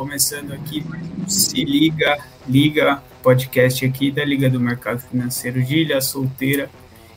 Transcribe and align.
começando 0.00 0.54
aqui 0.54 0.82
Se 1.28 1.62
Liga, 1.62 2.16
Liga, 2.48 3.02
podcast 3.22 3.84
aqui 3.84 4.10
da 4.10 4.24
Liga 4.24 4.48
do 4.48 4.58
Mercado 4.58 4.98
Financeiro 4.98 5.62
de 5.62 5.76
Ilha 5.76 6.00
Solteira. 6.00 6.70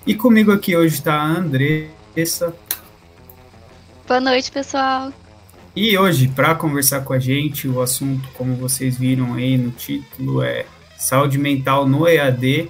E 0.05 0.13
comigo 0.13 0.51
aqui 0.51 0.75
hoje 0.75 0.95
está 0.95 1.13
a 1.13 1.25
Andressa. 1.25 2.53
Boa 4.05 4.19
noite, 4.19 4.51
pessoal. 4.51 5.13
E 5.73 5.97
hoje, 5.97 6.27
para 6.27 6.55
conversar 6.55 7.05
com 7.05 7.13
a 7.13 7.19
gente, 7.19 7.69
o 7.69 7.81
assunto, 7.81 8.27
como 8.33 8.53
vocês 8.57 8.97
viram 8.97 9.33
aí 9.33 9.57
no 9.57 9.71
título, 9.71 10.43
é 10.43 10.65
saúde 10.97 11.37
mental 11.37 11.87
no 11.87 12.05
EAD. 12.05 12.69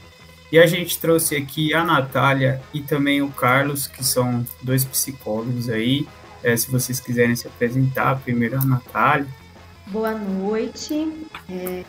E 0.51 0.59
a 0.59 0.67
gente 0.67 0.99
trouxe 0.99 1.35
aqui 1.35 1.73
a 1.73 1.83
Natália 1.83 2.61
e 2.71 2.81
também 2.81 3.23
o 3.23 3.29
Carlos, 3.29 3.87
que 3.87 4.05
são 4.05 4.45
dois 4.61 4.85
psicólogos 4.85 5.69
aí. 5.69 6.07
É, 6.43 6.55
se 6.55 6.69
vocês 6.69 6.99
quiserem 6.99 7.35
se 7.35 7.47
apresentar, 7.47 8.19
primeiro 8.19 8.59
a 8.59 8.63
Natália. 8.63 9.41
Boa 9.87 10.13
noite. 10.13 11.27
É, 11.49 11.83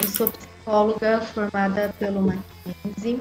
eu 0.00 0.08
sou 0.08 0.28
psicóloga 0.30 1.20
formada 1.20 1.94
pelo 1.98 2.22
Mackenzie. 2.22 3.20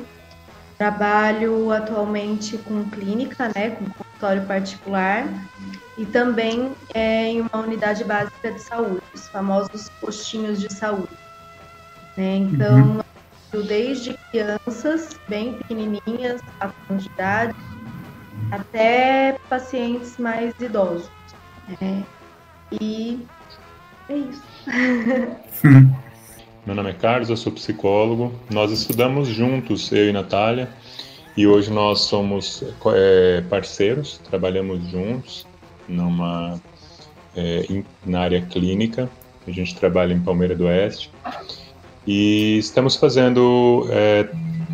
Trabalho 0.77 1.71
atualmente 1.71 2.57
com 2.59 2.83
clínica, 2.89 3.51
né, 3.55 3.71
com 3.71 3.85
consultório 3.85 4.45
particular 4.45 5.27
e 5.97 6.05
também 6.05 6.71
é, 6.93 7.27
em 7.27 7.41
uma 7.41 7.57
unidade 7.57 8.03
básica 8.03 8.51
de 8.51 8.59
saúde, 8.59 9.01
os 9.13 9.27
famosos 9.27 9.89
postinhos 9.99 10.59
de 10.59 10.73
saúde. 10.73 11.17
Né? 12.17 12.37
Então, 12.37 13.03
uhum. 13.53 13.65
desde 13.67 14.17
crianças 14.31 15.19
bem 15.27 15.53
pequenininhas, 15.53 16.41
a 16.59 16.71
de 16.95 17.07
idade, 17.07 17.55
até 18.51 19.37
pacientes 19.49 20.17
mais 20.17 20.53
idosos. 20.59 21.09
Né? 21.79 22.03
E 22.71 23.25
é 24.11 24.17
isso. 24.17 24.41
Meu 26.65 26.75
nome 26.75 26.91
é 26.91 26.93
Carlos, 26.93 27.29
eu 27.29 27.37
sou 27.37 27.51
psicólogo. 27.51 28.33
Nós 28.49 28.71
estudamos 28.71 29.27
juntos, 29.27 29.91
eu 29.91 30.09
e 30.09 30.11
Natália, 30.11 30.69
e 31.35 31.47
hoje 31.47 31.71
nós 31.71 32.01
somos 32.01 32.63
é, 32.93 33.41
parceiros, 33.49 34.19
trabalhamos 34.29 34.85
juntos 34.89 35.47
numa, 35.87 36.61
é, 37.35 37.83
na 38.05 38.21
área 38.21 38.41
clínica. 38.41 39.09
A 39.47 39.51
gente 39.51 39.75
trabalha 39.75 40.13
em 40.13 40.19
Palmeira 40.19 40.55
do 40.55 40.65
Oeste. 40.65 41.09
E 42.05 42.57
estamos 42.57 42.95
fazendo 42.95 43.87
é, 43.89 44.29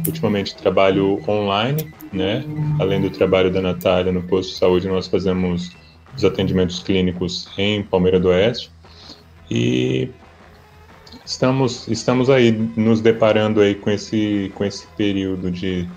ultimamente 0.06 0.56
trabalho 0.56 1.22
online, 1.28 1.94
né? 2.12 2.44
Além 2.80 3.02
do 3.02 3.10
trabalho 3.10 3.52
da 3.52 3.62
Natália 3.62 4.12
no 4.12 4.24
posto 4.24 4.52
de 4.52 4.58
saúde, 4.58 4.88
nós 4.88 5.08
fazemos 5.08 5.72
os 6.16 6.26
atendimentos 6.26 6.80
clínicos 6.80 7.48
em 7.58 7.84
Palmeira 7.84 8.20
do 8.20 8.30
Oeste. 8.30 8.72
E 9.50 10.10
estamos 11.26 11.88
estamos 11.88 12.30
aí 12.30 12.52
nos 12.52 13.02
deparando 13.02 13.62
aí 13.62 13.76
com 13.76 13.90
esse 13.90 14.52
com 14.56 14.64
esse 14.64 14.88
período 14.98 15.50
de, 15.52 15.88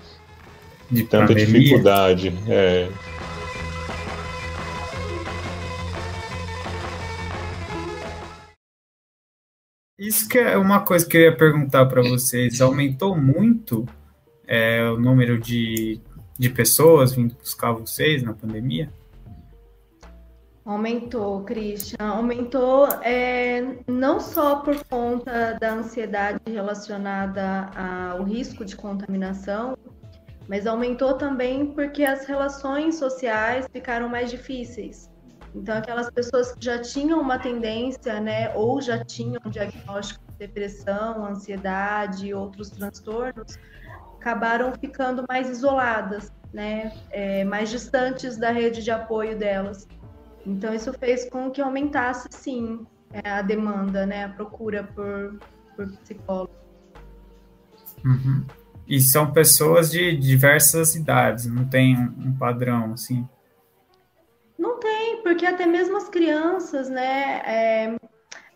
de 0.89 1.03
tanta 1.03 1.27
pandemia. 1.27 1.59
dificuldade. 1.59 2.33
É, 2.47 2.89
Isso 10.01 10.27
que 10.27 10.39
é 10.39 10.57
uma 10.57 10.79
coisa 10.79 11.05
que 11.05 11.15
eu 11.15 11.21
ia 11.21 11.37
perguntar 11.37 11.85
para 11.85 12.01
vocês. 12.01 12.59
Aumentou 12.59 13.15
muito 13.15 13.87
é, 14.47 14.83
o 14.89 14.99
número 14.99 15.39
de, 15.39 16.01
de 16.39 16.49
pessoas 16.49 17.13
vindo 17.13 17.35
buscar 17.35 17.71
vocês 17.71 18.23
na 18.23 18.33
pandemia? 18.33 18.91
Aumentou, 20.63 21.43
Christian. 21.43 22.07
Aumentou 22.07 22.87
é, 23.01 23.77
não 23.87 24.19
só 24.19 24.57
por 24.57 24.83
conta 24.85 25.57
da 25.59 25.73
ansiedade 25.73 26.39
relacionada 26.45 27.71
ao 28.11 28.23
risco 28.23 28.63
de 28.63 28.75
contaminação, 28.75 29.75
mas 30.47 30.67
aumentou 30.67 31.15
também 31.15 31.67
porque 31.67 32.03
as 32.03 32.25
relações 32.25 32.95
sociais 32.95 33.67
ficaram 33.71 34.07
mais 34.07 34.29
difíceis. 34.29 35.09
Então, 35.55 35.77
aquelas 35.77 36.09
pessoas 36.09 36.53
que 36.53 36.63
já 36.63 36.79
tinham 36.79 37.19
uma 37.19 37.37
tendência, 37.37 38.19
né, 38.21 38.53
ou 38.55 38.81
já 38.81 39.03
tinham 39.03 39.41
diagnóstico 39.47 40.23
de 40.31 40.37
depressão, 40.47 41.25
ansiedade 41.25 42.27
e 42.27 42.33
outros 42.33 42.69
transtornos, 42.69 43.57
acabaram 44.19 44.71
ficando 44.73 45.25
mais 45.27 45.49
isoladas, 45.49 46.31
né, 46.53 46.93
é, 47.09 47.43
mais 47.43 47.69
distantes 47.69 48.37
da 48.37 48.51
rede 48.51 48.83
de 48.83 48.91
apoio 48.91 49.37
delas. 49.37 49.87
Então, 50.45 50.73
isso 50.73 50.91
fez 50.93 51.29
com 51.29 51.51
que 51.51 51.61
aumentasse, 51.61 52.27
sim, 52.31 52.85
é, 53.13 53.29
a 53.29 53.41
demanda, 53.41 54.05
né, 54.05 54.25
a 54.25 54.29
procura 54.29 54.83
por, 54.83 55.39
por 55.75 55.91
psicólogo. 55.97 56.53
Uhum. 58.03 58.45
E 58.87 58.99
são 58.99 59.31
pessoas 59.31 59.91
de 59.91 60.15
diversas 60.17 60.95
idades, 60.95 61.45
não 61.45 61.67
tem 61.67 61.95
um 61.97 62.35
padrão, 62.37 62.93
assim? 62.93 63.27
Não 64.57 64.79
tem, 64.79 65.21
porque 65.21 65.45
até 65.45 65.65
mesmo 65.65 65.97
as 65.97 66.09
crianças, 66.09 66.89
né, 66.89 67.41
é, 67.45 67.95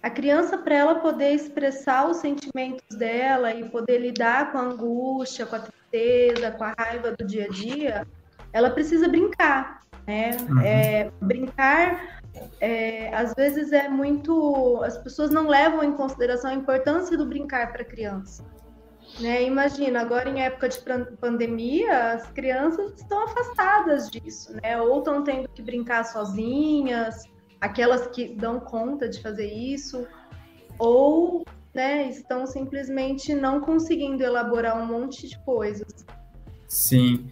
a 0.01 0.09
criança, 0.09 0.57
para 0.57 0.75
ela 0.75 0.95
poder 0.95 1.31
expressar 1.31 2.07
os 2.07 2.17
sentimentos 2.17 2.95
dela 2.97 3.53
e 3.53 3.67
poder 3.69 3.99
lidar 3.99 4.51
com 4.51 4.57
a 4.57 4.61
angústia, 4.61 5.45
com 5.45 5.55
a 5.55 5.59
tristeza, 5.59 6.51
com 6.51 6.63
a 6.63 6.75
raiva 6.77 7.11
do 7.11 7.25
dia 7.25 7.45
a 7.45 7.49
dia, 7.49 8.07
ela 8.53 8.69
precisa 8.69 9.07
brincar. 9.07 9.81
Né? 10.05 10.37
Uhum. 10.49 10.61
É, 10.61 11.11
brincar, 11.21 12.21
é, 12.59 13.13
às 13.15 13.33
vezes, 13.33 13.71
é 13.71 13.89
muito. 13.89 14.81
As 14.83 14.97
pessoas 14.97 15.31
não 15.31 15.47
levam 15.47 15.83
em 15.83 15.93
consideração 15.93 16.51
a 16.51 16.53
importância 16.53 17.17
do 17.17 17.25
brincar 17.25 17.71
para 17.71 17.81
a 17.81 17.85
criança. 17.85 18.43
Né? 19.19 19.43
Imagina, 19.43 20.01
agora 20.01 20.29
em 20.29 20.41
época 20.41 20.67
de 20.67 20.79
pandemia, 21.19 22.13
as 22.13 22.27
crianças 22.31 22.93
estão 22.99 23.23
afastadas 23.23 24.09
disso, 24.09 24.53
né? 24.61 24.79
Ou 24.81 24.99
estão 24.99 25.23
tendo 25.23 25.47
que 25.49 25.61
brincar 25.61 26.03
sozinhas, 26.03 27.23
aquelas 27.61 28.07
que 28.07 28.35
dão 28.35 28.59
conta 28.59 29.07
de 29.07 29.21
fazer 29.21 29.47
isso, 29.47 30.05
ou 30.77 31.45
né, 31.73 32.09
estão 32.09 32.45
simplesmente 32.45 33.33
não 33.33 33.59
conseguindo 33.59 34.23
elaborar 34.23 34.81
um 34.81 34.85
monte 34.85 35.27
de 35.27 35.37
coisas. 35.39 36.05
Sim. 36.67 37.29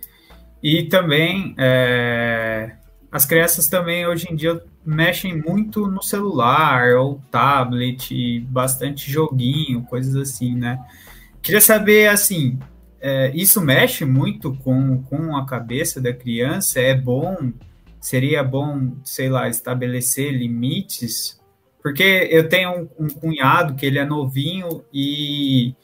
E 0.63 0.84
também 0.84 1.53
é, 1.57 2.72
as 3.12 3.25
crianças 3.25 3.68
também 3.68 4.07
hoje 4.07 4.28
em 4.31 4.35
dia 4.35 4.63
mexem 4.85 5.38
muito 5.38 5.88
no 5.88 6.01
celular 6.01 6.96
ou 6.96 7.22
tablet, 7.29 8.40
bastante 8.50 9.12
joguinho, 9.12 9.84
coisas 9.84 10.16
assim, 10.16 10.56
né? 10.56 10.79
Queria 11.41 11.59
saber 11.59 12.07
assim, 12.07 12.57
é, 13.01 13.29
isso 13.35 13.59
mexe 13.59 14.06
muito 14.06 14.56
com, 14.63 15.03
com 15.03 15.35
a 15.35 15.46
cabeça 15.46 16.00
da 16.00 16.13
criança? 16.13 16.80
É 16.80 16.95
bom? 16.95 17.51
Seria 18.00 18.44
bom, 18.44 18.95
sei 19.03 19.30
lá, 19.30 19.50
estabelecer 19.50 20.31
limites? 20.31 21.40
Porque 21.81 22.30
eu 22.31 22.47
tenho 22.47 22.90
um, 22.97 23.06
um 23.06 23.09
cunhado 23.09 23.75
que 23.75 23.85
ele 23.85 24.00
é 24.00 24.06
novinho 24.06 24.85
e, 24.94 25.75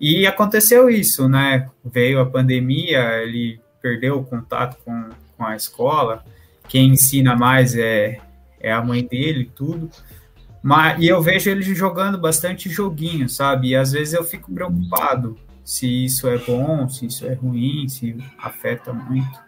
e 0.00 0.24
aconteceu 0.26 0.88
isso, 0.88 1.28
né? 1.28 1.68
Veio 1.84 2.20
a 2.20 2.26
pandemia, 2.26 3.20
ele 3.22 3.60
perdeu 3.80 4.18
o 4.18 4.24
contato 4.24 4.76
com, 4.84 5.08
com 5.36 5.44
a 5.44 5.56
escola, 5.56 6.24
quem 6.68 6.90
ensina 6.90 7.34
mais 7.34 7.74
é, 7.74 8.18
é 8.60 8.72
a 8.72 8.82
mãe 8.82 9.04
dele, 9.04 9.50
tudo. 9.54 9.90
Mas, 10.62 11.02
e 11.02 11.08
eu 11.08 11.20
vejo 11.22 11.50
ele 11.50 11.62
jogando 11.62 12.18
bastante 12.18 12.68
joguinho, 12.68 13.28
sabe? 13.28 13.68
E 13.68 13.76
às 13.76 13.92
vezes 13.92 14.14
eu 14.14 14.22
fico 14.22 14.52
preocupado 14.52 15.36
se 15.64 16.04
isso 16.04 16.28
é 16.28 16.36
bom, 16.38 16.88
se 16.88 17.06
isso 17.06 17.26
é 17.26 17.32
ruim, 17.32 17.88
se 17.88 18.16
afeta 18.38 18.92
muito. 18.92 19.38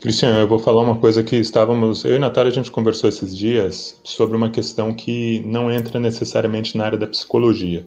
Cristiano, 0.00 0.38
eu 0.38 0.48
vou 0.48 0.58
falar 0.58 0.82
uma 0.82 0.96
coisa 0.96 1.22
que 1.22 1.36
estávamos. 1.36 2.04
Eu 2.04 2.16
e 2.16 2.18
Natália, 2.18 2.50
a 2.50 2.54
gente 2.54 2.70
conversou 2.70 3.08
esses 3.08 3.36
dias 3.36 4.00
sobre 4.04 4.36
uma 4.36 4.50
questão 4.50 4.94
que 4.94 5.40
não 5.46 5.70
entra 5.70 5.98
necessariamente 5.98 6.76
na 6.76 6.84
área 6.84 6.98
da 6.98 7.06
psicologia. 7.06 7.86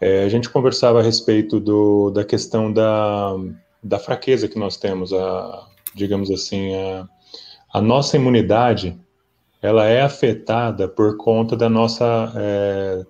É, 0.00 0.24
a 0.24 0.28
gente 0.28 0.48
conversava 0.48 1.00
a 1.00 1.02
respeito 1.02 1.58
do, 1.58 2.10
da 2.10 2.24
questão 2.24 2.72
da, 2.72 3.34
da 3.82 3.98
fraqueza 3.98 4.48
que 4.48 4.58
nós 4.58 4.76
temos, 4.76 5.12
a, 5.12 5.66
digamos 5.94 6.30
assim, 6.30 6.74
a, 6.74 7.08
a 7.72 7.80
nossa 7.80 8.16
imunidade, 8.16 8.98
ela 9.60 9.86
é 9.86 10.02
afetada 10.02 10.88
por 10.88 11.16
conta 11.16 11.56
da 11.56 11.68
nossa, 11.68 12.32
é, 12.36 13.06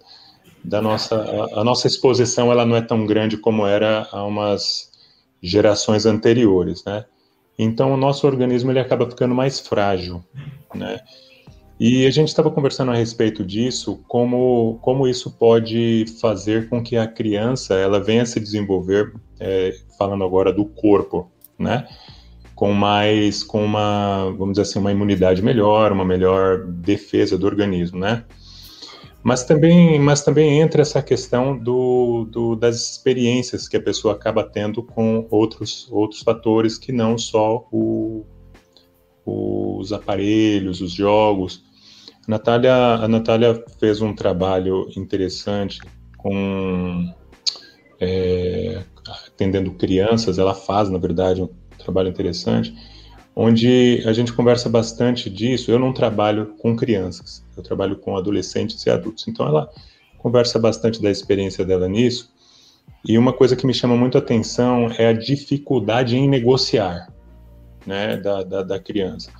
da 0.64 0.80
nossa, 0.80 1.16
a, 1.16 1.60
a, 1.60 1.64
nossa 1.64 1.86
exposição, 1.86 2.50
ela 2.50 2.64
não 2.64 2.76
é 2.76 2.80
tão 2.80 3.06
grande 3.06 3.36
como 3.36 3.66
era 3.66 4.08
há 4.10 4.24
umas 4.24 4.90
gerações 5.42 6.06
anteriores, 6.06 6.84
né? 6.84 7.04
Então, 7.58 7.92
o 7.92 7.96
nosso 7.96 8.26
organismo 8.26 8.70
ele 8.70 8.78
acaba 8.78 9.08
ficando 9.08 9.34
mais 9.34 9.58
frágil, 9.58 10.24
né? 10.74 11.00
E 11.80 12.06
a 12.06 12.10
gente 12.10 12.28
estava 12.28 12.50
conversando 12.50 12.90
a 12.90 12.94
respeito 12.94 13.44
disso, 13.44 14.02
como, 14.08 14.78
como 14.82 15.06
isso 15.06 15.30
pode 15.30 16.06
fazer 16.20 16.68
com 16.68 16.82
que 16.82 16.96
a 16.96 17.06
criança 17.06 17.74
ela 17.74 18.00
venha 18.00 18.26
se 18.26 18.40
desenvolver, 18.40 19.14
é, 19.40 19.74
falando 19.98 20.24
agora 20.24 20.52
do 20.52 20.64
corpo, 20.64 21.30
né? 21.58 21.86
Com 22.54 22.72
mais, 22.72 23.42
com 23.42 23.64
uma, 23.64 24.30
vamos 24.36 24.54
dizer 24.54 24.62
assim, 24.62 24.78
uma 24.78 24.92
imunidade 24.92 25.42
melhor, 25.42 25.92
uma 25.92 26.04
melhor 26.04 26.66
defesa 26.66 27.38
do 27.38 27.46
organismo, 27.46 27.98
né? 27.98 28.24
Mas 29.22 29.44
também, 29.44 29.98
mas 29.98 30.22
também 30.22 30.60
entra 30.60 30.80
essa 30.80 31.02
questão 31.02 31.56
do, 31.56 32.26
do, 32.30 32.56
das 32.56 32.90
experiências 32.90 33.68
que 33.68 33.76
a 33.76 33.82
pessoa 33.82 34.14
acaba 34.14 34.44
tendo 34.44 34.82
com 34.82 35.26
outros, 35.30 35.88
outros 35.90 36.22
fatores 36.22 36.78
que 36.78 36.92
não 36.92 37.18
só 37.18 37.66
o, 37.70 38.24
os 39.26 39.92
aparelhos, 39.92 40.80
os 40.80 40.92
jogos. 40.92 41.62
A 42.26 42.30
Natália, 42.30 42.74
a 42.74 43.08
Natália 43.08 43.62
fez 43.78 44.00
um 44.00 44.14
trabalho 44.14 44.88
interessante 44.96 45.80
com 46.16 47.12
é, 48.00 48.82
atendendo 49.38 49.70
crianças, 49.70 50.36
ela 50.36 50.52
faz, 50.52 50.90
na 50.90 50.98
verdade, 50.98 51.40
um 51.40 51.48
trabalho 51.78 52.08
interessante, 52.08 52.74
onde 53.36 54.02
a 54.04 54.12
gente 54.12 54.32
conversa 54.32 54.68
bastante 54.68 55.30
disso. 55.30 55.70
Eu 55.70 55.78
não 55.78 55.92
trabalho 55.92 56.54
com 56.58 56.74
crianças, 56.74 57.44
eu 57.56 57.62
trabalho 57.62 57.96
com 57.96 58.16
adolescentes 58.16 58.84
e 58.84 58.90
adultos. 58.90 59.28
Então, 59.28 59.46
ela 59.46 59.70
conversa 60.18 60.58
bastante 60.58 61.00
da 61.00 61.08
experiência 61.08 61.64
dela 61.64 61.88
nisso. 61.88 62.34
E 63.06 63.16
uma 63.16 63.32
coisa 63.32 63.54
que 63.54 63.64
me 63.64 63.72
chama 63.72 63.96
muito 63.96 64.18
a 64.18 64.20
atenção 64.20 64.90
é 64.98 65.06
a 65.06 65.12
dificuldade 65.12 66.16
em 66.16 66.28
negociar 66.28 67.12
né, 67.86 68.16
da, 68.16 68.42
da, 68.42 68.62
da 68.64 68.78
criança. 68.80 69.30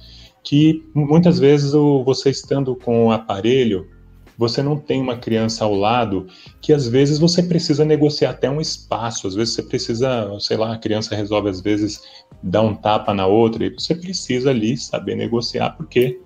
Que 0.45 0.85
muitas 0.95 1.41
vezes 1.41 1.75
o, 1.75 2.05
você 2.05 2.31
estando 2.31 2.77
com 2.77 3.07
o 3.07 3.13
aparelho, 3.13 3.89
você 4.39 4.63
não 4.63 4.79
tem 4.79 5.03
uma 5.03 5.17
criança 5.17 5.65
ao 5.65 5.75
lado 5.75 6.29
que 6.63 6.73
às 6.73 6.87
vezes 6.87 7.19
você 7.19 7.43
precisa 7.43 7.85
negociar 7.85 8.31
até 8.31 8.49
um 8.49 8.61
espaço, 8.61 9.27
às 9.27 9.35
vezes 9.35 9.55
você 9.55 9.63
precisa, 9.65 10.33
sei 10.39 10.57
lá, 10.57 10.73
a 10.73 10.79
criança 10.79 11.17
resolve 11.17 11.51
às 11.51 11.61
vezes 11.61 12.01
dar 12.43 12.63
um 12.63 12.75
tapa 12.75 13.13
na 13.13 13.27
outra 13.27 13.65
e 13.67 13.71
você 13.71 13.95
precisa 13.97 14.51
ali 14.51 14.77
saber 14.77 15.17
negociar, 15.17 15.71
porque 15.71 16.21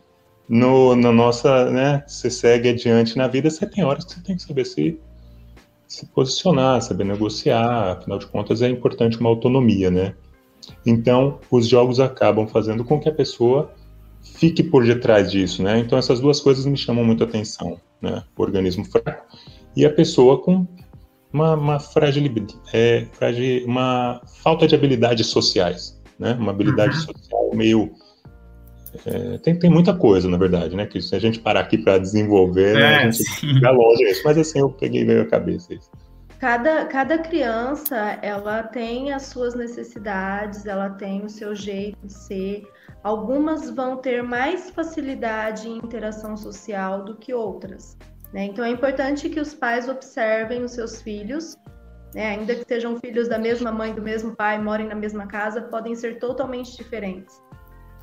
no, 0.46 0.94
na 0.94 1.10
nossa, 1.10 1.70
né, 1.70 2.04
você 2.06 2.28
segue 2.28 2.68
adiante 2.68 3.16
na 3.16 3.26
vida, 3.26 3.48
você 3.48 3.66
tem 3.66 3.82
horas 3.82 4.04
que 4.04 4.12
você 4.12 4.20
tem 4.20 4.36
que 4.36 4.42
saber 4.42 4.66
se, 4.66 5.00
se 5.88 6.04
posicionar, 6.06 6.82
saber 6.82 7.04
negociar, 7.04 7.92
afinal 7.92 8.18
de 8.18 8.26
contas 8.26 8.60
é 8.60 8.68
importante 8.68 9.18
uma 9.18 9.30
autonomia, 9.30 9.90
né? 9.90 10.14
Então, 10.84 11.40
os 11.50 11.66
jogos 11.66 11.98
acabam 11.98 12.46
fazendo 12.46 12.84
com 12.84 13.00
que 13.00 13.08
a 13.08 13.12
pessoa 13.12 13.72
fique 14.22 14.62
por 14.62 14.84
detrás 14.84 15.30
disso, 15.30 15.62
né? 15.62 15.78
Então 15.78 15.98
essas 15.98 16.20
duas 16.20 16.40
coisas 16.40 16.64
me 16.66 16.76
chamam 16.76 17.04
muito 17.04 17.24
atenção, 17.24 17.80
né? 18.02 18.22
O 18.36 18.42
organismo 18.42 18.84
fraco 18.84 19.24
e 19.76 19.86
a 19.86 19.90
pessoa 19.90 20.42
com 20.42 20.66
uma, 21.32 21.54
uma 21.54 21.80
fragilidade, 21.80 22.58
é, 22.74 23.06
fragil, 23.12 23.64
uma 23.66 24.20
falta 24.42 24.66
de 24.66 24.74
habilidades 24.74 25.28
sociais, 25.28 26.02
né? 26.18 26.36
Uma 26.38 26.50
habilidade 26.50 26.94
uhum. 26.96 27.02
social 27.02 27.50
meio 27.54 27.92
é, 29.06 29.38
tem, 29.38 29.58
tem 29.58 29.70
muita 29.70 29.94
coisa, 29.94 30.28
na 30.28 30.36
verdade, 30.36 30.76
né? 30.76 30.84
Que 30.86 31.00
se 31.00 31.16
a 31.16 31.18
gente 31.18 31.40
parar 31.40 31.60
aqui 31.60 31.78
para 31.78 31.96
desenvolver, 31.96 32.76
é, 32.76 32.80
né, 32.80 32.96
a 32.96 33.10
gente 33.10 33.24
fica 33.40 33.70
longe 33.70 34.04
disso. 34.04 34.22
Mas 34.24 34.36
assim, 34.36 34.58
eu 34.58 34.70
peguei 34.70 35.04
veio 35.04 35.22
a 35.22 35.26
cabeça 35.26 35.72
isso. 35.72 35.90
Cada, 36.42 36.86
cada 36.86 37.18
criança, 37.18 38.18
ela 38.20 38.64
tem 38.64 39.12
as 39.12 39.26
suas 39.26 39.54
necessidades, 39.54 40.66
ela 40.66 40.90
tem 40.90 41.24
o 41.24 41.28
seu 41.28 41.54
jeito 41.54 42.04
de 42.04 42.12
ser, 42.12 42.68
algumas 43.04 43.70
vão 43.70 43.98
ter 43.98 44.24
mais 44.24 44.68
facilidade 44.68 45.68
em 45.68 45.76
interação 45.76 46.36
social 46.36 47.04
do 47.04 47.16
que 47.16 47.32
outras. 47.32 47.96
Né? 48.32 48.46
Então 48.46 48.64
é 48.64 48.70
importante 48.70 49.30
que 49.30 49.38
os 49.38 49.54
pais 49.54 49.88
observem 49.88 50.64
os 50.64 50.72
seus 50.72 51.00
filhos, 51.00 51.56
né? 52.12 52.30
ainda 52.30 52.56
que 52.56 52.64
sejam 52.66 52.98
filhos 52.98 53.28
da 53.28 53.38
mesma 53.38 53.70
mãe, 53.70 53.94
do 53.94 54.02
mesmo 54.02 54.34
pai, 54.34 54.60
morem 54.60 54.88
na 54.88 54.96
mesma 54.96 55.28
casa, 55.28 55.62
podem 55.62 55.94
ser 55.94 56.18
totalmente 56.18 56.76
diferentes. 56.76 57.40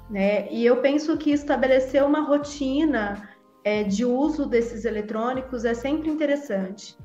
Né? 0.09 0.49
E 0.49 0.65
eu 0.65 0.77
penso 0.77 1.17
que 1.17 1.31
estabelecer 1.31 2.05
uma 2.05 2.21
rotina 2.21 3.21
é, 3.65 3.83
de 3.83 4.05
uso 4.05 4.45
desses 4.45 4.85
eletrônicos 4.85 5.65
é 5.65 5.73
sempre 5.73 6.09
interessante, 6.09 6.95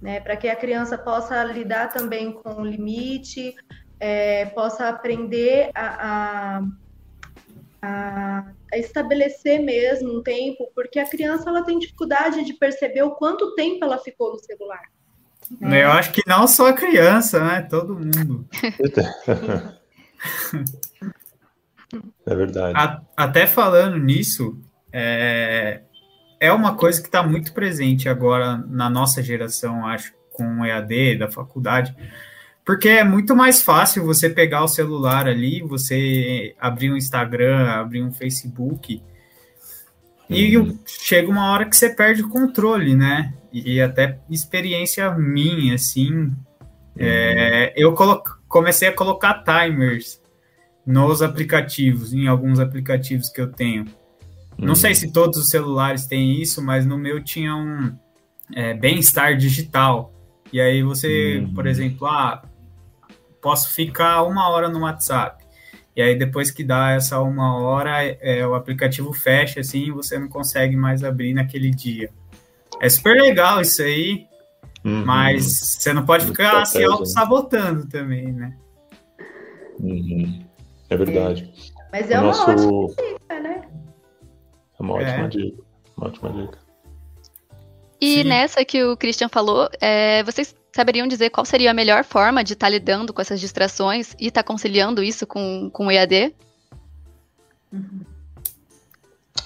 né? 0.00 0.20
para 0.20 0.36
que 0.36 0.48
a 0.48 0.56
criança 0.56 0.96
possa 0.96 1.42
lidar 1.44 1.92
também 1.92 2.32
com 2.32 2.62
o 2.62 2.64
limite, 2.64 3.54
é, 3.98 4.46
possa 4.46 4.88
aprender 4.88 5.70
a, 5.74 6.58
a 6.58 6.62
a, 7.82 8.44
a, 8.72 8.78
estabelecer 8.78 9.60
mesmo 9.60 10.18
um 10.18 10.22
tempo, 10.22 10.70
porque 10.74 10.98
a 10.98 11.08
criança 11.08 11.48
ela 11.48 11.64
tem 11.64 11.78
dificuldade 11.78 12.44
de 12.44 12.52
perceber 12.52 13.02
o 13.02 13.12
quanto 13.12 13.54
tempo 13.54 13.84
ela 13.84 13.98
ficou 13.98 14.32
no 14.32 14.38
celular. 14.38 14.82
Né? 15.58 15.84
Eu 15.84 15.90
acho 15.90 16.12
que 16.12 16.22
não 16.26 16.46
só 16.46 16.68
a 16.68 16.72
criança, 16.72 17.44
né? 17.44 17.62
Todo 17.62 17.98
mundo. 17.98 18.46
é 22.26 22.34
verdade. 22.34 22.74
A, 22.76 23.00
até 23.16 23.46
falando 23.46 23.98
nisso, 23.98 24.58
é, 24.92 25.82
é 26.40 26.50
uma 26.52 26.74
coisa 26.74 27.00
que 27.00 27.06
está 27.08 27.22
muito 27.22 27.52
presente 27.52 28.08
agora 28.08 28.56
na 28.56 28.90
nossa 28.90 29.22
geração, 29.22 29.86
acho, 29.86 30.12
com 30.32 30.60
o 30.60 30.64
EAD 30.64 31.18
da 31.18 31.30
faculdade 31.30 31.94
porque 32.70 32.88
é 32.88 33.02
muito 33.02 33.34
mais 33.34 33.62
fácil 33.62 34.04
você 34.04 34.30
pegar 34.30 34.62
o 34.62 34.68
celular 34.68 35.26
ali, 35.26 35.60
você 35.60 36.54
abrir 36.56 36.92
um 36.92 36.96
Instagram, 36.96 37.68
abrir 37.68 38.00
um 38.00 38.12
Facebook, 38.12 39.02
e 40.28 40.56
uhum. 40.56 40.78
chega 40.86 41.28
uma 41.28 41.50
hora 41.50 41.68
que 41.68 41.76
você 41.76 41.90
perde 41.90 42.22
o 42.22 42.28
controle, 42.28 42.94
né? 42.94 43.34
E 43.52 43.80
até 43.80 44.20
experiência 44.30 45.10
minha, 45.10 45.74
assim, 45.74 46.12
uhum. 46.12 46.36
é, 46.96 47.72
eu 47.74 47.92
comecei 48.46 48.86
a 48.86 48.94
colocar 48.94 49.42
timers 49.42 50.22
nos 50.86 51.22
aplicativos, 51.22 52.12
em 52.12 52.28
alguns 52.28 52.60
aplicativos 52.60 53.30
que 53.30 53.40
eu 53.40 53.50
tenho. 53.50 53.86
Uhum. 54.60 54.66
Não 54.66 54.74
sei 54.74 54.94
se 54.94 55.10
todos 55.10 55.38
os 55.38 55.48
celulares 55.48 56.06
têm 56.06 56.40
isso, 56.40 56.62
mas 56.62 56.84
no 56.84 56.98
meu 56.98 57.24
tinha 57.24 57.56
um 57.56 57.96
é, 58.54 58.74
bem-estar 58.74 59.36
digital. 59.36 60.12
E 60.52 60.60
aí 60.60 60.82
você, 60.82 61.46
por 61.54 61.64
uhum. 61.64 61.70
exemplo, 61.70 62.06
ah, 62.06 62.42
posso 63.40 63.74
ficar 63.74 64.22
uma 64.22 64.48
hora 64.50 64.68
no 64.68 64.80
WhatsApp. 64.80 65.42
E 65.96 66.02
aí, 66.02 66.16
depois 66.16 66.50
que 66.50 66.62
dá 66.62 66.92
essa 66.92 67.20
uma 67.20 67.58
hora, 67.58 68.04
é, 68.04 68.46
o 68.46 68.54
aplicativo 68.54 69.12
fecha 69.12 69.60
assim 69.60 69.86
e 69.86 69.90
você 69.90 70.18
não 70.18 70.28
consegue 70.28 70.76
mais 70.76 71.02
abrir 71.02 71.32
naquele 71.34 71.70
dia. 71.70 72.10
É 72.80 72.88
super 72.88 73.20
legal 73.20 73.60
isso 73.60 73.82
aí, 73.82 74.26
uhum. 74.84 75.04
mas 75.04 75.46
você 75.78 75.92
não 75.92 76.04
pode 76.04 76.26
ficar 76.26 76.64
se 76.64 76.82
auto-sabotando 76.84 77.88
também, 77.88 78.32
né? 78.32 78.56
Uhum. 79.80 80.44
É 80.88 80.96
verdade. 80.96 81.50
Mas 81.92 82.10
é 82.10 82.18
o 82.18 82.22
uma 82.22 82.26
nosso... 82.28 82.50
ótima 82.50 82.88
né? 82.88 83.09
É 84.80 84.82
uma 84.82 84.94
ótima 84.94 85.24
é. 85.24 85.28
dica. 85.28 85.62
Uma 85.96 86.06
ótima 86.06 86.32
dica. 86.32 86.58
E 88.00 88.22
Sim. 88.22 88.24
nessa 88.24 88.64
que 88.64 88.82
o 88.82 88.96
Christian 88.96 89.28
falou, 89.28 89.68
é, 89.78 90.22
vocês 90.24 90.56
saberiam 90.74 91.06
dizer 91.06 91.28
qual 91.28 91.44
seria 91.44 91.70
a 91.70 91.74
melhor 91.74 92.02
forma 92.02 92.42
de 92.42 92.54
estar 92.54 92.66
tá 92.66 92.70
lidando 92.70 93.12
com 93.12 93.20
essas 93.20 93.38
distrações 93.38 94.14
e 94.18 94.28
estar 94.28 94.42
tá 94.42 94.46
conciliando 94.46 95.02
isso 95.02 95.26
com, 95.26 95.68
com 95.70 95.86
o 95.86 95.90
EAD? 95.90 96.34
Uhum. 97.70 98.00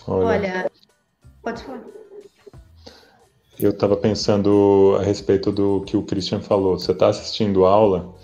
Olha, 0.07 0.27
Olha, 0.27 0.71
pode 1.43 1.65
falar. 1.65 1.83
Eu 3.59 3.71
estava 3.71 3.97
pensando 3.97 4.97
a 5.01 5.03
respeito 5.03 5.51
do 5.51 5.83
que 5.83 5.97
o 5.97 6.03
Christian 6.03 6.41
falou. 6.41 6.79
Você 6.79 6.93
está 6.93 7.09
assistindo 7.09 7.65
aula 7.65 8.15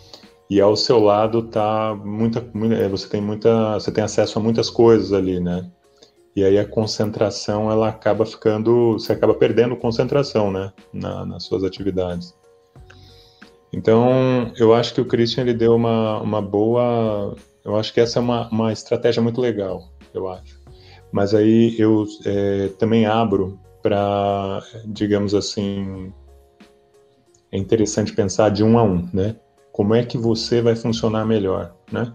e 0.48 0.60
ao 0.60 0.76
seu 0.76 1.00
lado 1.00 1.42
tá 1.42 1.94
muita, 1.94 2.40
muita, 2.54 2.74
é, 2.76 2.88
você 2.88 3.08
tem 3.08 3.20
muita, 3.20 3.74
você 3.74 3.90
tem 3.90 4.04
acesso 4.04 4.38
a 4.38 4.42
muitas 4.42 4.70
coisas 4.70 5.12
ali, 5.12 5.40
né? 5.40 5.70
E 6.34 6.44
aí 6.44 6.58
a 6.58 6.64
concentração 6.64 7.70
ela 7.70 7.88
acaba 7.88 8.24
ficando, 8.24 8.92
você 8.92 9.12
acaba 9.12 9.34
perdendo 9.34 9.76
concentração, 9.76 10.50
né, 10.50 10.72
Na, 10.92 11.26
nas 11.26 11.44
suas 11.44 11.64
atividades. 11.64 12.34
Então, 13.72 14.52
eu 14.56 14.74
acho 14.74 14.94
que 14.94 15.00
o 15.00 15.04
Christian 15.04 15.42
ele 15.42 15.54
deu 15.54 15.74
uma, 15.74 16.20
uma 16.20 16.42
boa. 16.42 17.36
Eu 17.64 17.76
acho 17.76 17.92
que 17.92 18.00
essa 18.00 18.18
é 18.18 18.22
uma, 18.22 18.48
uma 18.48 18.72
estratégia 18.72 19.22
muito 19.22 19.40
legal, 19.40 19.88
eu 20.12 20.28
acho. 20.28 20.60
Mas 21.12 21.34
aí 21.34 21.74
eu 21.78 22.04
é, 22.24 22.68
também 22.78 23.06
abro 23.06 23.58
para, 23.82 24.62
digamos 24.86 25.34
assim, 25.34 26.12
é 27.52 27.58
interessante 27.58 28.12
pensar 28.12 28.50
de 28.50 28.62
um 28.62 28.78
a 28.78 28.82
um, 28.82 29.08
né? 29.12 29.36
Como 29.72 29.94
é 29.94 30.04
que 30.04 30.18
você 30.18 30.60
vai 30.60 30.76
funcionar 30.76 31.24
melhor, 31.24 31.74
né? 31.90 32.12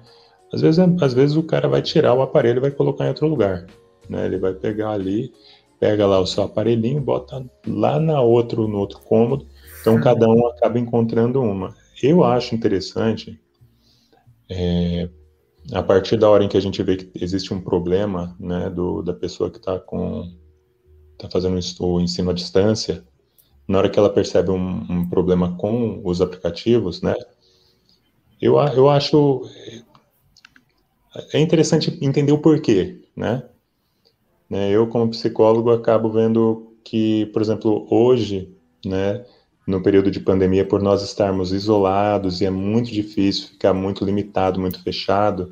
Às 0.54 0.62
vezes, 0.62 0.80
às 1.02 1.14
vezes 1.14 1.36
o 1.36 1.44
cara 1.44 1.68
vai 1.68 1.82
tirar 1.82 2.14
o 2.14 2.22
aparelho 2.22 2.60
e 2.60 2.62
vai 2.62 2.72
colocar 2.72 3.06
em 3.06 3.10
outro 3.10 3.28
lugar, 3.28 3.66
né? 4.10 4.26
Ele 4.26 4.38
vai 4.38 4.54
pegar 4.54 4.92
ali, 4.92 5.34
pega 5.80 6.06
lá 6.06 6.20
o 6.20 6.28
seu 6.28 6.44
aparelhinho, 6.44 7.02
bota 7.02 7.46
lá 7.68 8.00
na 8.00 8.22
outro, 8.22 8.68
no 8.68 8.80
outro 8.80 9.00
cômodo 9.00 9.48
então, 9.86 10.02
cada 10.02 10.28
um 10.28 10.48
acaba 10.48 10.80
encontrando 10.80 11.40
uma. 11.40 11.76
Eu 12.02 12.24
acho 12.24 12.56
interessante, 12.56 13.40
é, 14.50 15.08
a 15.72 15.84
partir 15.84 16.18
da 16.18 16.28
hora 16.28 16.44
em 16.44 16.50
que 16.50 16.58
a 16.58 16.60
gente 16.60 16.82
vê 16.82 16.98
que 16.98 17.24
existe 17.24 17.54
um 17.54 17.62
problema, 17.62 18.36
né, 18.40 18.68
do, 18.68 19.04
da 19.04 19.14
pessoa 19.14 19.52
que 19.52 19.58
está 19.58 19.80
com 19.80 20.34
tá 21.20 21.30
fazendo 21.30 21.60
o 21.82 22.02
ensino 22.02 22.32
à 22.32 22.34
distância, 22.34 23.06
na 23.68 23.78
hora 23.78 23.88
que 23.88 24.00
ela 24.00 24.10
percebe 24.10 24.50
um, 24.50 24.86
um 24.90 25.08
problema 25.08 25.56
com 25.56 26.02
os 26.04 26.20
aplicativos, 26.20 27.04
né, 27.04 27.14
eu, 28.42 28.56
eu 28.56 28.90
acho 28.90 29.48
é 31.32 31.40
interessante 31.40 31.96
entender 32.02 32.32
o 32.32 32.40
porquê, 32.40 33.04
né? 33.16 33.44
Né? 34.50 34.70
Eu 34.72 34.88
como 34.88 35.10
psicólogo 35.10 35.72
acabo 35.72 36.10
vendo 36.10 36.74
que, 36.84 37.26
por 37.28 37.42
exemplo, 37.42 37.88
hoje, 37.90 38.50
né, 38.86 39.26
no 39.68 39.82
período 39.82 40.12
de 40.12 40.20
pandemia, 40.20 40.66
por 40.66 40.82
nós 40.82 41.02
estarmos 41.02 41.52
isolados 41.52 42.42
e 42.42 42.46
é 42.46 42.50
muito 42.50 42.92
difícil 42.92 43.50
ficar 43.50 43.74
muito 43.74 44.06
limitado, 44.06 44.60
muito 44.60 44.82
fechado, 44.84 45.52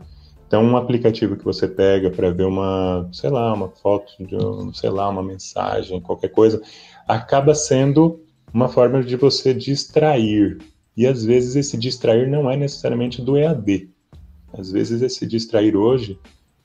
então 0.53 0.63
um 0.63 0.77
aplicativo 0.77 1.35
que 1.35 1.43
você 1.43 1.67
pega 1.67 2.11
para 2.11 2.29
ver 2.29 2.45
uma, 2.45 3.09
sei 3.11 3.31
lá, 3.31 3.51
uma 3.51 3.69
foto 3.69 4.13
de, 4.19 4.35
um, 4.35 4.71
sei 4.71 4.91
lá, 4.91 5.09
uma 5.09 5.23
mensagem, 5.23 5.99
qualquer 5.99 6.29
coisa, 6.29 6.61
acaba 7.07 7.55
sendo 7.55 8.19
uma 8.53 8.69
forma 8.69 9.03
de 9.03 9.15
você 9.15 9.51
distrair. 9.51 10.59
E 10.95 11.07
às 11.07 11.25
vezes 11.25 11.55
esse 11.55 11.75
distrair 11.75 12.29
não 12.29 12.47
é 12.51 12.55
necessariamente 12.55 13.19
do 13.19 13.35
EAD. 13.35 13.89
Às 14.55 14.71
vezes 14.71 15.01
esse 15.01 15.25
distrair 15.25 15.75
hoje 15.75 16.19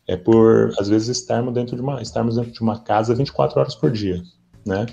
é 0.09 0.17
por, 0.17 0.73
às 0.81 0.89
vezes, 0.89 1.09
estarmos 1.09 1.53
dentro 1.53 1.77
de 1.77 1.83
uma, 1.83 2.01
estarmos 2.01 2.37
dentro 2.37 2.51
de 2.51 2.63
uma 2.63 2.79
casa 2.79 3.15
24 3.15 3.61
horas 3.61 3.75
por 3.75 3.91
dia, 3.91 4.23
né? 4.67 4.87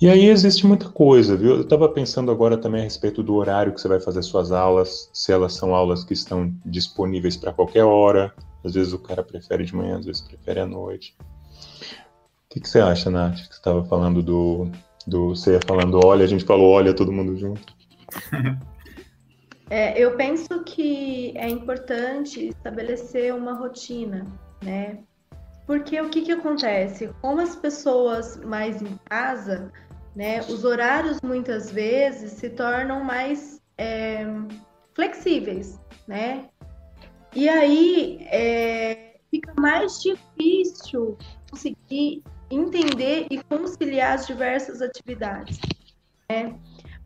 E 0.00 0.08
aí 0.08 0.26
existe 0.26 0.66
muita 0.66 0.88
coisa, 0.90 1.34
viu? 1.34 1.54
Eu 1.54 1.62
estava 1.62 1.88
pensando 1.88 2.30
agora 2.30 2.58
também 2.58 2.82
a 2.82 2.84
respeito 2.84 3.22
do 3.22 3.34
horário 3.34 3.72
que 3.72 3.80
você 3.80 3.88
vai 3.88 3.98
fazer 4.00 4.22
suas 4.22 4.52
aulas, 4.52 5.08
se 5.14 5.32
elas 5.32 5.54
são 5.54 5.74
aulas 5.74 6.04
que 6.04 6.12
estão 6.12 6.52
disponíveis 6.66 7.36
para 7.36 7.52
qualquer 7.52 7.84
hora. 7.84 8.34
Às 8.62 8.74
vezes 8.74 8.92
o 8.92 8.98
cara 8.98 9.22
prefere 9.22 9.64
de 9.64 9.74
manhã, 9.74 9.98
às 9.98 10.04
vezes 10.04 10.20
prefere 10.20 10.60
à 10.60 10.66
noite. 10.66 11.16
O 11.20 12.50
que, 12.50 12.60
que 12.60 12.68
você 12.68 12.80
acha, 12.80 13.10
Nath? 13.10 13.36
Que 13.36 13.46
você 13.46 13.52
estava 13.52 13.84
falando 13.84 14.22
do, 14.22 14.68
do. 15.06 15.30
Você 15.30 15.52
ia 15.52 15.60
falando, 15.66 15.98
olha, 16.04 16.24
a 16.24 16.28
gente 16.28 16.44
falou, 16.44 16.70
olha, 16.70 16.92
todo 16.92 17.12
mundo 17.12 17.36
junto. 17.38 17.72
É, 19.70 19.98
eu 19.98 20.16
penso 20.16 20.62
que 20.62 21.32
é 21.36 21.48
importante 21.48 22.48
estabelecer 22.48 23.34
uma 23.34 23.54
rotina, 23.54 24.24
né? 24.62 24.98
Porque 25.66 25.98
o 26.00 26.10
que, 26.10 26.22
que 26.22 26.32
acontece? 26.32 27.10
Como 27.22 27.40
as 27.40 27.56
pessoas 27.56 28.36
mais 28.44 28.82
em 28.82 28.98
casa, 29.06 29.72
né, 30.14 30.40
os 30.40 30.64
horários 30.64 31.20
muitas 31.22 31.70
vezes 31.70 32.32
se 32.32 32.50
tornam 32.50 33.02
mais 33.02 33.60
é, 33.78 34.26
flexíveis, 34.92 35.80
né? 36.06 36.48
E 37.34 37.48
aí 37.48 38.18
é, 38.30 39.16
fica 39.30 39.52
mais 39.58 40.00
difícil 40.02 41.16
conseguir 41.50 42.22
entender 42.50 43.26
e 43.30 43.42
conciliar 43.44 44.14
as 44.14 44.26
diversas 44.26 44.82
atividades, 44.82 45.58
né? 46.30 46.54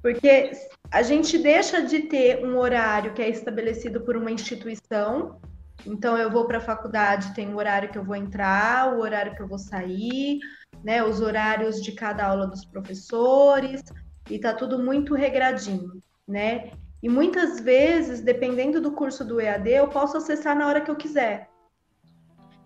Porque 0.03 0.51
a 0.91 1.03
gente 1.03 1.37
deixa 1.39 1.83
de 1.83 2.01
ter 2.03 2.45
um 2.45 2.57
horário 2.57 3.13
que 3.13 3.21
é 3.21 3.29
estabelecido 3.29 4.01
por 4.01 4.17
uma 4.17 4.31
instituição. 4.31 5.39
Então, 5.87 6.17
eu 6.17 6.31
vou 6.31 6.47
para 6.47 6.59
a 6.59 6.63
faculdade, 6.63 7.35
tem 7.35 7.53
o 7.53 7.57
horário 7.57 7.91
que 7.91 7.99
eu 7.99 8.05
vou 8.05 8.17
entrar, 8.17 8.95
o 8.95 9.01
horário 9.01 9.35
que 9.35 9.43
eu 9.43 9.47
vou 9.47 9.59
sair, 9.59 10.39
né, 10.83 11.05
os 11.05 11.21
horários 11.21 11.83
de 11.83 11.93
cada 11.93 12.27
aula 12.27 12.47
dos 12.47 12.65
professores, 12.65 13.83
e 14.31 14.39
tá 14.39 14.55
tudo 14.55 14.79
muito 14.79 15.15
regradinho, 15.15 16.03
né? 16.27 16.71
E 17.03 17.09
muitas 17.09 17.61
vezes, 17.61 18.21
dependendo 18.21 18.81
do 18.81 18.93
curso 18.93 19.25
do 19.25 19.41
EAD, 19.41 19.71
eu 19.71 19.89
posso 19.89 20.17
acessar 20.17 20.57
na 20.57 20.67
hora 20.67 20.81
que 20.81 20.91
eu 20.91 20.97
quiser. 20.97 21.49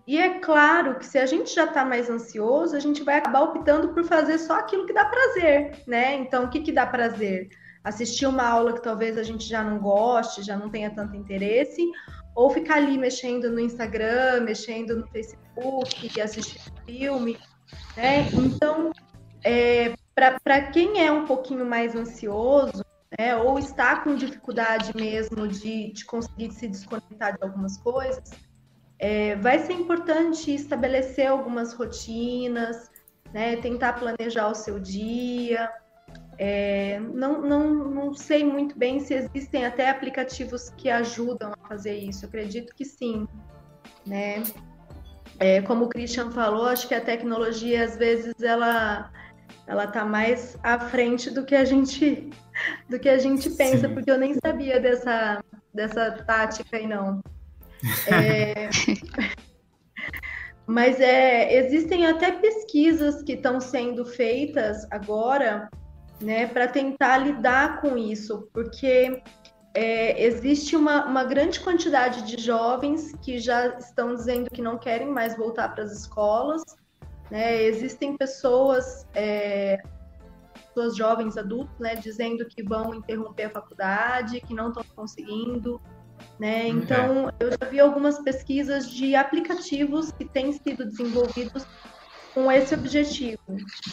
E 0.07 0.17
é 0.17 0.39
claro 0.39 0.97
que 0.97 1.05
se 1.05 1.17
a 1.17 1.25
gente 1.25 1.53
já 1.53 1.65
está 1.65 1.85
mais 1.85 2.09
ansioso, 2.09 2.75
a 2.75 2.79
gente 2.79 3.03
vai 3.03 3.17
acabar 3.17 3.41
optando 3.41 3.93
por 3.93 4.03
fazer 4.03 4.37
só 4.37 4.59
aquilo 4.59 4.85
que 4.85 4.93
dá 4.93 5.05
prazer, 5.05 5.83
né? 5.87 6.15
Então, 6.15 6.45
o 6.45 6.49
que, 6.49 6.61
que 6.61 6.71
dá 6.71 6.85
prazer? 6.85 7.47
Assistir 7.83 8.25
uma 8.25 8.47
aula 8.47 8.73
que 8.73 8.81
talvez 8.81 9.17
a 9.17 9.23
gente 9.23 9.45
já 9.47 9.63
não 9.63 9.79
goste, 9.79 10.41
já 10.41 10.55
não 10.55 10.69
tenha 10.69 10.89
tanto 10.89 11.15
interesse, 11.15 11.81
ou 12.35 12.49
ficar 12.49 12.75
ali 12.75 12.97
mexendo 12.97 13.49
no 13.51 13.59
Instagram, 13.59 14.41
mexendo 14.41 14.95
no 14.95 15.07
Facebook, 15.07 16.19
assistindo 16.21 16.73
filme, 16.85 17.37
né? 17.97 18.27
Então, 18.33 18.91
é, 19.43 19.93
para 20.15 20.61
quem 20.71 21.05
é 21.05 21.11
um 21.11 21.25
pouquinho 21.25 21.65
mais 21.65 21.95
ansioso, 21.95 22.83
né, 23.19 23.35
ou 23.35 23.59
está 23.59 23.97
com 23.97 24.15
dificuldade 24.15 24.95
mesmo 24.95 25.47
de, 25.47 25.91
de 25.91 26.05
conseguir 26.05 26.51
se 26.51 26.67
desconectar 26.67 27.37
de 27.37 27.43
algumas 27.43 27.77
coisas, 27.77 28.31
é, 28.97 29.35
vai 29.35 29.59
ser 29.59 29.73
importante 29.73 30.53
estabelecer 30.53 31.27
algumas 31.27 31.73
rotinas, 31.73 32.89
né, 33.33 33.57
tentar 33.57 33.93
planejar 33.93 34.47
o 34.47 34.55
seu 34.55 34.79
dia. 34.79 35.69
É, 36.37 36.99
não, 36.99 37.41
não, 37.41 37.73
não 37.89 38.13
sei 38.13 38.43
muito 38.43 38.77
bem 38.77 38.99
se 38.99 39.13
existem 39.13 39.65
até 39.65 39.89
aplicativos 39.89 40.69
que 40.71 40.89
ajudam 40.89 41.53
a 41.53 41.67
fazer 41.67 41.97
isso. 41.97 42.25
acredito 42.25 42.73
que 42.75 42.85
sim, 42.85 43.27
né? 44.05 44.43
É, 45.39 45.61
como 45.61 45.85
o 45.85 45.89
Christian 45.89 46.31
falou, 46.31 46.65
acho 46.65 46.87
que 46.87 46.95
a 46.95 47.01
tecnologia 47.01 47.83
às 47.83 47.97
vezes 47.97 48.33
ela 48.41 49.11
ela 49.65 49.85
está 49.85 50.03
mais 50.03 50.57
à 50.61 50.77
frente 50.77 51.29
do 51.29 51.45
que 51.45 51.55
a 51.55 51.63
gente 51.63 52.29
do 52.89 52.99
que 52.99 53.09
a 53.09 53.17
gente 53.17 53.49
pensa, 53.51 53.87
sim. 53.87 53.93
porque 53.93 54.11
eu 54.11 54.17
nem 54.17 54.33
sabia 54.35 54.79
dessa 54.79 55.43
dessa 55.73 56.11
tática 56.11 56.77
aí 56.77 56.87
não. 56.87 57.21
É... 58.07 58.69
Mas 60.65 60.97
é, 61.01 61.57
existem 61.57 62.05
até 62.05 62.31
pesquisas 62.31 63.21
que 63.21 63.33
estão 63.33 63.59
sendo 63.59 64.05
feitas 64.05 64.87
agora 64.91 65.69
né, 66.21 66.47
para 66.47 66.67
tentar 66.67 67.17
lidar 67.17 67.81
com 67.81 67.97
isso, 67.97 68.47
porque 68.53 69.21
é, 69.73 70.23
existe 70.23 70.75
uma, 70.75 71.05
uma 71.05 71.23
grande 71.23 71.59
quantidade 71.59 72.21
de 72.23 72.41
jovens 72.41 73.13
que 73.21 73.39
já 73.39 73.77
estão 73.77 74.13
dizendo 74.15 74.49
que 74.49 74.61
não 74.61 74.77
querem 74.77 75.07
mais 75.07 75.35
voltar 75.35 75.69
para 75.69 75.83
as 75.83 75.91
escolas. 75.91 76.63
Né? 77.31 77.63
Existem 77.63 78.15
pessoas, 78.15 79.07
é, 79.15 79.81
pessoas 80.67 80.95
jovens, 80.95 81.37
adultos, 81.37 81.77
né, 81.79 81.95
dizendo 81.95 82.45
que 82.45 82.61
vão 82.61 82.93
interromper 82.93 83.45
a 83.45 83.49
faculdade, 83.49 84.41
que 84.41 84.53
não 84.53 84.67
estão 84.67 84.83
conseguindo. 84.95 85.81
Né? 86.39 86.65
Uhum. 86.65 86.77
Então, 86.77 87.31
eu 87.39 87.49
já 87.51 87.69
vi 87.69 87.79
algumas 87.79 88.19
pesquisas 88.19 88.89
de 88.89 89.15
aplicativos 89.15 90.11
que 90.11 90.25
têm 90.25 90.53
sido 90.53 90.85
desenvolvidos 90.85 91.65
com 92.33 92.51
esse 92.51 92.73
objetivo, 92.73 93.41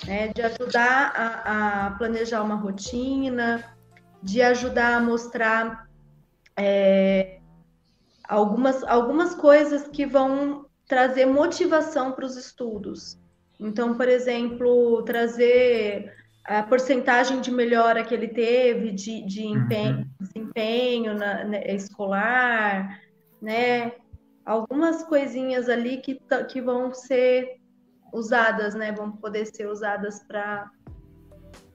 né? 0.06 0.28
de 0.28 0.42
ajudar 0.42 1.12
a, 1.14 1.86
a, 1.86 1.90
planejar 1.92 2.42
uma 2.42 2.54
rotina, 2.54 3.76
de 4.22 4.40
ajudar 4.40 4.96
a 4.96 5.00
mostrar 5.00 5.88
é, 6.56 7.38
algumas, 8.26 8.82
algumas 8.84 9.34
coisas 9.34 9.88
que 9.88 10.06
vão 10.06 10.66
trazer 10.86 11.26
motivação 11.26 12.12
para 12.12 12.24
os 12.24 12.36
estudos. 12.36 13.18
Então, 13.58 13.94
por 13.94 14.08
exemplo, 14.08 15.02
trazer 15.02 16.14
a 16.44 16.62
porcentagem 16.62 17.40
de 17.40 17.50
melhora 17.50 18.02
que 18.02 18.14
ele 18.14 18.28
teve 18.28 18.90
de, 18.92 19.22
de 19.26 19.46
empenho, 19.46 19.98
uhum. 19.98 20.06
desempenho 20.18 21.14
na, 21.14 21.44
na, 21.44 21.58
escolar, 21.66 23.00
né? 23.40 23.92
Algumas 24.44 25.04
coisinhas 25.04 25.68
ali 25.68 25.98
que, 25.98 26.18
que 26.48 26.60
vão 26.60 26.92
ser 26.94 27.59
usadas, 28.12 28.74
né? 28.74 28.92
Vão 28.92 29.12
poder 29.12 29.46
ser 29.46 29.66
usadas 29.66 30.22
para 30.26 30.70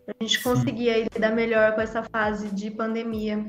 a 0.08 0.24
gente 0.24 0.42
conseguir 0.42 0.90
aí 0.90 1.08
lidar 1.14 1.32
melhor 1.32 1.74
com 1.74 1.82
essa 1.82 2.04
fase 2.04 2.50
de 2.50 2.70
pandemia. 2.72 3.46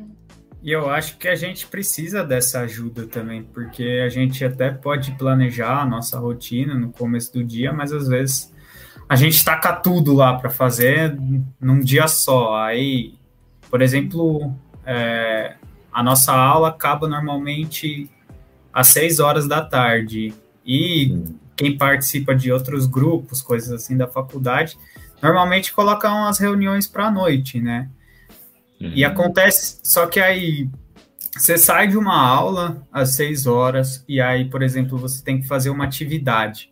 E 0.62 0.73
eu 0.73 0.90
acho 0.90 1.19
que 1.19 1.28
a 1.28 1.35
gente 1.35 1.66
precisa 1.66 2.25
dessa 2.25 2.61
ajuda 2.61 3.07
também, 3.07 3.43
porque 3.43 4.02
a 4.05 4.09
gente 4.09 4.45
até 4.45 4.71
pode 4.71 5.12
planejar 5.12 5.83
a 5.83 5.87
nossa 5.87 6.19
rotina 6.19 6.75
no 6.75 6.90
começo 6.90 7.33
do 7.33 7.45
dia, 7.45 7.73
mas 7.73 7.93
às 7.93 8.09
vezes 8.09 8.52
a 9.09 9.14
gente 9.14 9.45
taca 9.45 9.73
tudo 9.75 10.14
lá 10.14 10.35
para 10.35 10.50
fazer 10.50 11.16
num 11.61 11.78
dia 11.81 12.09
só. 12.09 12.57
Aí, 12.64 13.14
por 13.71 13.81
exemplo, 13.81 14.52
é, 14.85 15.55
a 15.93 16.02
nossa 16.02 16.33
aula 16.33 16.69
acaba 16.69 17.07
normalmente 17.07 18.11
às 18.73 18.88
seis 18.88 19.21
horas 19.21 19.47
da 19.47 19.62
tarde. 19.64 20.35
E 20.64 21.23
quem 21.56 21.76
participa 21.76 22.34
de 22.34 22.52
outros 22.52 22.86
grupos, 22.86 23.40
coisas 23.40 23.72
assim 23.72 23.96
da 23.96 24.06
faculdade, 24.06 24.78
normalmente 25.22 25.72
coloca 25.72 26.12
umas 26.12 26.38
reuniões 26.38 26.86
para 26.86 27.06
a 27.06 27.10
noite, 27.10 27.60
né? 27.60 27.88
Uhum. 28.80 28.92
E 28.94 29.04
acontece, 29.04 29.80
só 29.82 30.06
que 30.06 30.20
aí 30.20 30.68
você 31.34 31.56
sai 31.56 31.88
de 31.88 31.96
uma 31.96 32.16
aula 32.16 32.86
às 32.92 33.14
seis 33.14 33.46
horas, 33.46 34.04
e 34.06 34.20
aí, 34.20 34.48
por 34.48 34.62
exemplo, 34.62 34.98
você 34.98 35.25
tem 35.25 35.40
que 35.40 35.46
fazer 35.46 35.70
uma 35.70 35.84
atividade. 35.84 36.70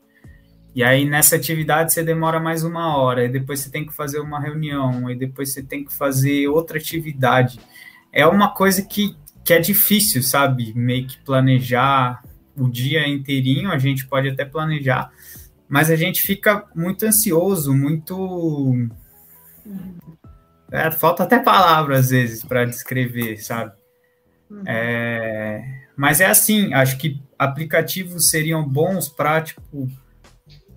E 0.75 0.83
aí 0.83 1.05
nessa 1.05 1.37
atividade 1.37 1.93
você 1.93 2.03
demora 2.03 2.41
mais 2.41 2.65
uma 2.65 2.97
hora, 2.97 3.25
e 3.25 3.29
depois 3.29 3.61
você 3.61 3.71
tem 3.71 3.87
que 3.87 3.95
fazer 3.95 4.21
uma 4.21 4.41
reunião, 4.41 5.11
e 5.11 5.17
depois 5.17 5.53
você 5.53 5.63
tem 5.63 5.85
que 5.85 5.95
fazer 5.95 6.49
outra 6.49 6.79
atividade. 6.79 7.59
É 8.13 8.27
uma 8.27 8.53
coisa 8.53 8.83
que, 8.83 9.17
que 9.43 9.55
é 9.55 9.59
difícil, 9.59 10.23
sabe? 10.23 10.75
Meio 10.75 11.07
que 11.07 11.19
planejar 11.19 12.23
o 12.57 12.69
dia 12.69 13.07
inteirinho, 13.09 13.71
a 13.71 13.79
gente 13.79 14.07
pode 14.07 14.29
até 14.29 14.45
planejar, 14.45 15.11
mas 15.69 15.91
a 15.91 15.97
gente 15.97 16.23
fica 16.23 16.65
muito 16.75 17.05
ansioso, 17.05 17.75
muito. 17.75 18.89
É, 20.71 20.91
falta 20.91 21.23
até 21.23 21.39
palavras 21.39 22.07
às 22.07 22.11
vezes 22.11 22.45
para 22.45 22.65
descrever, 22.65 23.37
sabe? 23.39 23.73
Uhum. 24.51 24.63
É... 24.67 25.85
Mas 25.97 26.21
é 26.21 26.27
assim, 26.27 26.75
acho 26.75 26.99
que 26.99 27.23
aplicativos 27.39 28.29
seriam 28.29 28.67
bons 28.67 29.09
para, 29.09 29.41
tipo, 29.41 29.89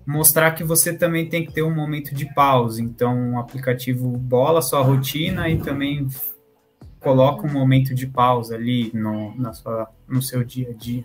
mostrar 0.06 0.52
que 0.52 0.64
você 0.64 0.96
também 0.96 1.28
tem 1.28 1.44
que 1.44 1.52
ter 1.52 1.62
um 1.62 1.74
momento 1.74 2.14
de 2.14 2.32
pausa. 2.32 2.80
Então, 2.80 3.34
o 3.34 3.38
aplicativo 3.38 4.08
bola 4.16 4.62
sua 4.62 4.80
rotina 4.80 5.48
e 5.48 5.58
também 5.58 6.08
coloca 7.00 7.46
um 7.46 7.52
momento 7.52 7.94
de 7.94 8.06
pausa 8.06 8.54
ali 8.54 8.90
no, 8.94 9.36
na 9.36 9.52
sua, 9.52 9.88
no 10.08 10.22
seu 10.22 10.44
dia 10.44 10.70
a 10.70 10.72
dia. 10.72 11.04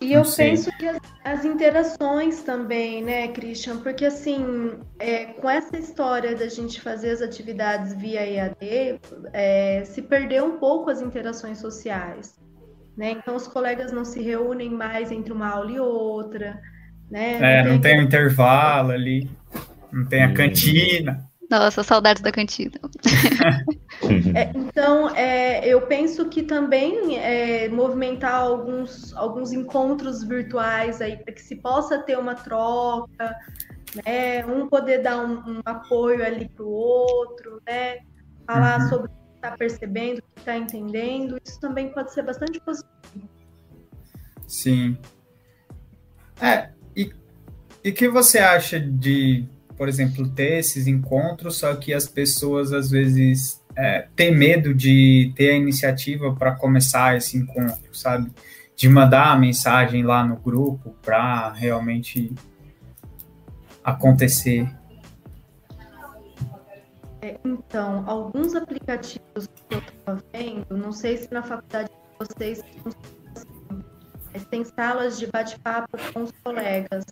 E 0.00 0.14
eu 0.14 0.22
penso 0.34 0.70
que 0.78 0.86
as, 0.86 0.98
as, 1.22 1.44
interações 1.44 2.42
também, 2.42 3.04
né, 3.04 3.28
Christian? 3.28 3.78
Porque, 3.78 4.06
assim, 4.06 4.78
é, 4.98 5.26
com 5.26 5.48
essa 5.48 5.76
história 5.78 6.34
da 6.34 6.48
gente 6.48 6.80
fazer 6.80 7.10
as 7.10 7.20
atividades 7.20 7.92
via 7.92 8.26
EAD, 8.26 8.98
é, 9.34 9.84
se 9.84 10.00
perdeu 10.00 10.46
um 10.46 10.58
pouco 10.58 10.88
as 10.88 11.02
interações 11.02 11.58
sociais. 11.58 12.40
Né? 12.96 13.10
Então, 13.12 13.36
os 13.36 13.46
colegas 13.46 13.92
não 13.92 14.04
se 14.04 14.22
reúnem 14.22 14.70
mais 14.70 15.12
entre 15.12 15.32
uma 15.32 15.50
aula 15.50 15.70
e 15.70 15.78
outra. 15.78 16.58
Né? 17.10 17.60
É, 17.60 17.64
não 17.64 17.78
tem, 17.78 18.00
um 18.00 18.04
intervalo 18.04 18.92
ali, 18.92 19.30
não 19.92 20.06
tem 20.06 20.22
a 20.22 20.32
cantina. 20.32 21.29
Nossa, 21.50 21.82
saudades 21.82 22.22
da 22.22 22.30
cantina. 22.30 22.78
é, 24.36 24.52
então, 24.54 25.10
é, 25.16 25.66
eu 25.66 25.82
penso 25.82 26.28
que 26.28 26.44
também 26.44 27.18
é, 27.18 27.68
movimentar 27.68 28.34
alguns, 28.34 29.12
alguns 29.16 29.52
encontros 29.52 30.22
virtuais 30.22 31.00
aí 31.00 31.16
para 31.16 31.34
que 31.34 31.42
se 31.42 31.56
possa 31.56 31.98
ter 31.98 32.16
uma 32.16 32.36
troca, 32.36 33.36
né? 34.06 34.46
Um 34.46 34.68
poder 34.68 35.02
dar 35.02 35.24
um, 35.24 35.56
um 35.56 35.60
apoio 35.64 36.24
ali 36.24 36.48
para 36.48 36.64
o 36.64 36.70
outro, 36.70 37.60
né? 37.66 37.98
Falar 38.46 38.82
uhum. 38.82 38.88
sobre 38.88 39.06
o 39.06 39.10
que 39.10 39.34
está 39.34 39.50
percebendo, 39.56 40.18
o 40.18 40.22
que 40.22 40.38
está 40.38 40.56
entendendo, 40.56 41.36
isso 41.44 41.58
também 41.58 41.92
pode 41.92 42.12
ser 42.12 42.22
bastante 42.22 42.60
positivo. 42.60 43.28
Sim. 44.46 44.96
É, 46.40 46.70
e 46.94 47.12
o 47.84 47.92
que 47.92 48.08
você 48.08 48.38
acha 48.38 48.78
de 48.78 49.48
por 49.80 49.88
exemplo, 49.88 50.28
ter 50.28 50.58
esses 50.58 50.86
encontros, 50.86 51.56
só 51.56 51.74
que 51.74 51.94
as 51.94 52.06
pessoas 52.06 52.70
às 52.70 52.90
vezes 52.90 53.64
é, 53.74 54.06
têm 54.14 54.36
medo 54.36 54.74
de 54.74 55.32
ter 55.34 55.52
a 55.52 55.56
iniciativa 55.56 56.36
para 56.36 56.54
começar 56.54 57.16
esse 57.16 57.38
encontro, 57.38 57.94
sabe? 57.94 58.30
De 58.76 58.90
mandar 58.90 59.32
a 59.32 59.38
mensagem 59.38 60.02
lá 60.02 60.22
no 60.22 60.36
grupo 60.36 60.94
para 61.00 61.50
realmente 61.52 62.30
acontecer. 63.82 64.70
É, 67.22 67.40
então, 67.42 68.04
alguns 68.06 68.54
aplicativos 68.54 69.48
que 69.66 69.76
eu 69.76 69.78
estava 69.78 70.22
vendo, 70.30 70.76
não 70.76 70.92
sei 70.92 71.16
se 71.16 71.32
na 71.32 71.42
faculdade 71.42 71.88
de 71.88 72.26
vocês 72.26 72.62
assim, 74.34 74.44
tem 74.50 74.62
salas 74.62 75.18
de 75.18 75.26
bate-papo 75.26 75.96
com 76.12 76.24
os 76.24 76.32
colegas. 76.44 77.02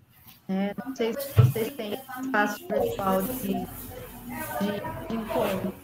Né? 0.49 0.73
Não 0.83 0.97
sei 0.97 1.13
se 1.13 1.33
vocês 1.35 1.73
têm 1.75 1.93
espaço 1.95 2.67
virtual 2.67 3.23
de, 3.23 3.53
de, 3.53 5.09
de 5.09 5.15
encontro. 5.15 5.75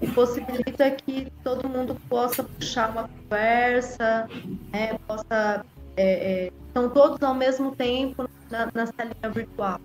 E 0.00 0.06
possibilita 0.08 0.90
que 0.90 1.32
todo 1.42 1.68
mundo 1.68 1.96
possa 2.08 2.44
puxar 2.44 2.90
uma 2.90 3.08
conversa, 3.08 4.28
né? 4.70 4.98
possa. 5.06 5.64
É, 5.96 6.46
é, 6.46 6.52
estão 6.68 6.88
todos 6.90 7.20
ao 7.20 7.34
mesmo 7.34 7.74
tempo 7.74 8.28
na, 8.50 8.70
na 8.72 8.86
salinha 8.86 9.30
virtual. 9.34 9.80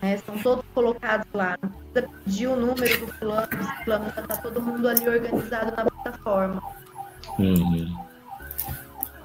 Né? 0.00 0.14
Estão 0.14 0.38
todos 0.38 0.64
colocados 0.72 1.26
lá. 1.34 1.58
Não 1.60 1.68
precisa 1.70 2.14
pedir 2.24 2.46
o 2.46 2.56
número 2.56 3.06
do 3.06 3.12
fulano, 3.14 3.48
do 3.48 3.84
fulano, 3.84 4.08
está 4.08 4.36
todo 4.38 4.62
mundo 4.62 4.88
ali 4.88 5.06
organizado 5.06 5.76
na 5.76 5.84
plataforma. 5.84 6.62
Uhum. 7.38 8.07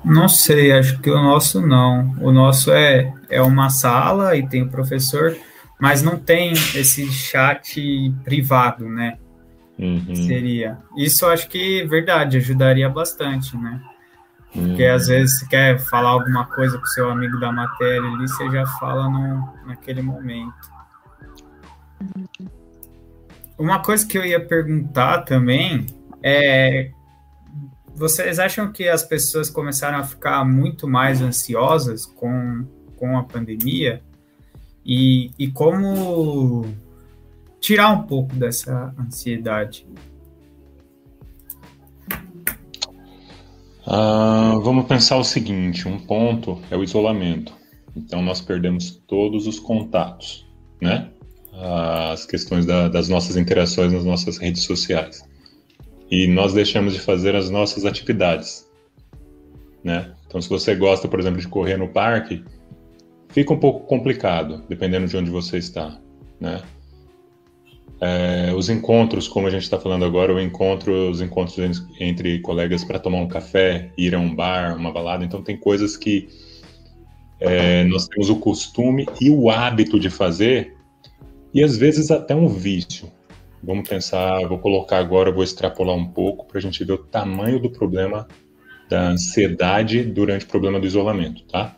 Não 0.04 0.28
sei, 0.28 0.72
acho 0.72 1.00
que 1.00 1.10
o 1.10 1.22
nosso 1.22 1.66
não. 1.66 2.16
O 2.20 2.32
nosso 2.32 2.72
é, 2.72 3.13
é 3.30 3.42
uma 3.42 3.70
sala 3.70 4.36
e 4.36 4.48
tem 4.48 4.63
o 4.63 4.70
professor, 4.70 5.36
mas 5.80 6.02
não 6.02 6.18
tem 6.18 6.52
esse 6.52 7.10
chat 7.12 8.13
privado, 8.24 8.88
né? 8.89 9.18
Uhum. 9.80 10.16
Seria. 10.16 10.78
Isso 10.98 11.26
acho 11.26 11.48
que 11.48 11.82
é 11.82 11.88
verdade, 11.88 12.38
ajudaria 12.38 12.89
bastante, 12.89 13.56
né? 13.58 13.82
Porque 14.52 14.86
às 14.86 15.04
uhum. 15.04 15.16
vezes 15.16 15.39
você 15.39 15.48
quer 15.48 15.80
falar 15.80 16.10
alguma 16.10 16.46
coisa 16.46 16.78
com 16.78 16.86
seu 16.86 17.10
amigo 17.10 17.39
da 17.39 17.52
matéria 17.52 18.08
ali, 18.08 18.28
você 18.28 18.50
já 18.52 18.66
fala 18.66 19.10
no, 19.10 19.54
naquele 19.66 20.02
momento. 20.02 20.54
Uma 23.58 23.80
coisa 23.80 24.06
que 24.06 24.18
eu 24.18 24.26
ia 24.26 24.39
perguntar 24.39 25.20
também 25.24 25.88
é 26.22 26.92
vocês 27.95 28.39
acham 28.39 28.71
que 28.71 28.88
as 28.88 29.03
pessoas 29.03 29.49
começaram 29.49 29.99
a 29.99 30.03
ficar 30.03 30.43
muito 30.43 30.88
mais 30.88 31.21
ansiosas 31.21 32.06
com, 32.06 32.65
com 32.97 33.17
a 33.17 33.23
pandemia? 33.23 34.01
E, 34.86 35.32
e 35.38 35.49
como 35.51 36.65
tirar 37.62 37.91
um 37.91 38.03
pouco 38.03 38.36
dessa 38.36 38.93
ansiedade? 38.99 39.88
Ah, 43.86 44.58
vamos 44.63 44.86
pensar 44.88 45.17
o 45.17 45.23
seguinte: 45.23 45.88
um 45.88 45.99
ponto 45.99 46.60
é 46.71 46.75
o 46.75 46.84
isolamento. 46.84 47.53
Então, 47.95 48.23
nós 48.23 48.41
perdemos 48.41 48.91
todos 49.08 49.45
os 49.45 49.60
contatos, 49.60 50.47
né? 50.82 51.12
As 52.12 52.25
questões 52.25 52.65
da, 52.65 52.88
das 52.88 53.08
nossas 53.08 53.38
interações 53.38 53.93
nas 53.93 54.03
nossas 54.03 54.39
redes 54.39 54.63
sociais 54.63 55.23
e 56.13 56.28
nós 56.28 56.54
deixamos 56.54 56.93
de 56.93 56.99
fazer 56.99 57.36
as 57.36 57.49
nossas 57.49 57.86
atividades, 57.86 58.69
né? 59.84 60.12
Então, 60.28 60.39
se 60.39 60.47
você 60.47 60.76
gosta, 60.76 61.08
por 61.08 61.19
exemplo, 61.19 61.41
de 61.41 61.47
correr 61.47 61.76
no 61.76 61.88
parque, 61.88 62.43
fica 63.30 63.52
um 63.52 63.58
pouco 63.58 63.88
complicado, 63.88 64.63
dependendo 64.69 65.08
de 65.08 65.17
onde 65.17 65.32
você 65.32 65.58
está, 65.58 65.99
né? 66.39 66.62
É, 67.99 68.54
os 68.56 68.69
encontros, 68.69 69.28
como 69.28 69.47
a 69.47 69.49
gente 69.49 69.63
está 69.63 69.80
falando 69.80 70.06
agora, 70.06 70.32
o 70.32 70.39
encontro, 70.39 71.10
os 71.10 71.19
encontros 71.19 71.84
entre 71.99 72.39
colegas 72.41 72.84
para 72.84 72.99
tomar 72.99 73.17
um 73.17 73.28
café, 73.28 73.89
ir 73.97 74.13
a 74.13 74.19
um 74.19 74.36
bar, 74.36 74.78
uma 74.78 74.91
balada, 74.91 75.26
então 75.26 75.41
tem 75.41 75.58
coisas 75.58 75.97
que 75.97 76.28
é, 77.39 77.84
nós 77.86 78.08
temos 78.08 78.30
o 78.30 78.36
costume 78.36 79.08
e 79.19 79.32
o 79.32 79.49
hábito 79.49 79.99
de 79.99 80.12
fazer, 80.12 80.78
e 81.52 81.63
às 81.63 81.76
vezes 81.76 82.12
até 82.12 82.36
um 82.36 82.47
vício, 82.47 83.12
Vamos 83.63 83.88
pensar, 83.88 84.45
vou 84.47 84.60
colocar 84.60 84.97
agora, 84.97 85.32
vou 85.32 85.43
extrapolar 85.43 85.95
um 85.95 86.06
pouco 86.06 86.45
para 86.45 86.58
a 86.58 86.62
gente 86.62 86.84
ver 86.84 86.93
o 86.93 86.97
tamanho 86.97 87.60
do 87.60 87.69
problema 87.69 88.28
da 88.89 89.10
ansiedade 89.10 90.04
durante 90.04 90.45
o 90.45 90.47
problema 90.49 90.80
do 90.80 90.86
isolamento, 90.86 91.43
tá? 91.45 91.76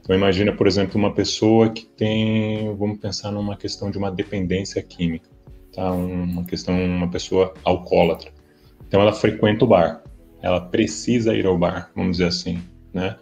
Então 0.00 0.16
imagina, 0.16 0.52
por 0.52 0.66
exemplo, 0.66 0.98
uma 0.98 1.14
pessoa 1.14 1.70
que 1.70 1.86
tem, 1.86 2.74
vamos 2.76 2.98
pensar 2.98 3.30
numa 3.30 3.56
questão 3.56 3.88
de 3.88 3.98
uma 3.98 4.10
dependência 4.10 4.82
química, 4.82 5.30
tá? 5.72 5.92
Uma 5.92 6.44
questão, 6.44 6.74
uma 6.84 7.08
pessoa 7.08 7.54
alcoólatra. 7.62 8.32
Então 8.88 9.00
ela 9.00 9.12
frequenta 9.12 9.64
o 9.64 9.68
bar, 9.68 10.02
ela 10.42 10.60
precisa 10.60 11.36
ir 11.36 11.46
ao 11.46 11.56
bar, 11.56 11.92
vamos 11.94 12.16
dizer 12.16 12.26
assim, 12.26 12.58
né? 12.92 13.16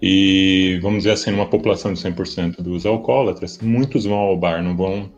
E 0.00 0.78
vamos 0.80 0.98
dizer 0.98 1.12
assim, 1.12 1.32
numa 1.32 1.46
população 1.46 1.92
de 1.92 1.98
100% 1.98 2.62
dos 2.62 2.86
alcoólatras, 2.86 3.58
muitos 3.58 4.04
vão 4.04 4.18
ao 4.18 4.36
bar, 4.36 4.62
não 4.62 4.76
vão 4.76 5.10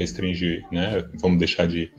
restringir, 0.00 0.64
né? 0.72 1.04
Vamos 1.20 1.38
deixar 1.38 1.66
de. 1.66 1.92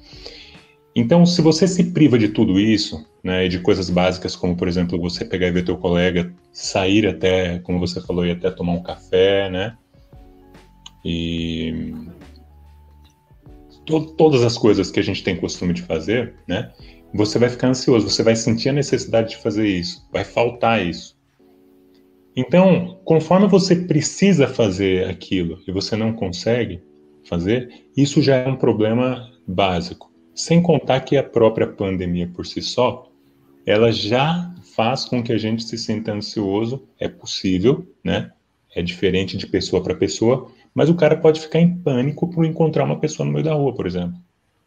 Então, 0.96 1.26
se 1.26 1.42
você 1.42 1.68
se 1.68 1.92
priva 1.92 2.18
de 2.18 2.30
tudo 2.30 2.60
isso, 2.60 3.06
né, 3.24 3.48
de 3.48 3.60
coisas 3.60 3.90
básicas 3.90 4.36
como, 4.36 4.58
por 4.58 4.68
exemplo, 4.68 5.00
você 5.00 5.24
pegar 5.24 5.48
e 5.48 5.52
ver 5.52 5.64
teu 5.64 5.78
colega, 5.78 6.34
sair 6.52 7.08
até, 7.08 7.60
como 7.60 7.80
você 7.80 8.02
falou, 8.02 8.26
ir 8.26 8.32
até 8.32 8.52
tomar 8.52 8.74
um 8.74 8.84
café, 8.84 9.50
né? 9.50 9.78
E 11.06 11.94
to 13.86 14.14
todas 14.18 14.44
as 14.44 14.58
coisas 14.58 14.92
que 14.92 15.00
a 15.00 15.04
gente 15.04 15.24
tem 15.24 15.36
costume 15.36 15.74
de 15.74 15.82
fazer, 15.84 16.36
né? 16.48 16.72
Você 17.14 17.40
vai 17.40 17.50
ficar 17.50 17.70
ansioso, 17.70 18.10
você 18.10 18.24
vai 18.24 18.36
sentir 18.36 18.70
a 18.70 18.74
necessidade 18.74 19.32
de 19.32 19.38
fazer 19.38 19.68
isso, 19.68 20.08
vai 20.12 20.24
faltar 20.24 20.86
isso. 20.86 21.20
Então, 22.36 23.00
conforme 23.04 23.48
você 23.48 23.76
precisa 23.76 24.48
fazer 24.48 25.10
aquilo 25.10 25.60
e 25.68 25.72
você 25.72 25.96
não 25.96 26.14
consegue, 26.14 26.82
fazer, 27.32 27.86
isso 27.96 28.22
já 28.22 28.36
é 28.36 28.48
um 28.48 28.58
problema 28.58 29.32
básico. 29.48 30.12
Sem 30.36 30.62
contar 30.62 31.00
que 31.00 31.16
a 31.16 31.24
própria 31.24 31.66
pandemia 31.66 32.28
por 32.28 32.46
si 32.46 32.62
só, 32.62 33.10
ela 33.66 33.90
já 33.90 34.54
faz 34.76 35.06
com 35.06 35.24
que 35.24 35.32
a 35.32 35.38
gente 35.38 35.64
se 35.64 35.78
sinta 35.78 36.12
ansioso, 36.12 36.84
é 37.00 37.08
possível, 37.08 37.88
né? 38.04 38.32
É 38.76 38.82
diferente 38.82 39.38
de 39.38 39.48
pessoa 39.48 39.82
para 39.82 39.96
pessoa, 39.96 40.52
mas 40.74 40.90
o 40.90 40.96
cara 40.96 41.16
pode 41.16 41.40
ficar 41.40 41.60
em 41.60 41.74
pânico 41.78 42.28
por 42.30 42.46
encontrar 42.46 42.84
uma 42.84 43.00
pessoa 43.00 43.26
no 43.26 43.32
meio 43.32 43.46
da 43.46 43.54
rua, 43.54 43.74
por 43.74 43.88
exemplo. 43.88 44.18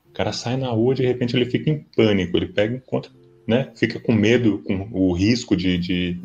O 0.08 0.12
cara 0.12 0.32
sai 0.32 0.56
na 0.56 0.68
rua, 0.68 0.94
de 0.94 1.04
repente 1.04 1.36
ele 1.36 1.46
fica 1.46 1.68
em 1.68 1.84
pânico, 1.94 2.36
ele 2.36 2.46
pega 2.46 2.76
encontra, 2.76 3.10
né? 3.46 3.70
Fica 3.74 4.00
com 4.00 4.12
medo, 4.12 4.62
com 4.64 4.88
o 4.90 5.12
risco 5.12 5.54
de, 5.54 5.76
de, 5.76 6.20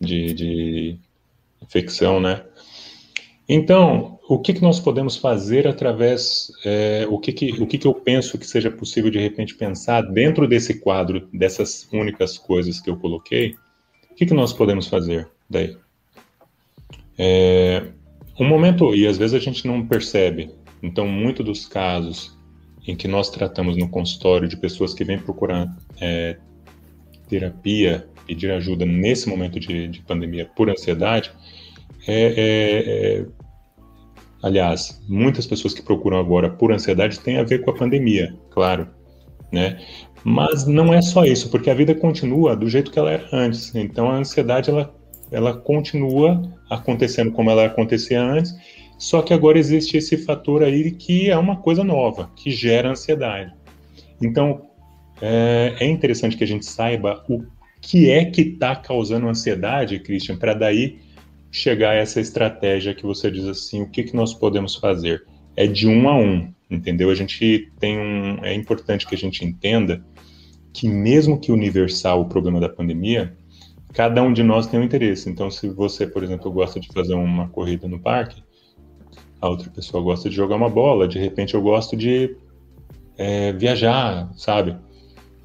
de, 0.00 0.34
de 0.34 0.98
infecção, 1.62 2.20
né? 2.20 2.44
Então, 3.52 4.20
o 4.28 4.38
que, 4.38 4.54
que 4.54 4.62
nós 4.62 4.78
podemos 4.78 5.16
fazer 5.16 5.66
através, 5.66 6.52
é, 6.64 7.04
o, 7.10 7.18
que, 7.18 7.32
que, 7.32 7.50
o 7.60 7.66
que, 7.66 7.78
que 7.78 7.86
eu 7.88 7.92
penso 7.92 8.38
que 8.38 8.46
seja 8.46 8.70
possível 8.70 9.10
de 9.10 9.18
repente 9.18 9.56
pensar 9.56 10.02
dentro 10.02 10.46
desse 10.46 10.78
quadro, 10.78 11.28
dessas 11.34 11.88
únicas 11.92 12.38
coisas 12.38 12.78
que 12.78 12.88
eu 12.88 12.96
coloquei, 12.96 13.56
o 14.08 14.14
que, 14.14 14.24
que 14.24 14.34
nós 14.34 14.52
podemos 14.52 14.86
fazer 14.86 15.28
daí? 15.50 15.76
É, 17.18 17.88
um 18.38 18.46
momento, 18.46 18.94
e 18.94 19.04
às 19.04 19.18
vezes 19.18 19.34
a 19.34 19.40
gente 19.40 19.66
não 19.66 19.84
percebe, 19.84 20.52
então, 20.80 21.08
muito 21.08 21.42
dos 21.42 21.66
casos 21.66 22.38
em 22.86 22.94
que 22.94 23.08
nós 23.08 23.30
tratamos 23.30 23.76
no 23.76 23.88
consultório 23.88 24.46
de 24.46 24.56
pessoas 24.56 24.94
que 24.94 25.02
vêm 25.02 25.18
procurar 25.18 25.66
é, 26.00 26.36
terapia, 27.28 28.06
pedir 28.28 28.52
ajuda 28.52 28.86
nesse 28.86 29.28
momento 29.28 29.58
de, 29.58 29.88
de 29.88 30.00
pandemia 30.02 30.48
por 30.54 30.70
ansiedade, 30.70 31.32
é, 32.06 32.22
é, 32.22 33.18
é, 33.18 33.26
aliás, 34.42 35.00
muitas 35.08 35.46
pessoas 35.46 35.74
que 35.74 35.82
procuram 35.82 36.18
agora 36.18 36.50
por 36.50 36.72
ansiedade 36.72 37.20
têm 37.20 37.38
a 37.38 37.42
ver 37.42 37.60
com 37.60 37.70
a 37.70 37.76
pandemia, 37.76 38.34
claro, 38.50 38.88
né? 39.52 39.78
Mas 40.22 40.66
não 40.66 40.92
é 40.92 41.00
só 41.00 41.24
isso, 41.24 41.50
porque 41.50 41.70
a 41.70 41.74
vida 41.74 41.94
continua 41.94 42.54
do 42.54 42.68
jeito 42.68 42.90
que 42.90 42.98
ela 42.98 43.10
era 43.10 43.28
antes. 43.32 43.74
Então 43.74 44.10
a 44.10 44.16
ansiedade 44.16 44.68
ela, 44.68 44.94
ela 45.30 45.54
continua 45.54 46.42
acontecendo 46.68 47.32
como 47.32 47.50
ela 47.50 47.66
acontecia 47.66 48.22
antes 48.22 48.54
só 49.00 49.22
que 49.22 49.32
agora 49.32 49.58
existe 49.58 49.96
esse 49.96 50.18
fator 50.18 50.62
aí 50.62 50.90
que 50.90 51.30
é 51.30 51.38
uma 51.38 51.56
coisa 51.56 51.82
nova, 51.82 52.30
que 52.36 52.50
gera 52.50 52.90
ansiedade. 52.90 53.50
Então, 54.20 54.66
é, 55.22 55.74
é 55.80 55.86
interessante 55.86 56.36
que 56.36 56.44
a 56.44 56.46
gente 56.46 56.66
saiba 56.66 57.24
o 57.26 57.42
que 57.80 58.10
é 58.10 58.26
que 58.26 58.42
está 58.42 58.76
causando 58.76 59.26
ansiedade, 59.26 59.98
Christian, 60.00 60.36
para 60.36 60.52
daí 60.52 60.98
chegar 61.50 61.90
a 61.90 61.94
essa 61.94 62.20
estratégia 62.20 62.94
que 62.94 63.04
você 63.04 63.30
diz 63.30 63.44
assim, 63.44 63.82
o 63.82 63.88
que, 63.88 64.04
que 64.04 64.16
nós 64.16 64.32
podemos 64.32 64.76
fazer? 64.76 65.24
É 65.56 65.66
de 65.66 65.88
um 65.88 66.08
a 66.08 66.16
um, 66.16 66.52
entendeu? 66.70 67.10
A 67.10 67.14
gente 67.14 67.70
tem 67.78 67.98
um. 67.98 68.44
É 68.44 68.54
importante 68.54 69.06
que 69.06 69.14
a 69.14 69.18
gente 69.18 69.44
entenda 69.44 70.04
que, 70.72 70.88
mesmo 70.88 71.38
que 71.38 71.50
universal 71.50 72.20
o 72.20 72.26
problema 72.26 72.60
da 72.60 72.68
pandemia, 72.68 73.36
cada 73.92 74.22
um 74.22 74.32
de 74.32 74.42
nós 74.42 74.66
tem 74.66 74.78
um 74.78 74.84
interesse. 74.84 75.28
Então, 75.28 75.50
se 75.50 75.68
você, 75.68 76.06
por 76.06 76.22
exemplo, 76.22 76.50
gosta 76.50 76.78
de 76.78 76.88
fazer 76.88 77.14
uma 77.14 77.48
corrida 77.48 77.88
no 77.88 77.98
parque, 77.98 78.42
a 79.40 79.48
outra 79.48 79.70
pessoa 79.70 80.02
gosta 80.02 80.28
de 80.28 80.36
jogar 80.36 80.56
uma 80.56 80.68
bola, 80.68 81.08
de 81.08 81.18
repente 81.18 81.54
eu 81.54 81.62
gosto 81.62 81.96
de 81.96 82.36
é, 83.16 83.52
viajar, 83.52 84.30
sabe? 84.36 84.76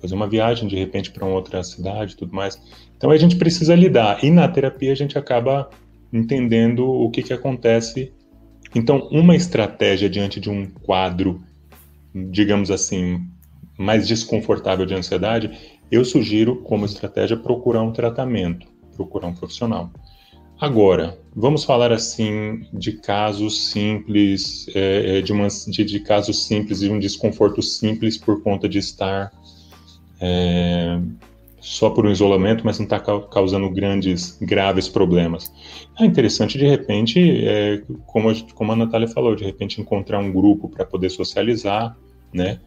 Fazer 0.01 0.13
uma 0.13 0.27
viagem 0.27 0.67
de 0.67 0.75
repente 0.75 1.11
para 1.11 1.25
outra 1.25 1.63
cidade 1.63 2.15
tudo 2.15 2.35
mais. 2.35 2.61
Então 2.95 3.09
a 3.09 3.17
gente 3.17 3.37
precisa 3.37 3.73
lidar. 3.73 4.23
E 4.23 4.29
na 4.29 4.47
terapia 4.47 4.91
a 4.91 4.95
gente 4.95 5.17
acaba 5.17 5.69
entendendo 6.15 6.87
o 6.87 7.09
que, 7.09 7.21
que 7.21 7.33
acontece. 7.33 8.13
Então, 8.73 9.07
uma 9.11 9.35
estratégia 9.35 10.09
diante 10.09 10.39
de 10.39 10.49
um 10.49 10.65
quadro, 10.65 11.43
digamos 12.13 12.71
assim, 12.71 13.21
mais 13.77 14.07
desconfortável 14.07 14.85
de 14.85 14.93
ansiedade, 14.93 15.51
eu 15.91 16.03
sugiro, 16.03 16.61
como 16.61 16.85
estratégia, 16.85 17.37
procurar 17.37 17.81
um 17.81 17.91
tratamento, 17.91 18.67
procurar 18.95 19.27
um 19.27 19.33
profissional. 19.33 19.91
Agora, 20.59 21.19
vamos 21.35 21.65
falar 21.65 21.91
assim 21.91 22.65
de 22.71 22.93
casos 22.93 23.69
simples, 23.71 24.67
é, 24.73 25.17
é 25.17 25.21
de, 25.21 25.33
uma, 25.33 25.47
de, 25.47 25.83
de, 25.83 25.99
casos 25.99 26.47
simples 26.47 26.81
e 26.81 26.89
um 26.89 26.97
desconforto 26.97 27.61
simples 27.61 28.17
por 28.17 28.41
conta 28.41 28.69
de 28.69 28.77
estar 28.77 29.33
é, 30.21 30.97
só 31.65 31.89
por 31.89 32.05
um 32.05 32.11
isolamento, 32.11 32.63
mas 32.63 32.77
não 32.77 32.83
está 32.83 32.99
causando 32.99 33.69
grandes, 33.71 34.37
graves 34.39 34.87
problemas. 34.87 35.51
É 35.99 36.05
interessante, 36.05 36.57
de 36.57 36.67
repente, 36.67 37.19
é, 37.43 37.81
como, 38.05 38.29
a, 38.29 38.35
como 38.53 38.71
a 38.71 38.75
Natália 38.75 39.07
falou, 39.07 39.35
de 39.35 39.43
repente 39.43 39.81
encontrar 39.81 40.19
um 40.19 40.31
grupo 40.31 40.69
para 40.69 40.85
poder 40.85 41.09
socializar, 41.09 41.97
né? 42.31 42.59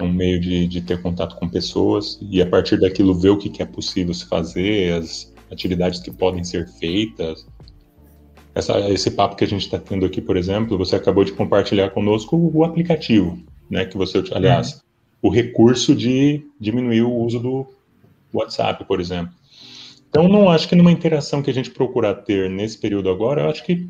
um 0.00 0.12
meio 0.12 0.38
de, 0.40 0.66
de, 0.66 0.80
ter 0.80 1.00
contato 1.00 1.36
com 1.36 1.48
pessoas 1.48 2.18
e 2.22 2.40
a 2.40 2.46
partir 2.46 2.80
daquilo 2.80 3.14
ver 3.14 3.30
o 3.30 3.36
que, 3.36 3.50
que 3.50 3.62
é 3.62 3.66
possível 3.66 4.14
se 4.14 4.26
fazer, 4.26 4.94
as, 4.94 5.30
atividades 5.50 6.00
que 6.00 6.10
podem 6.10 6.44
ser 6.44 6.68
feitas. 6.68 7.46
Essa, 8.54 8.78
esse 8.90 9.10
papo 9.10 9.36
que 9.36 9.44
a 9.44 9.46
gente 9.46 9.62
está 9.62 9.78
tendo 9.78 10.06
aqui, 10.06 10.20
por 10.20 10.36
exemplo, 10.36 10.78
você 10.78 10.96
acabou 10.96 11.24
de 11.24 11.32
compartilhar 11.32 11.90
conosco 11.90 12.36
o 12.36 12.64
aplicativo, 12.64 13.38
né? 13.68 13.84
Que 13.84 13.96
você, 13.96 14.22
aliás, 14.32 14.74
uhum. 14.74 14.80
O 15.22 15.28
recurso 15.28 15.94
de 15.94 16.44
diminuir 16.58 17.02
o 17.02 17.14
uso 17.14 17.38
do 17.38 17.66
WhatsApp, 18.32 18.84
por 18.84 19.00
exemplo. 19.00 19.32
Então, 20.08 20.28
não 20.28 20.48
acho 20.48 20.68
que 20.68 20.74
numa 20.74 20.90
interação 20.90 21.42
que 21.42 21.50
a 21.50 21.54
gente 21.54 21.70
procurar 21.70 22.14
ter 22.14 22.50
nesse 22.50 22.78
período 22.78 23.08
agora, 23.10 23.42
eu 23.42 23.50
acho 23.50 23.64
que 23.64 23.88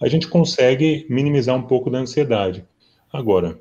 a 0.00 0.08
gente 0.08 0.26
consegue 0.26 1.06
minimizar 1.08 1.56
um 1.56 1.62
pouco 1.62 1.88
da 1.88 1.98
ansiedade. 1.98 2.64
Agora, 3.12 3.60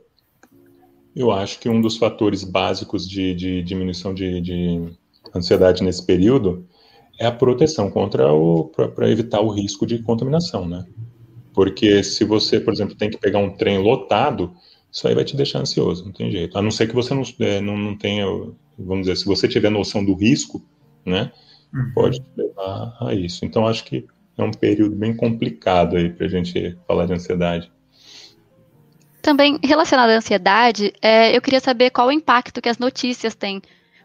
eu 1.15 1.31
acho 1.31 1.59
que 1.59 1.69
um 1.69 1.81
dos 1.81 1.97
fatores 1.97 2.43
básicos 2.43 3.07
de, 3.07 3.35
de 3.35 3.61
diminuição 3.61 4.13
de, 4.13 4.41
de 4.41 4.89
ansiedade 5.35 5.83
nesse 5.83 6.03
período 6.05 6.65
é 7.19 7.27
a 7.27 7.31
proteção 7.31 7.91
contra 7.91 8.33
o 8.33 8.65
para 8.65 9.09
evitar 9.09 9.41
o 9.41 9.49
risco 9.49 9.85
de 9.85 9.99
contaminação, 9.99 10.67
né? 10.67 10.85
Porque 11.53 12.03
se 12.03 12.23
você, 12.23 12.59
por 12.59 12.73
exemplo, 12.73 12.95
tem 12.95 13.09
que 13.09 13.17
pegar 13.17 13.39
um 13.39 13.51
trem 13.51 13.77
lotado, 13.77 14.53
isso 14.91 15.07
aí 15.07 15.15
vai 15.15 15.23
te 15.23 15.35
deixar 15.35 15.59
ansioso, 15.59 16.05
não 16.05 16.11
tem 16.11 16.31
jeito. 16.31 16.57
A 16.57 16.61
não 16.61 16.71
ser 16.71 16.87
que 16.87 16.95
você 16.95 17.13
não, 17.13 17.23
é, 17.39 17.61
não, 17.61 17.77
não 17.77 17.97
tenha, 17.97 18.25
vamos 18.77 19.07
dizer, 19.07 19.15
se 19.15 19.25
você 19.25 19.47
tiver 19.47 19.69
noção 19.69 20.03
do 20.03 20.13
risco, 20.13 20.61
né, 21.05 21.31
uhum. 21.73 21.91
pode 21.93 22.21
levar 22.35 22.97
a 23.01 23.13
isso. 23.13 23.45
Então, 23.45 23.65
acho 23.65 23.83
que 23.85 24.05
é 24.37 24.43
um 24.43 24.51
período 24.51 24.95
bem 24.95 25.15
complicado 25.15 25.95
aí 25.95 26.09
para 26.09 26.25
a 26.25 26.29
gente 26.29 26.77
falar 26.87 27.05
de 27.05 27.13
ansiedade. 27.13 27.71
Também 29.21 29.59
relacionado 29.63 30.09
à 30.09 30.17
ansiedade, 30.17 30.93
é, 31.01 31.35
eu 31.35 31.41
queria 31.41 31.59
saber 31.59 31.91
qual 31.91 32.07
o 32.07 32.11
impacto 32.11 32.61
que 32.61 32.69
as 32.69 32.77
notícias 32.77 33.35
têm 33.35 33.61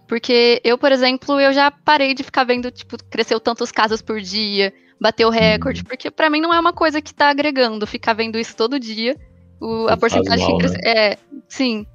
porque 0.07 0.61
eu, 0.65 0.79
por 0.79 0.93
exemplo, 0.93 1.41
eu 1.41 1.53
já 1.53 1.71
parei 1.71 2.15
de 2.15 2.23
ficar 2.23 2.45
vendo, 2.45 2.71
tipo, 2.71 2.97
cresceu 3.11 3.41
tantos 3.41 3.73
casos 3.73 4.01
por 4.01 4.21
dia, 4.21 4.73
bateu 5.01 5.29
recorde, 5.31 5.81
uhum. 5.81 5.87
porque 5.87 6.11
para 6.11 6.31
mim 6.31 6.41
não 6.41 6.55
é 6.55 6.61
uma 6.61 6.73
coisa 6.73 7.03
que 7.03 7.13
tá 7.13 7.29
agregando, 7.29 7.87
ficar 7.87 8.13
vendo 8.13 8.39
isso 8.39 8.57
todo 8.57 8.79
dia. 8.79 9.17
O, 9.61 9.89
a 9.89 9.97
porcentagem 9.97 10.49
mal, 10.49 10.59
né? 10.59 10.79
é, 10.85 11.19
sim. 11.49 11.87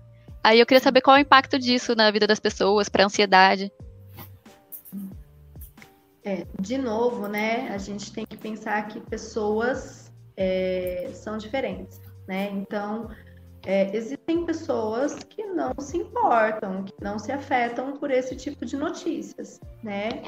Aí 0.43 0.60
eu 0.60 0.65
queria 0.65 0.82
saber 0.82 1.02
qual 1.02 1.17
é 1.17 1.19
o 1.19 1.21
impacto 1.21 1.60
disso 1.60 1.95
na 1.95 2.10
vida 2.10 2.26
das 2.26 2.39
pessoas, 2.39 2.89
para 2.89 3.06
ansiedade. 3.06 3.71
É, 6.24 6.45
de 6.60 6.78
novo, 6.78 7.28
né? 7.28 7.69
A 7.69 7.78
gente 7.78 8.12
tem 8.12 8.26
que 8.26 8.38
pensar 8.38 8.88
que 8.88 9.00
pessoas 9.00 10.12
é, 10.36 11.10
são 11.13 11.38
diferentes, 11.38 12.00
né? 12.28 12.50
Então, 12.52 13.10
é, 13.63 13.95
existem 13.95 14.45
pessoas 14.45 15.13
que 15.24 15.45
não 15.45 15.74
se 15.80 15.97
importam, 15.97 16.84
que 16.84 16.93
não 17.00 17.19
se 17.19 17.32
afetam 17.32 17.95
por 17.97 18.10
esse 18.10 18.36
tipo 18.36 18.65
de 18.65 18.76
notícias, 18.76 19.60
né? 19.84 20.24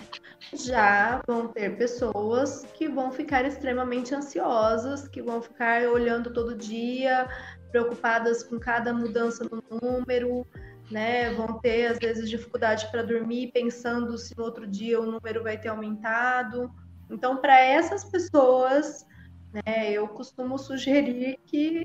Já 0.54 1.22
vão 1.28 1.48
ter 1.48 1.76
pessoas 1.78 2.65
que 2.76 2.88
vão 2.88 3.12
ficar 3.12 3.43
extremamente 3.43 4.13
ansiosas, 4.13 5.08
que 5.08 5.22
vão 5.22 5.41
ficar 5.41 5.82
olhando 5.88 6.32
todo 6.32 6.56
dia, 6.56 7.28
preocupadas 7.72 8.43
com 8.43 8.60
cada 8.60 8.93
mudança 8.93 9.43
no 9.46 9.63
número, 9.82 10.46
né? 10.91 11.34
Vão 11.34 11.60
ter 11.60 11.88
às 11.88 11.98
vezes 11.98 12.30
dificuldade 12.30 12.88
para 12.91 13.02
dormir, 13.02 13.52
pensando 13.52 14.15
se 14.15 14.38
no 14.38 14.43
outro 14.43 14.67
dia 14.67 15.02
o 15.02 15.06
número 15.06 15.41
vai 15.41 15.58
ter 15.58 15.69
aumentado. 15.69 16.72
Então, 17.10 17.38
para 17.38 17.60
essas 17.60 18.04
pessoas, 18.04 19.08
né, 19.53 19.91
eu 19.91 20.07
costumo 20.07 20.57
sugerir 20.57 21.37
que 21.45 21.83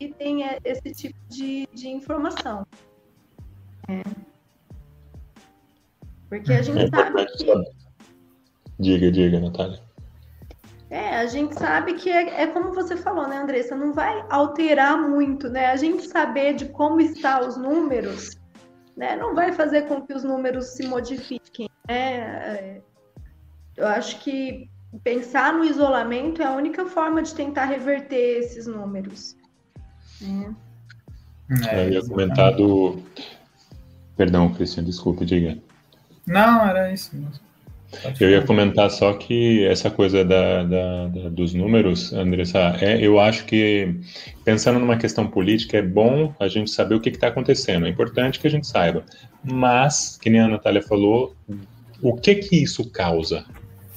evitem 0.00 0.42
esse 0.64 0.92
tipo 0.92 1.18
de, 1.28 1.68
de 1.72 1.88
informação. 1.88 2.66
É. 3.88 4.02
Porque 6.28 6.52
a 6.52 6.62
gente 6.62 6.84
é 6.84 6.88
sabe 6.88 7.26
que... 7.26 7.46
Diga, 8.78 9.10
diga, 9.12 9.40
Natália. 9.40 9.80
É, 10.88 11.16
a 11.16 11.26
gente 11.26 11.54
sabe 11.54 11.94
que 11.94 12.10
é, 12.10 12.42
é, 12.42 12.46
como 12.48 12.72
você 12.72 12.96
falou, 12.96 13.28
né, 13.28 13.36
Andressa? 13.36 13.76
Não 13.76 13.92
vai 13.92 14.24
alterar 14.28 14.96
muito, 14.98 15.48
né? 15.48 15.66
A 15.66 15.76
gente 15.76 16.08
saber 16.08 16.54
de 16.54 16.66
como 16.66 17.00
estão 17.00 17.46
os 17.46 17.56
números, 17.56 18.36
né? 18.96 19.14
Não 19.14 19.34
vai 19.34 19.52
fazer 19.52 19.82
com 19.82 20.02
que 20.02 20.12
os 20.12 20.24
números 20.24 20.66
se 20.68 20.86
modifiquem, 20.86 21.68
né? 21.86 22.14
É, 22.16 22.82
eu 23.76 23.86
acho 23.86 24.18
que 24.20 24.68
pensar 24.98 25.52
no 25.52 25.64
isolamento 25.64 26.42
é 26.42 26.46
a 26.46 26.52
única 26.52 26.86
forma 26.86 27.22
de 27.22 27.34
tentar 27.34 27.66
reverter 27.66 28.38
esses 28.38 28.66
números. 28.66 29.36
Né? 30.20 30.54
É, 31.68 31.86
eu 31.86 31.92
ia 31.92 32.02
comentar 32.02 32.54
do. 32.54 33.02
Perdão, 34.16 34.52
Cristian, 34.52 34.84
desculpe, 34.84 35.24
diga. 35.24 35.58
Não, 36.26 36.66
era 36.66 36.92
isso 36.92 37.16
mesmo. 37.16 37.50
Eu 38.20 38.30
ia 38.30 38.42
comentar 38.42 38.88
só 38.88 39.14
que 39.14 39.64
essa 39.64 39.90
coisa 39.90 40.24
da, 40.24 40.62
da, 40.62 41.08
da, 41.08 41.28
dos 41.28 41.52
números, 41.54 42.12
Andressa, 42.12 42.76
é, 42.80 43.04
eu 43.04 43.18
acho 43.18 43.44
que 43.46 43.96
pensando 44.44 44.78
numa 44.78 44.96
questão 44.96 45.26
política 45.26 45.78
é 45.78 45.82
bom 45.82 46.32
a 46.38 46.46
gente 46.46 46.70
saber 46.70 46.94
o 46.94 47.00
que 47.00 47.08
está 47.08 47.28
acontecendo. 47.28 47.86
É 47.86 47.88
importante 47.88 48.38
que 48.38 48.46
a 48.46 48.50
gente 48.50 48.66
saiba. 48.66 49.04
Mas, 49.42 50.16
que 50.20 50.30
nem 50.30 50.40
a 50.40 50.46
Natália 50.46 50.82
falou, 50.82 51.34
o 52.00 52.14
que 52.14 52.36
que 52.36 52.62
isso 52.62 52.88
causa? 52.90 53.44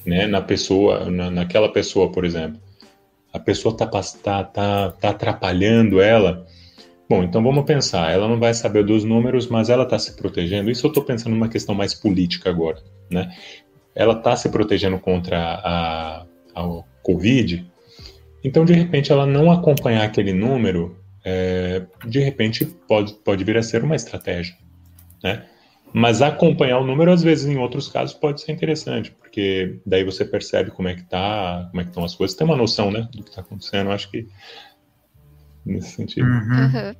Né, 0.05 0.27
na 0.27 0.41
pessoa, 0.41 1.09
na, 1.09 1.29
naquela 1.31 1.71
pessoa, 1.71 2.11
por 2.11 2.25
exemplo. 2.25 2.59
A 3.31 3.39
pessoa 3.39 3.73
está 3.73 3.87
tá, 3.87 4.43
tá, 4.43 4.91
tá 4.91 5.09
atrapalhando 5.09 5.99
ela. 5.99 6.45
Bom, 7.09 7.23
então 7.23 7.43
vamos 7.43 7.65
pensar. 7.65 8.11
Ela 8.11 8.27
não 8.27 8.39
vai 8.39 8.53
saber 8.53 8.83
dos 8.83 9.03
números, 9.03 9.47
mas 9.47 9.69
ela 9.69 9.83
está 9.83 9.97
se 9.97 10.15
protegendo. 10.15 10.69
Isso 10.69 10.85
eu 10.85 10.89
estou 10.89 11.03
pensando 11.03 11.33
numa 11.33 11.49
questão 11.49 11.73
mais 11.73 11.93
política 11.93 12.49
agora, 12.49 12.81
né? 13.09 13.33
Ela 13.95 14.13
está 14.13 14.35
se 14.35 14.49
protegendo 14.49 14.99
contra 14.99 15.37
a, 15.37 16.25
a, 16.55 16.83
Covid. 17.03 17.65
Então, 18.43 18.65
de 18.65 18.73
repente, 18.73 19.11
ela 19.11 19.25
não 19.25 19.51
acompanhar 19.51 20.03
aquele 20.03 20.33
número, 20.33 20.97
é, 21.23 21.83
de 22.05 22.19
repente, 22.19 22.65
pode, 22.65 23.13
pode 23.13 23.43
vir 23.43 23.57
a 23.57 23.63
ser 23.63 23.83
uma 23.83 23.95
estratégia, 23.95 24.55
né? 25.23 25.45
Mas 25.93 26.21
acompanhar 26.21 26.79
o 26.79 26.85
número, 26.85 27.11
às 27.11 27.21
vezes, 27.21 27.45
em 27.45 27.57
outros 27.57 27.87
casos, 27.87 28.15
pode 28.15 28.41
ser 28.41 28.51
interessante, 28.51 29.11
porque 29.11 29.79
daí 29.85 30.03
você 30.03 30.25
percebe 30.25 30.71
como 30.71 30.87
é 30.87 30.95
que 30.95 31.03
tá, 31.03 31.67
como 31.69 31.81
é 31.81 31.83
que 31.83 31.91
estão 31.91 32.03
as 32.03 32.15
coisas, 32.15 32.35
tem 32.35 32.45
uma 32.45 32.57
noção, 32.57 32.89
né, 32.89 33.07
do 33.11 33.23
que 33.23 33.29
está 33.29 33.41
acontecendo. 33.41 33.91
Acho 33.91 34.09
que 34.09 34.27
nesse 35.65 35.91
sentido. 35.91 36.27
Uhum. 36.27 36.65
Uhum. 36.65 36.95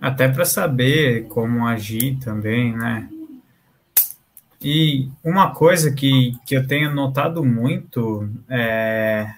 Até 0.00 0.28
para 0.28 0.44
saber 0.44 1.26
como 1.28 1.66
agir 1.66 2.18
também, 2.18 2.76
né? 2.76 3.08
E 4.60 5.08
uma 5.22 5.52
coisa 5.52 5.92
que, 5.92 6.32
que 6.44 6.56
eu 6.56 6.66
tenho 6.66 6.92
notado 6.92 7.44
muito 7.44 8.28
é, 8.48 9.32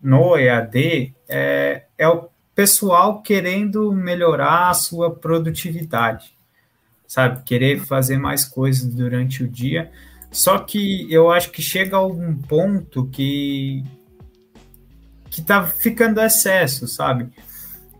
no 0.00 0.36
EAD 0.36 1.12
é, 1.28 1.84
é 1.98 2.08
o 2.08 2.28
pessoal 2.54 3.20
querendo 3.22 3.92
melhorar 3.92 4.70
a 4.70 4.74
sua 4.74 5.10
produtividade, 5.10 6.36
sabe? 7.10 7.42
Querer 7.42 7.80
fazer 7.80 8.18
mais 8.18 8.44
coisas 8.44 8.94
durante 8.94 9.42
o 9.42 9.48
dia. 9.48 9.90
Só 10.30 10.58
que 10.58 11.12
eu 11.12 11.28
acho 11.28 11.50
que 11.50 11.60
chega 11.60 11.96
a 11.96 12.06
um 12.06 12.36
ponto 12.36 13.06
que 13.06 13.82
que 15.28 15.42
tá 15.42 15.64
ficando 15.64 16.20
excesso, 16.20 16.86
sabe? 16.86 17.30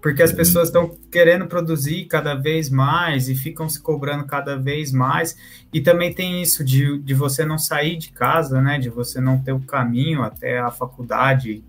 porque 0.01 0.23
as 0.23 0.33
pessoas 0.33 0.69
estão 0.69 0.97
querendo 1.11 1.47
produzir 1.47 2.07
cada 2.07 2.35
vez 2.35 2.71
mais 2.71 3.29
e 3.29 3.35
ficam 3.35 3.69
se 3.69 3.81
cobrando 3.81 4.25
cada 4.25 4.57
vez 4.57 4.93
mais. 4.93 5.37
E 5.73 5.81
também 5.81 6.13
tem 6.13 6.41
isso 6.41 6.65
de, 6.65 6.99
de 7.01 7.15
você 7.15 7.45
não 7.45 7.59
sair 7.59 7.97
de 7.97 8.11
casa, 8.11 8.61
né? 8.61 8.79
De 8.79 8.89
você 8.89 9.21
não 9.21 9.39
ter 9.39 9.53
o 9.53 9.61
caminho 9.61 10.23
até 10.23 10.59
a 10.59 10.71
faculdade 10.71 11.63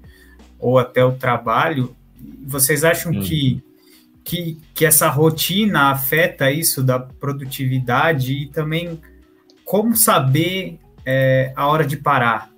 ou 0.58 0.80
até 0.80 1.04
o 1.04 1.12
trabalho. 1.12 1.94
Vocês 2.46 2.84
acham 2.84 3.12
hum. 3.12 3.20
que, 3.20 3.62
que, 4.32 4.58
que 4.74 4.86
essa 4.86 5.10
rotina 5.10 5.92
afeta 5.92 6.50
isso 6.50 6.82
da 6.82 6.98
produtividade 6.98 8.32
e 8.32 8.46
também 8.48 8.98
como 9.66 9.94
saber 9.94 10.80
é, 11.06 11.52
a 11.54 11.68
hora 11.68 11.86
de 11.86 11.98
parar? 11.98 12.50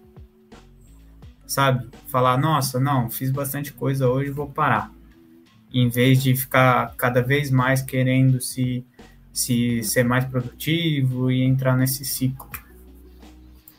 Sabe? 1.47 1.89
Falar, 2.05 2.37
nossa, 2.37 2.79
não, 2.79 3.09
fiz 3.09 3.31
bastante 3.31 3.73
coisa 3.73 4.07
hoje, 4.07 4.29
vou 4.29 4.47
parar 4.47 4.91
em 5.73 5.89
vez 5.89 6.21
de 6.21 6.35
ficar 6.35 6.93
cada 6.95 7.23
vez 7.23 7.49
mais 7.49 7.81
querendo 7.81 8.39
se, 8.39 8.85
se 9.31 9.81
ser 9.81 10.03
mais 10.03 10.25
produtivo 10.25 11.31
e 11.31 11.41
entrar 11.41 11.75
nesse 11.75 12.05
ciclo. 12.05 12.47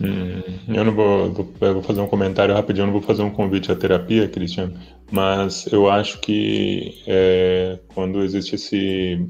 Hum, 0.00 0.42
eu 0.66 0.84
não 0.84 0.92
vou, 0.92 1.32
vou, 1.32 1.82
fazer 1.84 2.00
um 2.00 2.08
comentário 2.08 2.52
rapidinho, 2.52 2.82
eu 2.82 2.86
não 2.86 2.92
vou 2.92 3.02
fazer 3.02 3.22
um 3.22 3.30
convite 3.30 3.70
à 3.70 3.76
terapia, 3.76 4.26
Cristiano, 4.26 4.76
mas 5.14 5.66
eu 5.72 5.88
acho 5.88 6.18
que 6.18 7.00
é, 7.06 7.78
quando 7.94 8.20
existe 8.24 8.56
esse 8.56 9.28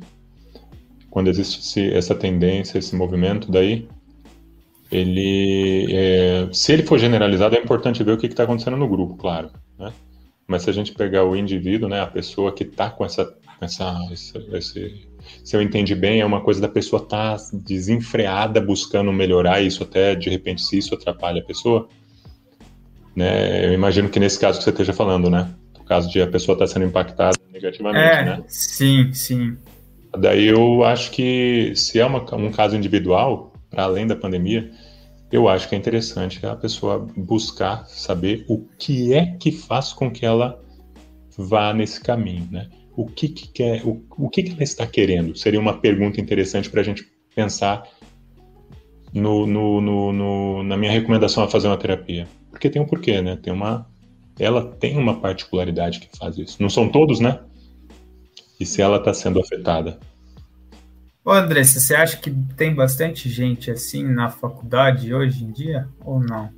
quando 1.11 1.29
existe 1.29 1.61
esse, 1.61 1.93
essa 1.93 2.15
tendência, 2.15 2.79
esse 2.79 2.97
movimento 2.97 3.53
daí, 3.53 3.87
ele, 4.91 5.87
é, 5.91 6.49
se 6.53 6.73
ele 6.73 6.83
for 6.83 6.99
generalizado, 6.99 7.55
é 7.55 7.61
importante 7.61 8.03
ver 8.03 8.13
o 8.13 8.17
que 8.17 8.27
está 8.27 8.43
acontecendo 8.45 8.77
no 8.77 8.89
grupo, 8.89 9.15
claro, 9.15 9.51
né? 9.79 9.93
Mas 10.47 10.63
se 10.63 10.71
a 10.71 10.73
gente 10.73 10.93
pegar 10.93 11.25
o 11.25 11.37
indivíduo, 11.37 11.89
né, 11.89 12.01
a 12.01 12.07
pessoa 12.07 12.51
que 12.51 12.65
está 12.65 12.91
com 12.91 13.05
essa, 13.05 13.33
essa 13.61 13.97
esse, 14.11 14.39
esse, 14.53 15.09
se 15.45 15.55
eu 15.55 15.63
entendi 15.63 15.95
bem, 15.95 16.21
é 16.21 16.27
uma 16.27 16.41
coisa 16.41 16.61
da 16.61 16.69
pessoa 16.69 17.01
estar 17.01 17.37
tá 17.37 17.45
desenfreada 17.53 18.61
buscando 18.61 19.13
melhorar 19.13 19.61
isso 19.61 19.83
até 19.85 20.15
de 20.15 20.31
repente 20.31 20.63
se 20.63 20.79
isso 20.79 20.95
atrapalha 20.95 21.41
a 21.41 21.45
pessoa, 21.45 21.89
né? 23.15 23.67
Eu 23.67 23.73
imagino 23.73 24.09
que 24.09 24.19
nesse 24.19 24.41
caso 24.41 24.59
que 24.59 24.65
você 24.65 24.71
esteja 24.71 24.93
falando, 24.93 25.31
né? 25.31 25.55
No 25.85 25.89
caso 25.89 26.11
de 26.11 26.21
a 26.23 26.27
pessoa 26.27 26.55
estar 26.55 26.67
tá 26.67 26.73
sendo 26.73 26.87
impactada 26.87 27.39
negativamente, 27.53 28.05
é, 28.05 28.25
né? 28.25 28.45
Sim, 28.49 29.13
sim. 29.13 29.57
Daí 30.19 30.47
eu 30.47 30.83
acho 30.83 31.11
que 31.11 31.75
se 31.77 32.01
é 32.01 32.07
uma, 32.07 32.25
um 32.37 32.51
caso 32.51 32.75
individual, 32.75 33.53
para 33.69 33.85
além 33.85 34.07
da 34.07 34.17
pandemia, 34.17 34.71
eu 35.31 35.47
acho 35.47 35.69
que 35.69 35.75
é 35.75 35.79
interessante 35.79 36.45
a 36.47 36.57
pessoa 36.57 37.07
buscar 37.17 37.85
saber 37.87 38.45
o 38.49 38.67
que 38.79 39.13
é 39.13 39.37
que 39.37 39.53
faz 39.53 39.93
com 39.93 40.11
que 40.11 40.25
ela 40.25 40.63
vá 41.37 41.75
nesse 41.75 42.01
caminho, 42.01 42.49
né? 42.51 42.69
O 42.97 43.07
que, 43.07 43.29
que 43.29 43.49
quer, 43.49 43.85
o, 43.85 44.03
o 44.17 44.31
que, 44.31 44.43
que 44.43 44.53
ela 44.53 44.63
está 44.63 44.87
querendo? 44.87 45.37
Seria 45.37 45.61
uma 45.61 45.81
pergunta 45.81 46.21
interessante 46.21 46.71
para 46.71 46.81
a 46.81 46.85
gente 46.85 47.05
pensar 47.35 47.87
no, 49.13 49.47
no, 49.47 49.81
no, 49.81 50.13
no, 50.13 50.63
na 50.63 50.77
minha 50.77 50.93
recomendação 50.93 51.43
a 51.43 51.49
fazer 51.49 51.67
uma 51.67 51.77
terapia. 51.77 52.27
Porque 52.51 52.71
tem 52.71 52.81
um 52.81 52.87
porquê, 52.87 53.21
né? 53.21 53.37
Tem 53.37 53.53
uma, 53.53 53.87
ela 54.39 54.73
tem 54.77 54.97
uma 54.97 55.21
particularidade 55.21 56.01
que 56.01 56.17
faz 56.17 56.39
isso. 56.39 56.61
Não 56.61 56.71
são 56.71 56.89
todos, 56.89 57.21
né? 57.21 57.41
E 58.59 58.67
se 58.67 58.81
ela 58.81 58.99
está 58.99 59.13
sendo 59.13 59.41
afetada 59.41 59.99
Ô 61.25 61.33
Andressa, 61.33 61.81
você 61.81 61.95
acha 61.95 62.19
que 62.19 62.31
tem 62.55 62.75
bastante 62.75 63.31
gente 63.31 63.71
assim 63.71 64.05
na 64.05 64.29
faculdade 64.29 65.15
hoje 65.15 65.43
em 65.43 65.51
dia 65.51 65.89
ou 66.05 66.21
não? 66.21 66.53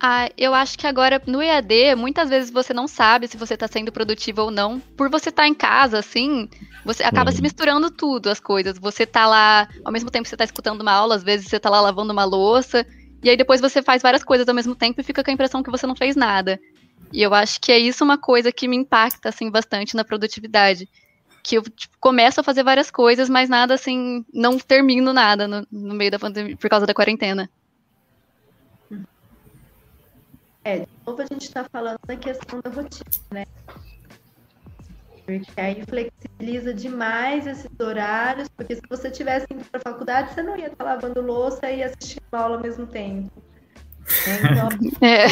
Ah, 0.00 0.30
eu 0.38 0.54
acho 0.54 0.78
que 0.78 0.86
agora 0.86 1.20
no 1.26 1.42
EAD, 1.42 1.96
muitas 1.96 2.30
vezes 2.30 2.48
você 2.48 2.72
não 2.72 2.86
sabe 2.86 3.26
se 3.26 3.36
você 3.36 3.54
está 3.54 3.66
sendo 3.66 3.90
produtivo 3.90 4.42
ou 4.42 4.50
não. 4.52 4.78
Por 4.78 5.10
você 5.10 5.30
estar 5.30 5.42
tá 5.42 5.48
em 5.48 5.54
casa, 5.54 5.98
assim, 5.98 6.48
você 6.84 7.02
acaba 7.02 7.32
se 7.32 7.42
misturando 7.42 7.90
tudo, 7.90 8.30
as 8.30 8.38
coisas. 8.38 8.78
Você 8.78 9.04
tá 9.04 9.26
lá, 9.26 9.68
ao 9.84 9.90
mesmo 9.90 10.12
tempo 10.12 10.22
que 10.22 10.28
você 10.28 10.36
está 10.36 10.44
escutando 10.44 10.82
uma 10.82 10.92
aula, 10.92 11.16
às 11.16 11.24
vezes 11.24 11.48
você 11.48 11.58
tá 11.58 11.68
lá 11.68 11.80
lavando 11.80 12.12
uma 12.12 12.24
louça, 12.24 12.86
e 13.20 13.28
aí 13.28 13.36
depois 13.36 13.60
você 13.60 13.82
faz 13.82 14.00
várias 14.00 14.22
coisas 14.22 14.48
ao 14.48 14.54
mesmo 14.54 14.76
tempo 14.76 15.00
e 15.00 15.04
fica 15.04 15.24
com 15.24 15.30
a 15.32 15.34
impressão 15.34 15.60
que 15.60 15.72
você 15.72 15.88
não 15.88 15.96
fez 15.96 16.14
nada. 16.14 16.60
E 17.12 17.22
eu 17.22 17.34
acho 17.34 17.60
que 17.60 17.72
é 17.72 17.78
isso 17.78 18.04
uma 18.04 18.18
coisa 18.18 18.52
que 18.52 18.68
me 18.68 18.76
impacta, 18.76 19.28
assim, 19.28 19.50
bastante 19.50 19.96
na 19.96 20.04
produtividade 20.04 20.88
que 21.42 21.56
eu 21.56 21.62
tipo, 21.62 21.96
começo 21.98 22.40
a 22.40 22.44
fazer 22.44 22.62
várias 22.62 22.90
coisas, 22.90 23.28
mas 23.28 23.48
nada 23.48 23.72
assim, 23.72 24.22
não 24.34 24.58
termino 24.58 25.14
nada 25.14 25.48
no, 25.48 25.66
no 25.70 25.94
meio 25.94 26.10
da 26.10 26.18
pandemia, 26.18 26.54
por 26.56 26.68
causa 26.68 26.86
da 26.86 26.92
quarentena. 26.92 27.48
É, 30.62 30.80
de 30.80 30.88
novo 31.06 31.22
a 31.22 31.24
gente 31.24 31.44
está 31.44 31.64
falando 31.64 31.98
da 32.06 32.16
questão 32.16 32.60
da 32.60 32.68
rotina, 32.68 33.10
né? 33.30 33.46
Porque 35.24 35.60
aí 35.60 35.82
flexibiliza 35.88 36.74
demais 36.74 37.46
esses 37.46 37.70
horários, 37.80 38.48
porque 38.48 38.76
se 38.76 38.82
você 38.88 39.10
tivesse 39.10 39.46
indo 39.50 39.64
para 39.64 39.80
a 39.80 39.92
faculdade, 39.92 40.34
você 40.34 40.42
não 40.42 40.56
ia 40.56 40.66
estar 40.66 40.84
tá 40.84 40.84
lavando 40.84 41.22
louça 41.22 41.70
e 41.70 41.82
assistindo 41.82 42.22
aula 42.32 42.56
ao 42.56 42.62
mesmo 42.62 42.86
tempo. 42.86 43.30
Então, 44.40 44.68
é. 45.06 45.28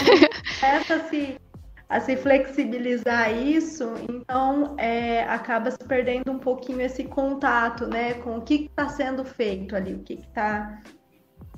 começa 0.61 0.95
a 0.97 1.09
se 1.09 1.41
a 1.89 2.01
se 2.01 2.17
flexibilizar 2.17 3.33
isso, 3.33 3.95
então 4.09 4.75
é, 4.77 5.23
acaba 5.25 5.71
se 5.71 5.79
perdendo 5.79 6.33
um 6.33 6.39
pouquinho 6.39 6.81
esse 6.81 7.05
contato, 7.05 7.87
né, 7.87 8.15
com 8.15 8.39
o 8.39 8.43
que 8.43 8.67
está 8.67 8.89
sendo 8.89 9.25
feito 9.25 9.77
ali, 9.77 9.95
o 9.95 10.01
que 10.01 10.15
está. 10.15 10.83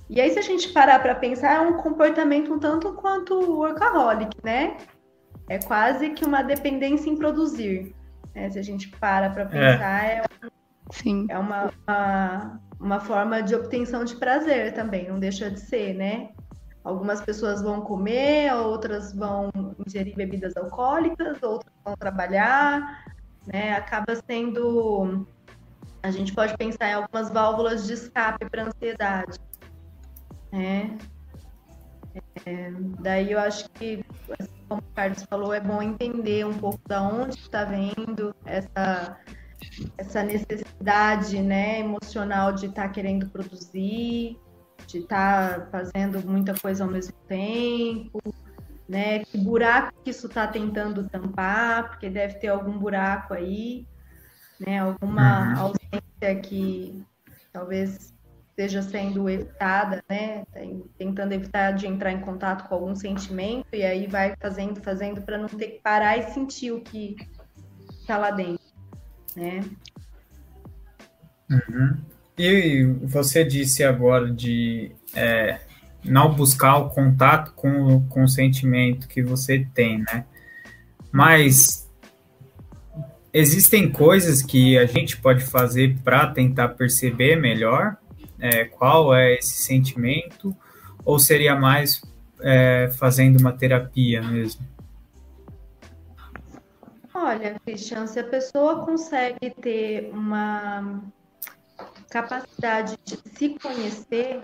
E 0.09 0.21
aí, 0.21 0.31
se 0.31 0.39
a 0.39 0.43
gente 0.43 0.69
parar 0.69 1.01
para 1.01 1.15
pensar, 1.15 1.55
é 1.55 1.61
um 1.61 1.79
comportamento 1.79 2.53
um 2.53 2.59
tanto 2.59 2.95
quanto 2.95 3.35
workaholic, 3.35 4.37
né? 4.43 4.79
É 5.51 5.59
quase 5.59 6.11
que 6.11 6.25
uma 6.25 6.43
dependência 6.43 7.11
em 7.11 7.17
produzir. 7.17 7.95
Né? 8.35 8.49
Se 8.51 8.59
a 8.59 8.63
gente 8.63 8.89
para 8.89 9.29
para 9.29 9.43
é. 9.43 9.47
pensar, 9.47 10.05
é, 10.05 10.17
é, 10.17 10.49
Sim. 10.91 11.27
é 11.29 11.39
uma, 11.39 11.71
uma, 11.87 12.61
uma 12.81 13.01
forma 13.01 13.43
de 13.43 13.55
obtenção 13.55 14.03
de 14.03 14.17
prazer 14.17 14.73
também, 14.73 15.09
não 15.09 15.19
deixa 15.19 15.51
de 15.51 15.61
ser, 15.61 15.95
né? 15.95 16.31
Algumas 16.89 17.21
pessoas 17.21 17.61
vão 17.61 17.83
comer, 17.83 18.51
outras 18.55 19.13
vão 19.13 19.51
ingerir 19.87 20.17
bebidas 20.17 20.57
alcoólicas, 20.57 21.43
outras 21.43 21.71
vão 21.85 21.95
trabalhar, 21.95 23.05
né? 23.47 23.75
Acaba 23.75 24.17
sendo. 24.27 25.27
A 26.03 26.11
gente 26.11 26.33
pode 26.33 26.57
pensar 26.57 26.89
em 26.89 26.95
algumas 26.95 27.29
válvulas 27.29 27.87
de 27.87 27.93
escape 27.93 28.49
para 28.49 28.69
ansiedade, 28.69 29.39
né? 30.51 30.97
É, 32.47 32.73
daí 33.01 33.33
eu 33.33 33.39
acho 33.39 33.69
que, 33.73 34.03
como 34.67 34.81
o 34.81 34.95
Carlos 34.95 35.23
falou, 35.25 35.53
é 35.53 35.61
bom 35.61 35.83
entender 35.83 36.47
um 36.47 36.57
pouco 36.57 36.81
da 36.89 37.03
onde 37.03 37.37
está 37.37 37.65
vendo 37.65 38.35
essa, 38.47 39.19
essa 39.99 40.23
necessidade 40.23 41.43
né, 41.43 41.81
emocional 41.81 42.53
de 42.53 42.65
estar 42.65 42.85
tá 42.85 42.89
querendo 42.89 43.29
produzir, 43.29 44.39
de 44.89 44.99
estar 44.99 45.61
tá 45.61 45.67
fazendo 45.71 46.27
muita 46.27 46.55
coisa 46.59 46.83
ao 46.83 46.91
mesmo 46.91 47.15
tempo, 47.29 48.21
né? 48.89 49.23
Que 49.25 49.37
buraco 49.37 49.93
que 50.03 50.11
isso 50.11 50.27
está 50.27 50.47
tentando 50.47 51.07
tampar, 51.09 51.91
porque 51.91 52.09
deve 52.09 52.35
ter 52.39 52.49
algum 52.49 52.79
buraco 52.79 53.35
aí, 53.35 53.87
né? 54.59 54.79
Alguma 54.79 55.53
uhum. 55.53 55.61
ausência 55.61 56.41
que 56.43 57.05
talvez 57.53 58.15
esteja 58.49 58.81
sendo 58.81 59.29
evitada, 59.29 60.03
né? 60.09 60.45
Tentando 60.97 61.33
evitar 61.33 61.73
de 61.73 61.87
entrar 61.87 62.11
em 62.11 62.21
contato 62.21 62.67
com 62.67 62.75
algum 62.75 62.97
sentimento 62.97 63.69
e 63.75 63.85
aí 63.85 64.07
vai 64.07 64.35
fazendo, 64.41 64.83
fazendo 64.83 65.21
para 65.21 65.37
não 65.37 65.49
ter 65.49 65.69
que 65.69 65.81
parar 65.81 66.17
e 66.17 66.31
sentir 66.33 66.73
o 66.73 66.81
que 66.81 67.15
está 68.01 68.17
lá 68.17 68.31
dentro, 68.31 68.65
né? 69.37 69.61
Uhum. 71.51 72.18
E 72.39 72.85
você 73.03 73.45
disse 73.45 73.83
agora 73.83 74.31
de 74.31 74.93
é, 75.15 75.59
não 76.05 76.33
buscar 76.33 76.77
o 76.77 76.91
contato 76.91 77.53
com, 77.55 78.07
com 78.09 78.23
o 78.23 78.29
sentimento 78.29 79.09
que 79.09 79.23
você 79.23 79.67
tem, 79.75 79.99
né? 79.99 80.25
Mas 81.11 81.91
existem 83.33 83.91
coisas 83.91 84.43
que 84.43 84.79
a 84.79 84.87
gente 84.87 85.17
pode 85.17 85.45
fazer 85.45 85.99
para 86.05 86.29
tentar 86.29 86.69
perceber 86.71 87.37
melhor 87.37 87.97
é, 88.39 88.65
qual 88.67 89.15
é 89.15 89.35
esse 89.35 89.63
sentimento, 89.63 90.57
ou 91.05 91.19
seria 91.19 91.57
mais 91.57 92.01
é, 92.41 92.89
fazendo 92.97 93.41
uma 93.41 93.53
terapia 93.53 94.23
mesmo? 94.23 94.65
Olha, 97.13 97.57
Christian, 97.65 98.07
se 98.07 98.21
a 98.21 98.25
pessoa 98.25 98.85
consegue 98.85 99.51
ter 99.61 100.09
uma 100.13 101.03
capacidade 102.11 102.99
de 103.05 103.17
se 103.17 103.59
conhecer, 103.59 104.43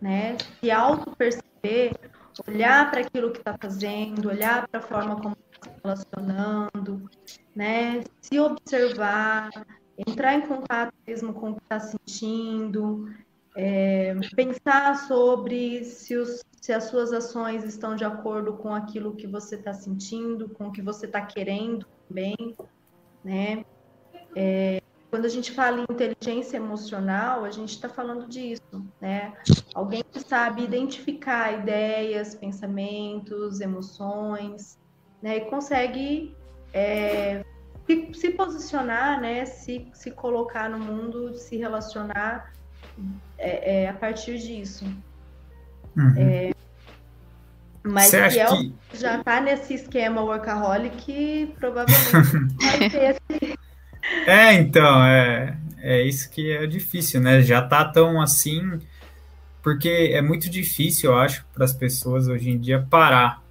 né, 0.00 0.36
se 0.60 0.70
auto-perceber, 0.70 1.92
olhar 2.46 2.90
para 2.90 3.00
aquilo 3.00 3.32
que 3.32 3.38
está 3.38 3.56
fazendo, 3.60 4.28
olhar 4.28 4.66
para 4.68 4.80
a 4.80 4.82
forma 4.82 5.16
como 5.16 5.36
está 5.52 5.70
se 5.70 5.76
relacionando, 5.82 7.10
né, 7.54 8.02
se 8.20 8.38
observar, 8.38 9.50
entrar 9.96 10.34
em 10.34 10.42
contato 10.42 10.94
mesmo 11.06 11.34
com 11.34 11.50
o 11.50 11.54
que 11.56 11.62
está 11.62 11.80
sentindo, 11.80 13.08
é, 13.56 14.14
pensar 14.34 14.96
sobre 15.06 15.84
se, 15.84 16.16
os, 16.16 16.44
se 16.60 16.72
as 16.72 16.84
suas 16.84 17.12
ações 17.12 17.64
estão 17.64 17.96
de 17.96 18.04
acordo 18.04 18.54
com 18.54 18.74
aquilo 18.74 19.16
que 19.16 19.26
você 19.26 19.56
está 19.56 19.74
sentindo, 19.74 20.48
com 20.50 20.68
o 20.68 20.72
que 20.72 20.80
você 20.80 21.06
está 21.06 21.20
querendo 21.20 21.86
também, 22.08 22.56
né? 23.24 23.64
É, 24.36 24.80
quando 25.10 25.24
a 25.24 25.28
gente 25.28 25.50
fala 25.50 25.80
em 25.80 25.86
inteligência 25.92 26.56
emocional, 26.56 27.44
a 27.44 27.50
gente 27.50 27.70
está 27.70 27.88
falando 27.88 28.28
disso, 28.28 28.62
né? 29.00 29.32
Alguém 29.74 30.04
que 30.04 30.20
sabe 30.20 30.62
identificar 30.62 31.52
ideias, 31.52 32.36
pensamentos, 32.36 33.60
emoções, 33.60 34.78
né? 35.20 35.38
E 35.38 35.40
consegue 35.46 36.34
é, 36.72 37.44
se, 37.86 38.14
se, 38.14 38.30
posicionar, 38.30 39.20
né? 39.20 39.44
Se, 39.44 39.88
se 39.92 40.12
colocar 40.12 40.70
no 40.70 40.78
mundo, 40.78 41.34
se 41.34 41.56
relacionar 41.56 42.52
é, 43.36 43.82
é, 43.82 43.88
a 43.88 43.94
partir 43.94 44.38
disso. 44.38 44.84
Uhum. 45.96 46.14
É, 46.16 46.50
mas 47.82 48.10
se 48.10 48.16
é 48.16 48.28
que... 48.28 48.74
já 48.92 49.18
está 49.18 49.40
nesse 49.40 49.74
esquema 49.74 50.22
workaholic, 50.22 51.52
provavelmente 51.58 52.56
vai 52.62 52.90
ter 52.90 53.18
esse... 53.30 53.59
É, 54.26 54.54
então, 54.54 55.04
é, 55.04 55.56
é 55.78 56.02
isso 56.02 56.30
que 56.30 56.50
é 56.50 56.66
difícil, 56.66 57.20
né? 57.20 57.42
Já 57.42 57.62
tá 57.62 57.84
tão 57.84 58.20
assim, 58.20 58.78
porque 59.62 60.10
é 60.12 60.20
muito 60.20 60.48
difícil, 60.50 61.10
eu 61.10 61.18
acho, 61.18 61.44
para 61.54 61.64
as 61.64 61.72
pessoas 61.72 62.28
hoje 62.28 62.50
em 62.50 62.58
dia 62.58 62.86
parar 62.88 63.42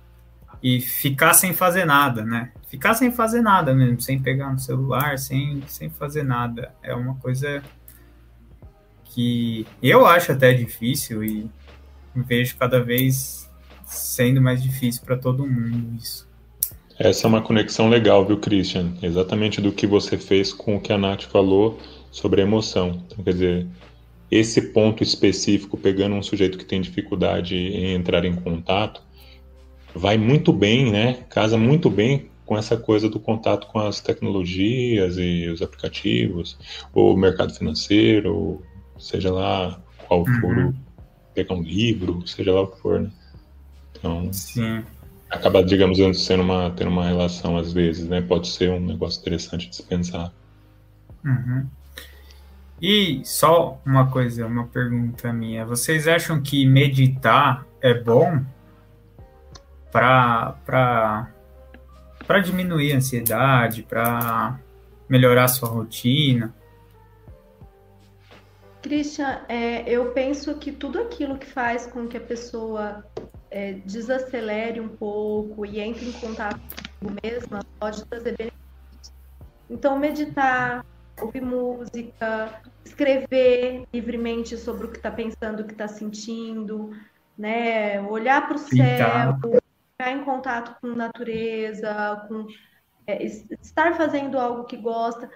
e 0.62 0.80
ficar 0.80 1.34
sem 1.34 1.54
fazer 1.54 1.86
nada, 1.86 2.24
né? 2.24 2.52
Ficar 2.68 2.94
sem 2.94 3.12
fazer 3.12 3.42
nada 3.42 3.74
mesmo, 3.74 4.00
sem 4.00 4.20
pegar 4.20 4.52
no 4.52 4.60
celular, 4.60 5.18
sem, 5.18 5.64
sem 5.68 5.90
fazer 5.90 6.24
nada. 6.24 6.74
É 6.84 6.94
uma 6.94 7.16
coisa 7.16 7.64
que 9.06 9.66
eu 9.82 10.06
acho 10.06 10.32
até 10.32 10.54
difícil 10.54 11.24
e 11.24 11.50
vejo 12.16 12.56
cada 12.58 12.82
vez 12.82 13.50
sendo 13.86 14.42
mais 14.42 14.62
difícil 14.62 15.02
para 15.04 15.18
todo 15.18 15.48
mundo 15.48 15.96
isso. 15.96 16.29
Essa 17.00 17.26
é 17.26 17.30
uma 17.30 17.42
conexão 17.42 17.88
legal, 17.88 18.26
viu, 18.26 18.38
Christian? 18.38 18.94
Exatamente 19.02 19.62
do 19.62 19.72
que 19.72 19.88
você 19.88 20.18
fez 20.18 20.52
com 20.52 20.76
o 20.76 20.82
que 20.82 20.92
a 20.92 20.98
Nath 20.98 21.24
falou 21.24 21.80
sobre 22.12 22.42
a 22.42 22.44
emoção. 22.44 23.02
Então, 23.08 23.24
quer 23.24 23.32
dizer, 23.32 23.68
esse 24.30 24.74
ponto 24.74 25.02
específico, 25.02 25.78
pegando 25.78 26.16
um 26.16 26.22
sujeito 26.22 26.58
que 26.58 26.66
tem 26.66 26.82
dificuldade 26.82 27.56
em 27.56 27.94
entrar 27.94 28.26
em 28.26 28.36
contato, 28.36 29.02
vai 29.96 30.18
muito 30.18 30.52
bem, 30.52 30.92
né? 30.92 31.26
Casa 31.30 31.58
muito 31.58 31.90
bem 31.90 32.30
com 32.46 32.58
essa 32.58 32.76
coisa 32.76 33.08
do 33.08 33.20
contato 33.20 33.68
com 33.68 33.80
as 33.80 34.02
tecnologias 34.02 35.18
e 35.18 35.48
os 35.48 35.62
aplicativos, 35.62 36.58
ou 36.94 37.14
o 37.14 37.18
mercado 37.18 37.54
financeiro, 37.54 38.62
seja 38.98 39.32
lá 39.32 39.80
qual 40.06 40.26
for, 40.42 40.58
uhum. 40.58 40.74
pegar 41.34 41.56
um 41.56 41.62
livro, 41.62 42.28
seja 42.28 42.52
lá 42.52 42.62
o 42.62 42.68
que 42.68 42.82
for, 42.82 43.00
né? 43.02 43.12
Então, 43.94 44.34
Sim. 44.34 44.84
Acaba, 45.30 45.64
digamos, 45.64 46.00
sendo 46.26 46.44
uma, 46.44 46.72
tendo 46.72 46.90
uma 46.90 47.06
relação 47.06 47.58
às 47.58 47.72
vezes, 47.72 48.08
né? 48.08 48.22
Pode 48.22 48.48
ser 48.48 48.72
um 48.72 48.80
negócio 48.80 49.20
interessante 49.22 49.70
de 49.70 49.76
se 49.76 49.84
pensar. 49.84 50.32
Uhum. 51.24 51.68
E 52.82 53.22
só 53.26 53.80
uma 53.86 54.10
coisa, 54.10 54.46
uma 54.48 54.68
pergunta 54.68 55.32
minha. 55.34 55.66
Vocês 55.66 56.08
acham 56.08 56.42
que 56.42 56.66
meditar 56.66 57.66
é 57.82 57.94
bom 57.94 58.42
para 59.92 61.28
para 62.26 62.40
diminuir 62.42 62.94
a 62.94 62.98
ansiedade, 62.98 63.82
para 63.82 64.60
melhorar 65.10 65.46
a 65.46 65.48
sua 65.48 65.68
rotina? 65.68 66.54
Christian, 68.84 69.42
é, 69.50 69.90
eu 69.90 70.12
penso 70.12 70.56
que 70.56 70.72
tudo 70.72 71.00
aquilo 71.02 71.38
que 71.38 71.48
faz 71.48 71.88
com 71.88 72.08
que 72.08 72.16
a 72.16 72.22
pessoa 72.22 73.04
é, 73.52 73.74
desacelere 73.86 74.80
um 74.80 74.90
pouco 74.90 75.66
e 75.66 75.80
entre 75.80 76.08
em 76.08 76.12
contato 76.14 76.60
consigo 77.00 77.16
mesma 77.24 77.66
pode 77.80 78.06
trazer 78.06 78.36
benefícios. 78.38 79.14
Então, 79.70 79.98
meditar, 79.98 80.86
ouvir 81.22 81.42
música, 81.42 82.62
escrever 82.84 83.88
livremente 83.94 84.58
sobre 84.58 84.88
o 84.88 84.90
que 84.90 84.98
está 84.98 85.12
pensando, 85.12 85.62
o 85.62 85.64
que 85.64 85.74
está 85.74 85.88
sentindo, 85.88 86.92
né? 87.38 88.02
Olhar 88.02 88.48
para 88.48 88.56
o 88.56 88.60
céu, 88.60 89.38
ficar 89.92 90.12
em 90.12 90.24
contato 90.24 90.80
com 90.82 90.88
natureza, 90.88 92.26
com 92.28 92.48
é, 93.08 93.24
estar 93.24 93.96
fazendo 93.96 94.38
algo 94.38 94.66
que 94.66 94.78
gosta 94.78 95.30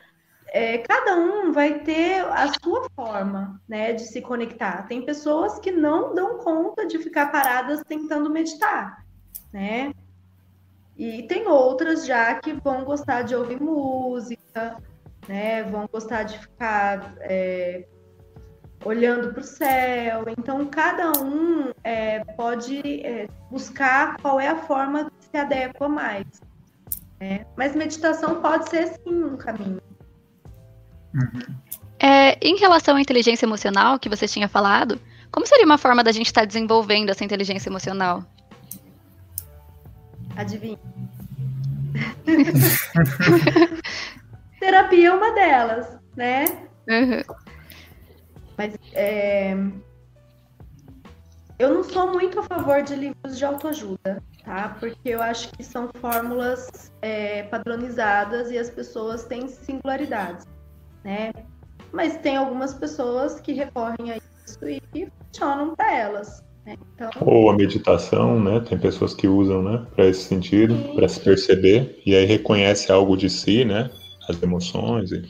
é, 0.54 0.78
cada 0.78 1.16
um 1.16 1.52
vai 1.52 1.80
ter 1.80 2.24
a 2.26 2.48
sua 2.62 2.88
forma 2.96 3.60
né, 3.68 3.92
de 3.92 4.04
se 4.04 4.22
conectar. 4.22 4.86
Tem 4.88 5.04
pessoas 5.04 5.58
que 5.58 5.72
não 5.72 6.14
dão 6.14 6.38
conta 6.38 6.86
de 6.86 7.00
ficar 7.00 7.32
paradas 7.32 7.82
tentando 7.88 8.30
meditar, 8.30 9.04
né? 9.52 9.92
E 10.96 11.24
tem 11.24 11.48
outras 11.48 12.06
já 12.06 12.36
que 12.36 12.54
vão 12.54 12.86
gostar 12.86 13.24
de 13.24 13.36
ouvir 13.36 13.60
música, 13.60 14.78
né? 15.28 15.64
Vão 15.64 15.90
gostar 15.92 16.22
de 16.22 16.38
ficar 16.38 17.16
é, 17.22 17.88
olhando 18.86 19.34
para 19.34 19.42
o 19.42 19.44
céu. 19.44 20.26
Então, 20.38 20.68
cada 20.68 21.20
um 21.20 21.72
é, 21.84 22.24
pode 22.36 22.80
é, 23.04 23.28
buscar 23.50 24.18
qual 24.22 24.40
é 24.40 24.50
a 24.50 24.58
forma 24.58 25.06
que 25.06 25.26
se 25.32 25.38
adequa 25.38 25.90
mais. 25.90 26.28
Né? 27.20 27.44
Mas 27.58 27.76
meditação 27.76 28.40
pode 28.40 28.70
ser 28.70 28.88
sim 28.88 29.24
um 29.24 29.36
caminho. 29.36 29.82
Uhum. 31.14 31.56
É, 32.00 32.38
em 32.42 32.58
relação 32.58 32.96
à 32.96 33.02
inteligência 33.02 33.46
emocional 33.46 34.00
que 34.00 34.10
você 34.10 34.28
tinha 34.28 34.50
falado, 34.50 35.00
como 35.32 35.48
seria 35.48 35.66
uma 35.66 35.78
forma 35.78 36.04
da 36.04 36.12
gente 36.12 36.28
estar 36.28 36.42
tá 36.42 36.46
desenvolvendo 36.46 37.10
essa 37.10 37.24
inteligência 37.24 37.70
emocional? 37.70 38.24
Adivinha. 40.36 40.78
Terapia 44.60 45.08
é 45.08 45.12
uma 45.12 45.32
delas, 45.32 45.98
né? 46.16 46.46
Uhum. 46.90 47.22
Mas 48.58 48.76
é... 48.94 49.56
eu 51.60 51.74
não 51.74 51.84
sou 51.84 52.12
muito 52.12 52.40
a 52.40 52.44
favor 52.44 52.82
de 52.82 52.96
livros 52.96 53.38
de 53.38 53.46
autoajuda, 53.46 54.22
tá? 54.44 54.76
Porque 54.80 55.10
eu 55.10 55.22
acho 55.22 55.50
que 55.52 55.64
são 55.64 55.90
fórmulas 56.02 56.92
é, 57.02 57.44
padronizadas 57.44 58.52
e 58.52 58.58
as 58.58 58.70
pessoas 58.70 59.26
têm 59.26 59.48
singularidades 59.48 60.46
né? 61.04 61.32
Mas 61.92 62.18
tem 62.18 62.38
algumas 62.38 62.74
pessoas 62.74 63.40
que 63.40 63.54
recorrem 63.54 64.12
a 64.12 64.18
isso 64.18 64.68
e, 64.68 65.08
funcionam 65.28 65.76
para 65.76 65.96
elas. 65.96 66.44
Né? 66.66 66.76
Então... 66.96 67.10
Ou 67.22 67.50
a 67.50 67.56
meditação, 67.56 68.40
né? 68.40 68.60
Tem 68.62 68.78
pessoas 68.78 69.14
que 69.14 69.28
usam, 69.28 69.62
né? 69.62 69.86
Para 69.96 70.08
esse 70.08 70.24
sentido, 70.24 70.76
para 70.96 71.08
se 71.08 71.20
perceber 71.20 72.02
e 72.06 72.16
aí 72.16 72.26
reconhece 72.26 72.92
algo 72.92 73.16
de 73.16 73.30
si, 73.30 73.64
né? 73.64 73.90
As 74.30 74.42
emoções. 74.42 75.12
E... 75.12 75.24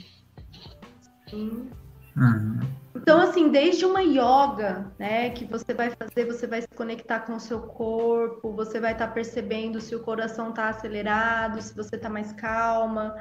Sim. 1.30 1.69
Uhum. 2.15 2.59
Então, 2.95 3.19
assim, 3.19 3.49
desde 3.49 3.86
uma 3.86 4.01
yoga, 4.01 4.91
né, 4.99 5.32
que 5.32 5.45
você 5.45 5.74
vai 5.74 5.89
fazer, 5.89 6.26
você 6.26 6.45
vai 6.45 6.61
se 6.61 6.67
conectar 6.69 7.21
com 7.21 7.36
o 7.36 7.39
seu 7.39 7.59
corpo, 7.59 8.53
você 8.53 8.80
vai 8.80 8.93
estar 8.93 9.07
tá 9.07 9.13
percebendo 9.13 9.82
se 9.82 9.95
o 9.95 9.99
coração 9.99 10.51
está 10.51 10.69
acelerado, 10.69 11.61
se 11.61 11.76
você 11.76 11.95
está 11.95 12.07
mais 12.07 12.32
calma, 12.32 13.15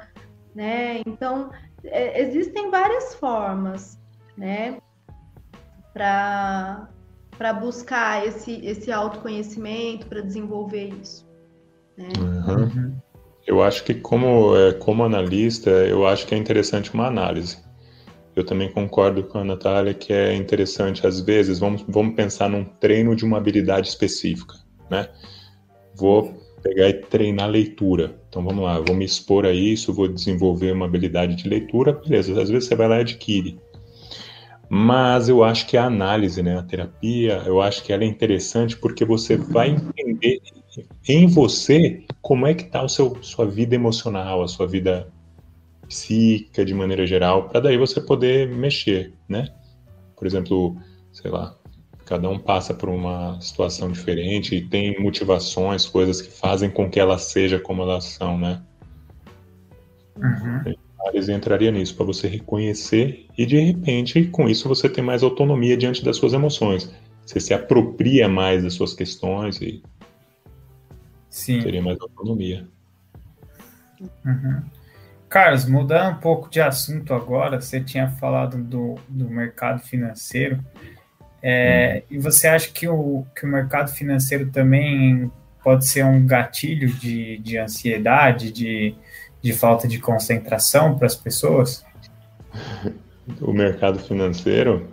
né? 0.55 1.01
Então, 1.05 1.49
é, 1.85 2.21
existem 2.21 2.69
várias 2.69 3.13
formas, 3.15 3.99
né, 4.37 4.77
para 5.93 6.87
buscar 7.59 8.25
esse, 8.25 8.65
esse 8.65 8.91
autoconhecimento, 8.91 10.07
para 10.07 10.21
desenvolver 10.21 10.93
isso. 11.01 11.27
Né? 11.97 12.09
Uhum. 12.19 12.95
Eu 13.45 13.61
acho 13.61 13.83
que 13.83 13.93
como, 13.93 14.55
é, 14.55 14.73
como 14.73 15.03
analista, 15.03 15.69
eu 15.69 16.07
acho 16.07 16.25
que 16.25 16.33
é 16.33 16.37
interessante 16.37 16.93
uma 16.93 17.07
análise. 17.07 17.57
eu 18.35 18.43
também 18.45 18.71
concordo 18.71 19.23
com 19.23 19.37
a 19.39 19.43
Natália 19.43 19.93
que 19.93 20.11
é 20.11 20.33
interessante, 20.33 21.05
às 21.05 21.19
vezes, 21.19 21.59
vamos, 21.59 21.83
vamos 21.87 22.15
pensar 22.15 22.49
num 22.49 22.63
treino 22.63 23.15
de 23.15 23.23
uma 23.25 23.37
habilidade 23.37 23.87
específica, 23.87 24.55
né? 24.89 25.09
Vou 25.95 26.42
pegar 26.63 26.89
e 26.89 26.93
treinar 26.93 27.49
leitura. 27.49 28.15
Então 28.29 28.43
vamos 28.43 28.63
lá, 28.63 28.79
vou 28.79 28.95
me 28.95 29.05
expor 29.05 29.45
a 29.45 29.51
isso, 29.51 29.93
vou 29.93 30.07
desenvolver 30.07 30.71
uma 30.71 30.85
habilidade 30.85 31.35
de 31.35 31.47
leitura, 31.47 31.93
beleza, 31.93 32.41
às 32.41 32.49
vezes 32.49 32.67
você 32.67 32.75
vai 32.75 32.87
lá 32.87 32.97
e 32.97 33.01
adquire. 33.01 33.59
Mas 34.69 35.29
eu 35.29 35.43
acho 35.43 35.67
que 35.67 35.77
a 35.77 35.85
análise, 35.85 36.41
né, 36.41 36.57
a 36.57 36.63
terapia, 36.63 37.43
eu 37.45 37.61
acho 37.61 37.83
que 37.83 37.93
ela 37.93 38.03
é 38.03 38.07
interessante 38.07 38.77
porque 38.77 39.05
você 39.05 39.37
vai 39.37 39.69
entender 39.69 40.41
em 41.07 41.27
você 41.27 42.03
como 42.21 42.47
é 42.47 42.53
que 42.53 42.63
está 42.63 42.81
a 42.81 42.87
sua 42.87 43.45
vida 43.45 43.75
emocional, 43.75 44.41
a 44.41 44.47
sua 44.47 44.65
vida 44.65 45.11
psíquica 45.87 46.65
de 46.65 46.73
maneira 46.73 47.05
geral, 47.05 47.49
para 47.49 47.59
daí 47.59 47.77
você 47.77 48.01
poder 48.01 48.47
mexer, 48.47 49.13
né? 49.27 49.49
Por 50.15 50.25
exemplo, 50.25 50.75
sei 51.11 51.29
lá, 51.29 51.55
cada 52.13 52.29
um 52.29 52.37
passa 52.37 52.75
por 52.75 52.89
uma 52.89 53.41
situação 53.41 53.91
diferente 53.91 54.55
e 54.55 54.61
tem 54.61 55.01
motivações, 55.01 55.87
coisas 55.87 56.21
que 56.21 56.29
fazem 56.29 56.69
com 56.69 56.87
que 56.87 56.99
ela 56.99 57.17
seja 57.17 57.57
como 57.59 57.81
elas 57.81 58.03
são, 58.03 58.37
né? 58.37 58.61
Uhum. 60.15 60.75
Eles 61.11 61.27
entraria 61.27 61.71
nisso 61.71 61.95
para 61.95 62.05
você 62.05 62.27
reconhecer 62.27 63.25
e 63.35 63.47
de 63.47 63.57
repente 63.57 64.25
com 64.25 64.47
isso 64.47 64.69
você 64.69 64.87
tem 64.87 65.03
mais 65.03 65.23
autonomia 65.23 65.75
diante 65.75 66.05
das 66.05 66.17
suas 66.17 66.33
emoções. 66.33 66.93
Você 67.25 67.39
se 67.39 67.51
apropria 67.51 68.29
mais 68.29 68.61
das 68.61 68.75
suas 68.75 68.93
questões 68.93 69.59
e 69.59 69.81
Sim. 71.31 71.61
teria 71.63 71.81
mais 71.81 71.99
autonomia. 71.99 72.67
Uhum. 74.23 74.61
Carlos, 75.27 75.65
mudando 75.65 76.17
um 76.17 76.19
pouco 76.19 76.47
de 76.47 76.61
assunto 76.61 77.11
agora, 77.11 77.59
você 77.59 77.81
tinha 77.81 78.07
falado 78.07 78.63
do, 78.63 78.99
do 79.09 79.27
mercado 79.27 79.81
financeiro. 79.81 80.63
É. 81.43 82.03
E 82.09 82.17
você 82.17 82.47
acha 82.47 82.69
que 82.71 82.87
o, 82.87 83.25
que 83.35 83.45
o 83.45 83.49
mercado 83.49 83.91
financeiro 83.91 84.49
também 84.49 85.29
pode 85.63 85.85
ser 85.85 86.05
um 86.05 86.25
gatilho 86.25 86.87
de, 86.93 87.37
de 87.39 87.57
ansiedade, 87.57 88.51
de, 88.51 88.95
de 89.41 89.53
falta 89.53 89.87
de 89.87 89.99
concentração 89.99 90.97
para 90.97 91.07
as 91.07 91.15
pessoas? 91.15 91.85
O 93.41 93.51
mercado 93.51 93.99
financeiro, 93.99 94.89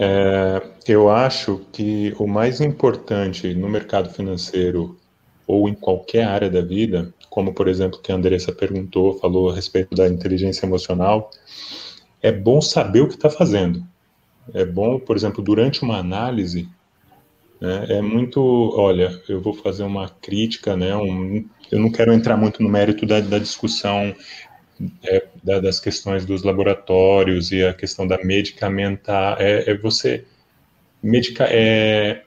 é, 0.00 0.62
eu 0.86 1.10
acho 1.10 1.64
que 1.72 2.14
o 2.18 2.26
mais 2.26 2.60
importante 2.60 3.54
no 3.54 3.68
mercado 3.68 4.10
financeiro 4.10 4.98
ou 5.46 5.68
em 5.68 5.74
qualquer 5.74 6.24
área 6.24 6.50
da 6.50 6.60
vida 6.60 7.12
como 7.36 7.52
por 7.52 7.68
exemplo 7.68 8.00
que 8.00 8.10
a 8.10 8.14
Andressa 8.14 8.50
perguntou, 8.50 9.18
falou 9.18 9.50
a 9.50 9.54
respeito 9.54 9.94
da 9.94 10.08
inteligência 10.08 10.64
emocional, 10.64 11.30
é 12.22 12.32
bom 12.32 12.62
saber 12.62 13.02
o 13.02 13.08
que 13.08 13.14
está 13.14 13.28
fazendo. 13.28 13.84
É 14.54 14.64
bom, 14.64 14.98
por 14.98 15.16
exemplo, 15.16 15.42
durante 15.42 15.82
uma 15.82 15.98
análise, 15.98 16.68
né, 17.60 17.86
é 17.88 18.02
muito, 18.02 18.40
olha, 18.76 19.20
eu 19.28 19.40
vou 19.40 19.54
fazer 19.54 19.82
uma 19.82 20.08
crítica, 20.08 20.76
né, 20.76 20.94
um, 20.96 21.44
eu 21.70 21.78
não 21.80 21.90
quero 21.90 22.12
entrar 22.12 22.36
muito 22.36 22.62
no 22.62 22.68
mérito 22.68 23.06
da, 23.06 23.20
da 23.20 23.38
discussão 23.38 24.14
é, 25.02 25.26
da, 25.42 25.58
das 25.58 25.80
questões 25.80 26.24
dos 26.24 26.42
laboratórios 26.42 27.50
e 27.50 27.64
a 27.64 27.72
questão 27.72 28.06
da 28.06 28.22
medicamentar, 28.22 29.40
é, 29.40 29.70
é 29.70 29.76
você 29.76 30.24
medicar, 31.02 31.48
é, 31.50 32.22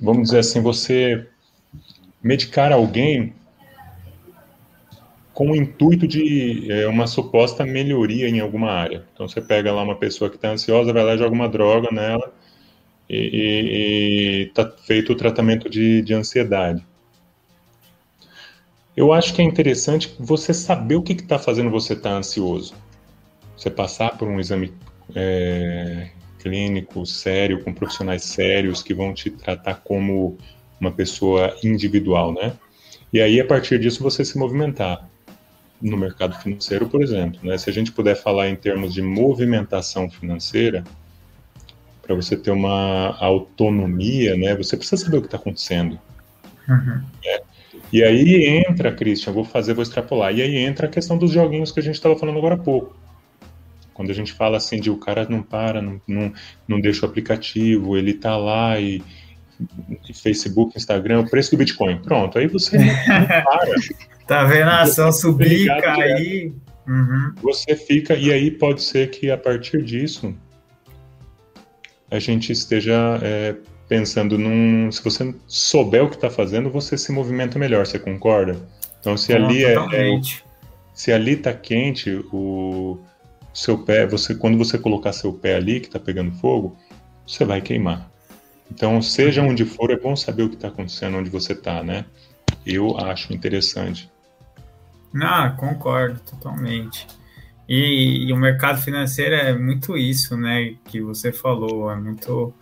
vamos 0.00 0.24
dizer 0.24 0.38
assim, 0.38 0.60
você 0.60 1.26
medicar 2.22 2.72
alguém 2.72 3.34
com 5.34 5.50
o 5.50 5.56
intuito 5.56 6.06
de 6.06 6.70
é, 6.70 6.86
uma 6.86 7.06
suposta 7.06 7.64
melhoria 7.64 8.28
em 8.28 8.40
alguma 8.40 8.70
área. 8.70 9.04
Então 9.12 9.26
você 9.26 9.40
pega 9.40 9.72
lá 9.72 9.82
uma 9.82 9.96
pessoa 9.96 10.28
que 10.28 10.36
está 10.36 10.50
ansiosa, 10.50 10.92
vai 10.92 11.04
lá 11.04 11.14
e 11.14 11.18
joga 11.18 11.34
uma 11.34 11.48
droga 11.48 11.88
nela 11.90 12.32
e 13.08 14.46
está 14.48 14.70
feito 14.70 15.12
o 15.12 15.16
tratamento 15.16 15.68
de, 15.68 16.02
de 16.02 16.14
ansiedade. 16.14 16.84
Eu 18.96 19.12
acho 19.12 19.34
que 19.34 19.40
é 19.40 19.44
interessante 19.44 20.14
você 20.18 20.52
saber 20.52 20.96
o 20.96 21.02
que 21.02 21.12
está 21.12 21.38
fazendo 21.38 21.70
você 21.70 21.94
estar 21.94 22.10
tá 22.10 22.16
ansioso. 22.16 22.74
Você 23.56 23.70
passar 23.70 24.18
por 24.18 24.28
um 24.28 24.38
exame 24.38 24.72
é, 25.14 26.10
clínico 26.38 27.06
sério, 27.06 27.62
com 27.62 27.72
profissionais 27.72 28.24
sérios 28.24 28.82
que 28.82 28.92
vão 28.92 29.14
te 29.14 29.30
tratar 29.30 29.76
como 29.76 30.36
uma 30.78 30.90
pessoa 30.90 31.56
individual, 31.62 32.32
né? 32.32 32.54
E 33.12 33.20
aí, 33.20 33.40
a 33.40 33.46
partir 33.46 33.78
disso, 33.78 34.02
você 34.02 34.24
se 34.24 34.38
movimentar 34.38 35.08
no 35.82 35.96
mercado 35.96 36.40
financeiro, 36.40 36.88
por 36.88 37.02
exemplo. 37.02 37.40
Né? 37.42 37.58
Se 37.58 37.68
a 37.68 37.72
gente 37.72 37.90
puder 37.90 38.14
falar 38.14 38.48
em 38.48 38.54
termos 38.54 38.94
de 38.94 39.02
movimentação 39.02 40.08
financeira, 40.08 40.84
para 42.00 42.14
você 42.14 42.36
ter 42.36 42.50
uma 42.50 43.16
autonomia, 43.18 44.36
né, 44.36 44.56
você 44.56 44.76
precisa 44.76 45.02
saber 45.02 45.18
o 45.18 45.20
que 45.20 45.26
está 45.26 45.36
acontecendo. 45.36 45.98
Uhum. 46.68 47.02
É. 47.24 47.42
E 47.92 48.02
aí 48.02 48.64
entra, 48.66 48.92
Christian, 48.92 49.32
vou 49.32 49.44
fazer, 49.44 49.74
vou 49.74 49.82
extrapolar. 49.82 50.34
E 50.34 50.42
aí 50.42 50.56
entra 50.56 50.86
a 50.86 50.90
questão 50.90 51.18
dos 51.18 51.30
joguinhos 51.30 51.70
que 51.70 51.80
a 51.80 51.82
gente 51.82 51.94
estava 51.94 52.16
falando 52.16 52.38
agora 52.38 52.54
há 52.54 52.58
pouco. 52.58 52.96
Quando 53.92 54.10
a 54.10 54.14
gente 54.14 54.32
fala 54.32 54.56
assim 54.56 54.80
de 54.80 54.90
o 54.90 54.96
cara 54.96 55.26
não 55.28 55.42
para, 55.42 55.82
não, 55.82 56.00
não, 56.06 56.32
não 56.66 56.80
deixa 56.80 57.04
o 57.04 57.08
aplicativo, 57.08 57.96
ele 57.96 58.14
tá 58.14 58.36
lá 58.36 58.80
e, 58.80 59.02
e 60.08 60.14
Facebook, 60.14 60.76
Instagram, 60.76 61.20
o 61.20 61.28
preço 61.28 61.50
do 61.50 61.58
Bitcoin. 61.58 61.98
Pronto, 61.98 62.38
aí 62.38 62.46
você 62.46 62.78
não, 62.78 62.86
não 62.86 63.26
para. 63.26 63.74
Tá 64.32 64.44
vendo 64.44 64.70
a 64.70 64.80
ação 64.80 65.12
subir, 65.12 65.66
cair. 65.82 66.54
Uhum. 66.88 67.34
Você 67.42 67.76
fica, 67.76 68.14
e 68.14 68.32
aí 68.32 68.50
pode 68.50 68.82
ser 68.82 69.10
que 69.10 69.30
a 69.30 69.36
partir 69.36 69.82
disso 69.82 70.34
a 72.10 72.18
gente 72.18 72.50
esteja 72.50 73.20
é, 73.22 73.54
pensando 73.86 74.38
num. 74.38 74.90
Se 74.90 75.04
você 75.04 75.34
souber 75.46 76.02
o 76.04 76.08
que 76.08 76.14
está 76.14 76.30
fazendo, 76.30 76.70
você 76.70 76.96
se 76.96 77.12
movimenta 77.12 77.58
melhor, 77.58 77.86
você 77.86 77.98
concorda? 77.98 78.56
Então, 79.00 79.18
se 79.18 79.34
ali 79.34 79.66
é, 79.66 79.74
é, 79.74 80.20
Se 80.94 81.12
ali 81.12 81.32
está 81.32 81.52
quente, 81.52 82.10
o 82.32 82.98
seu 83.52 83.84
pé, 83.84 84.06
você 84.06 84.34
quando 84.34 84.56
você 84.56 84.78
colocar 84.78 85.12
seu 85.12 85.34
pé 85.34 85.56
ali 85.56 85.78
que 85.78 85.88
está 85.88 86.00
pegando 86.00 86.32
fogo, 86.38 86.74
você 87.26 87.44
vai 87.44 87.60
queimar. 87.60 88.10
Então, 88.70 89.02
seja 89.02 89.42
onde 89.42 89.66
for, 89.66 89.90
é 89.90 89.96
bom 89.98 90.16
saber 90.16 90.44
o 90.44 90.48
que 90.48 90.54
está 90.54 90.68
acontecendo, 90.68 91.18
onde 91.18 91.28
você 91.28 91.52
está, 91.52 91.82
né? 91.82 92.06
Eu 92.64 92.96
acho 92.96 93.34
interessante. 93.34 94.10
Ah, 95.20 95.50
concordo 95.50 96.20
totalmente. 96.20 97.06
E, 97.68 98.26
e, 98.26 98.32
o 98.32 98.36
mercado 98.36 98.80
financeiro 98.80 99.34
é 99.34 99.56
muito 99.56 99.96
isso, 99.96 100.36
né? 100.36 100.74
Que 100.84 101.00
você 101.00 101.32
falou, 101.32 101.90
é 101.90 101.96
muito. 101.96 102.52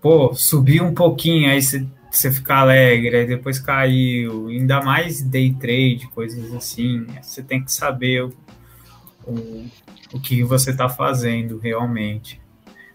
Pô, 0.00 0.34
subiu 0.34 0.84
um 0.84 0.94
pouquinho, 0.94 1.50
aí 1.50 1.60
você, 1.60 2.30
fica 2.32 2.56
alegre, 2.56 3.16
aí 3.18 3.26
depois 3.26 3.58
caiu. 3.58 4.48
Ainda 4.48 4.80
mais 4.82 5.20
day 5.20 5.54
trade, 5.54 6.08
coisas 6.14 6.52
assim. 6.54 7.06
Você 7.22 7.42
tem 7.42 7.62
que 7.62 7.72
saber 7.72 8.24
o, 8.24 8.32
o, 9.26 9.66
o 10.14 10.20
que 10.20 10.42
você 10.42 10.70
está 10.70 10.88
fazendo 10.88 11.58
realmente. 11.58 12.40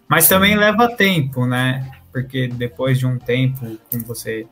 Mas 0.07 0.27
também 0.27 0.55
leva 0.55 0.95
tempo, 0.95 1.45
né? 1.45 1.89
Porque 2.11 2.47
depois 2.47 2.99
de 2.99 3.05
um 3.05 3.17
tempo, 3.17 3.77
como 3.89 4.03
você 4.05 4.45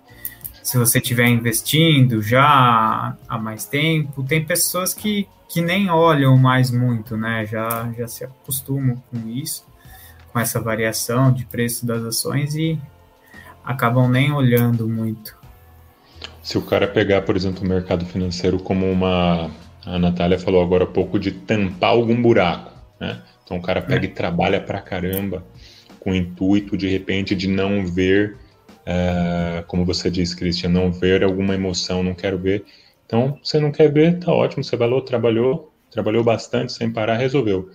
se 0.61 0.77
você 0.77 0.99
estiver 0.99 1.27
investindo 1.27 2.21
já 2.21 3.15
há 3.27 3.37
mais 3.37 3.65
tempo, 3.65 4.23
tem 4.23 4.43
pessoas 4.43 4.93
que, 4.93 5.27
que 5.49 5.61
nem 5.61 5.89
olham 5.89 6.37
mais 6.37 6.69
muito, 6.69 7.17
né? 7.17 7.45
Já, 7.45 7.91
já 7.97 8.07
se 8.07 8.23
acostumam 8.23 9.01
com 9.09 9.27
isso, 9.27 9.65
com 10.31 10.39
essa 10.39 10.59
variação 10.59 11.31
de 11.31 11.45
preço 11.45 11.85
das 11.85 12.03
ações 12.03 12.55
e 12.55 12.79
acabam 13.63 14.09
nem 14.09 14.31
olhando 14.31 14.87
muito. 14.87 15.35
Se 16.43 16.57
o 16.57 16.61
cara 16.61 16.87
pegar, 16.87 17.21
por 17.23 17.35
exemplo, 17.35 17.63
o 17.63 17.67
mercado 17.67 18.05
financeiro 18.05 18.59
como 18.59 18.89
uma. 18.89 19.49
A 19.83 19.97
Natália 19.97 20.37
falou 20.37 20.61
agora 20.61 20.83
há 20.83 20.87
pouco 20.87 21.19
de 21.19 21.31
tampar 21.31 21.89
algum 21.91 22.21
buraco, 22.21 22.71
né? 22.99 23.21
Então 23.43 23.57
o 23.57 23.61
cara 23.61 23.81
pega 23.81 24.05
é. 24.05 24.09
e 24.09 24.13
trabalha 24.13 24.61
pra 24.61 24.79
caramba 24.79 25.43
com 25.99 26.11
o 26.11 26.15
intuito, 26.15 26.77
de 26.77 26.87
repente, 26.87 27.35
de 27.35 27.47
não 27.47 27.85
ver 27.85 28.37
é, 28.85 29.63
como 29.67 29.85
você 29.85 30.09
disse, 30.09 30.35
Christian, 30.35 30.69
não 30.69 30.91
ver 30.91 31.23
alguma 31.23 31.55
emoção, 31.55 32.03
não 32.03 32.13
quero 32.13 32.37
ver. 32.37 32.65
Então, 33.05 33.39
você 33.43 33.59
não 33.59 33.71
quer 33.71 33.91
ver, 33.91 34.19
tá 34.19 34.31
ótimo, 34.31 34.63
você 34.63 34.75
valeu, 34.75 35.01
trabalhou, 35.01 35.71
trabalhou 35.89 36.23
bastante 36.23 36.71
sem 36.71 36.91
parar, 36.91 37.17
resolveu. 37.17 37.69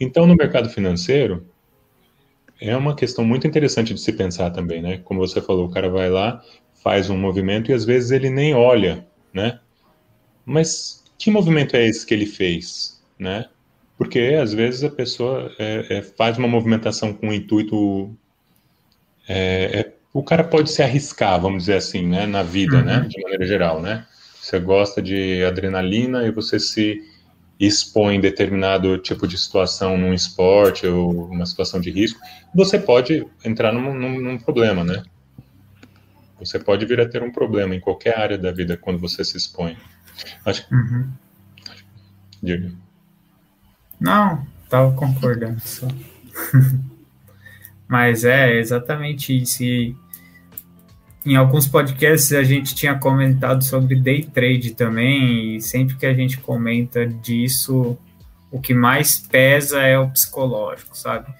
Então, 0.00 0.26
no 0.26 0.34
mercado 0.34 0.68
financeiro, 0.68 1.46
é 2.60 2.76
uma 2.76 2.94
questão 2.94 3.24
muito 3.24 3.46
interessante 3.46 3.94
de 3.94 4.00
se 4.00 4.12
pensar 4.12 4.50
também, 4.50 4.82
né? 4.82 4.98
Como 4.98 5.20
você 5.20 5.40
falou, 5.40 5.66
o 5.66 5.70
cara 5.70 5.88
vai 5.88 6.10
lá, 6.10 6.42
faz 6.82 7.08
um 7.10 7.16
movimento 7.16 7.70
e 7.70 7.74
às 7.74 7.84
vezes 7.84 8.10
ele 8.10 8.30
nem 8.30 8.54
olha, 8.54 9.06
né? 9.32 9.60
Mas 10.44 11.04
que 11.18 11.30
movimento 11.30 11.76
é 11.76 11.86
esse 11.86 12.04
que 12.04 12.12
ele 12.12 12.26
fez, 12.26 13.02
né? 13.18 13.48
Porque 13.96 14.36
às 14.40 14.52
vezes 14.52 14.82
a 14.84 14.90
pessoa 14.90 15.52
é, 15.58 15.98
é, 15.98 16.02
faz 16.02 16.36
uma 16.36 16.48
movimentação 16.48 17.14
com 17.14 17.28
o 17.28 17.32
intuito 17.32 18.14
é, 19.28 19.80
é 19.80 19.93
o 20.14 20.22
cara 20.22 20.44
pode 20.44 20.70
se 20.70 20.80
arriscar, 20.80 21.40
vamos 21.40 21.64
dizer 21.64 21.74
assim, 21.74 22.06
né, 22.06 22.24
na 22.24 22.44
vida, 22.44 22.80
né, 22.80 22.98
uhum. 22.98 23.02
né, 23.02 23.08
de 23.08 23.20
maneira 23.20 23.44
geral, 23.44 23.82
né? 23.82 24.06
Você 24.40 24.60
gosta 24.60 25.02
de 25.02 25.42
adrenalina 25.44 26.24
e 26.24 26.30
você 26.30 26.60
se 26.60 27.02
expõe 27.58 28.20
determinado 28.20 28.96
tipo 28.98 29.26
de 29.26 29.36
situação 29.36 29.98
num 29.98 30.14
esporte 30.14 30.86
ou 30.86 31.26
uma 31.26 31.44
situação 31.44 31.80
de 31.80 31.90
risco, 31.90 32.20
você 32.54 32.78
pode 32.78 33.26
entrar 33.44 33.72
num, 33.72 33.92
num, 33.92 34.20
num 34.20 34.38
problema, 34.38 34.84
né? 34.84 35.02
Você 36.38 36.60
pode 36.60 36.86
vir 36.86 37.00
a 37.00 37.08
ter 37.08 37.22
um 37.22 37.32
problema 37.32 37.74
em 37.74 37.80
qualquer 37.80 38.16
área 38.18 38.38
da 38.38 38.52
vida 38.52 38.76
quando 38.76 38.98
você 38.98 39.24
se 39.24 39.36
expõe. 39.36 39.76
Acho 40.44 40.68
que. 40.68 40.74
Uhum. 40.74 41.08
Diga. 42.42 42.72
Não, 43.98 44.46
estava 44.62 44.92
concordando 44.94 45.60
só. 45.60 45.88
Mas 47.88 48.24
é 48.24 48.58
exatamente 48.58 49.36
isso. 49.36 49.62
E 49.62 49.96
em 51.24 51.36
alguns 51.36 51.66
podcasts 51.66 52.32
a 52.32 52.42
gente 52.42 52.74
tinha 52.74 52.98
comentado 52.98 53.64
sobre 53.64 53.96
day 53.96 54.22
trade 54.22 54.74
também, 54.74 55.56
e 55.56 55.62
sempre 55.62 55.96
que 55.96 56.04
a 56.04 56.12
gente 56.12 56.38
comenta 56.38 57.06
disso, 57.06 57.96
o 58.50 58.60
que 58.60 58.74
mais 58.74 59.18
pesa 59.18 59.80
é 59.80 59.98
o 59.98 60.10
psicológico, 60.10 60.96
sabe? 60.96 61.32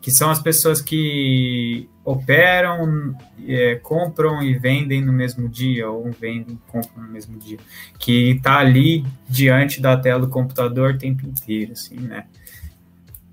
Que 0.00 0.10
são 0.10 0.30
as 0.30 0.40
pessoas 0.40 0.80
que 0.80 1.88
operam, 2.02 3.14
é, 3.46 3.74
compram 3.76 4.42
e 4.42 4.58
vendem 4.58 5.02
no 5.02 5.12
mesmo 5.12 5.46
dia, 5.46 5.90
ou 5.90 6.10
vendem 6.10 6.54
e 6.54 6.70
compram 6.70 7.02
no 7.02 7.12
mesmo 7.12 7.38
dia, 7.38 7.58
que 7.98 8.30
está 8.30 8.58
ali 8.58 9.04
diante 9.28 9.80
da 9.80 9.94
tela 9.94 10.20
do 10.20 10.28
computador 10.28 10.94
o 10.94 10.98
tempo 10.98 11.26
inteiro, 11.26 11.72
assim, 11.72 11.96
né? 11.96 12.24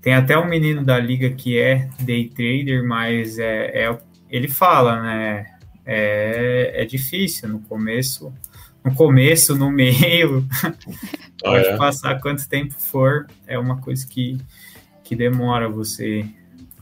Tem 0.02 0.12
até 0.14 0.38
um 0.38 0.46
menino 0.46 0.84
da 0.84 0.98
liga 0.98 1.30
que 1.30 1.58
é 1.58 1.88
day 1.98 2.28
trader, 2.28 2.86
mas 2.86 3.38
é, 3.38 3.86
é 3.86 3.98
ele 4.30 4.46
fala, 4.46 5.02
né? 5.02 5.55
É, 5.86 6.82
é 6.82 6.84
difícil 6.84 7.48
no 7.48 7.60
começo, 7.60 8.32
no 8.84 8.94
começo, 8.94 9.54
no 9.54 9.70
meio, 9.70 10.46
pode 11.40 11.66
é. 11.66 11.76
passar 11.76 12.20
quanto 12.20 12.48
tempo 12.48 12.74
for, 12.74 13.26
é 13.46 13.58
uma 13.58 13.80
coisa 13.80 14.06
que, 14.06 14.36
que 15.04 15.14
demora 15.14 15.68
você 15.68 16.26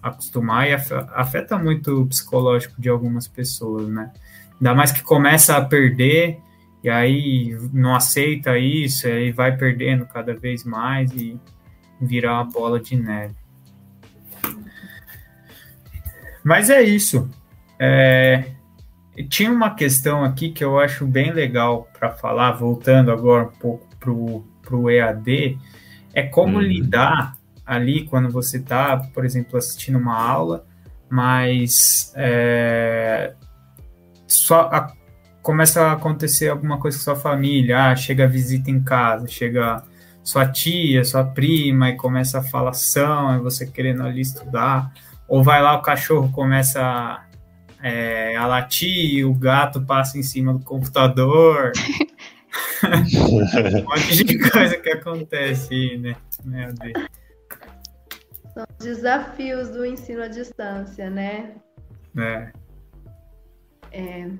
acostumar 0.03 0.69
e 0.69 0.73
afeta 0.73 1.57
muito 1.59 2.03
o 2.03 2.07
psicológico 2.07 2.81
de 2.81 2.89
algumas 2.89 3.27
pessoas, 3.27 3.89
né? 3.89 4.13
Ainda 4.55 4.75
mais 4.75 4.93
que 4.93 5.03
começa 5.03 5.57
a 5.57 5.65
perder 5.65 6.39
e 6.83 6.91
aí 6.91 7.59
não 7.73 7.95
aceita 7.95 8.59
isso, 8.59 9.07
aí 9.07 9.33
vai 9.33 9.57
perdendo 9.57 10.05
cada 10.05 10.35
vez 10.35 10.65
mais 10.65 11.11
e 11.13 11.41
virar 11.99 12.35
uma 12.35 12.45
bola 12.45 12.79
de 12.79 12.97
neve. 12.97 13.35
Mas 16.43 16.69
é 16.69 16.83
isso. 16.83 17.31
É, 17.79 18.54
tinha 19.23 19.51
uma 19.51 19.75
questão 19.75 20.25
aqui 20.25 20.51
que 20.51 20.65
eu 20.65 20.79
acho 20.79 21.07
bem 21.07 21.33
legal 21.33 21.89
para 21.99 22.11
falar, 22.11 22.53
voltando 22.53 23.13
agora 23.13 23.45
um 23.45 23.59
pouco 23.59 23.87
para 23.97 24.77
o 24.77 24.91
EAD, 24.91 25.59
é 26.13 26.23
como 26.23 26.59
hum. 26.59 26.63
lidar 26.63 27.37
ali 27.65 28.05
quando 28.07 28.29
você 28.31 28.59
está, 28.59 28.97
por 28.97 29.25
exemplo, 29.25 29.57
assistindo 29.57 29.99
uma 29.99 30.21
aula, 30.21 30.67
mas 31.09 32.13
é, 32.17 33.35
só 34.27 34.63
a, 34.73 34.93
começa 35.43 35.83
a 35.83 35.93
acontecer 35.93 36.49
alguma 36.49 36.79
coisa 36.79 36.97
com 36.99 37.05
sua 37.05 37.17
família, 37.17 37.91
ah, 37.91 37.97
chega 37.97 38.25
a 38.25 38.29
visita 38.29 38.71
em 38.71 38.83
casa, 38.83 39.29
chega 39.29 39.83
sua 40.23 40.47
tia, 40.47 41.05
sua 41.05 41.25
prima, 41.25 41.91
e 41.91 41.97
começa 41.97 42.39
a 42.39 42.43
falação, 42.43 43.37
e 43.37 43.41
você 43.41 43.67
querendo 43.67 44.03
ali 44.03 44.23
estudar, 44.23 44.93
ou 45.29 45.43
vai 45.43 45.63
lá, 45.63 45.77
o 45.77 45.83
cachorro 45.83 46.31
começa 46.33 47.25
é, 47.85 48.35
a 48.35 48.47
latir, 48.47 49.15
e 49.15 49.25
o 49.27 49.35
gato 49.35 49.85
passa 49.85 50.17
em 50.19 50.23
cima 50.23 50.55
do 50.55 50.65
computador. 50.65 51.73
um 52.83 53.85
monte 53.85 54.25
de 54.25 54.39
coisa 54.51 54.79
que 54.79 54.89
acontece 54.89 55.75
aí, 55.75 55.99
né? 55.99 56.17
Meu 56.43 56.73
Deus. 56.73 57.07
São 58.55 58.65
desafios 58.79 59.69
do 59.69 59.85
ensino 59.85 60.23
à 60.23 60.29
distância, 60.29 61.11
né? 61.11 61.57
É. 62.17 62.53
é. 63.93 64.31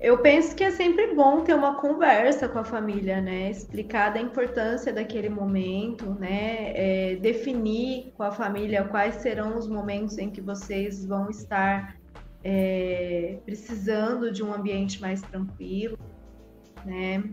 Eu 0.00 0.18
penso 0.18 0.56
que 0.56 0.64
é 0.64 0.70
sempre 0.70 1.14
bom 1.14 1.42
ter 1.42 1.54
uma 1.54 1.80
conversa 1.80 2.48
com 2.48 2.58
a 2.58 2.64
família, 2.64 3.20
né? 3.20 3.50
Explicar 3.50 4.14
da 4.14 4.20
importância 4.20 4.90
daquele 4.90 5.28
momento, 5.28 6.14
né? 6.18 6.72
É, 6.74 7.16
definir 7.16 8.10
com 8.16 8.22
a 8.22 8.32
família 8.32 8.84
quais 8.84 9.16
serão 9.16 9.58
os 9.58 9.68
momentos 9.68 10.16
em 10.16 10.30
que 10.30 10.40
vocês 10.40 11.04
vão 11.04 11.28
estar 11.28 12.00
é, 12.44 13.38
precisando 13.44 14.32
de 14.32 14.42
um 14.42 14.52
ambiente 14.52 15.00
mais 15.00 15.20
tranquilo, 15.22 15.98
né? 16.84 17.24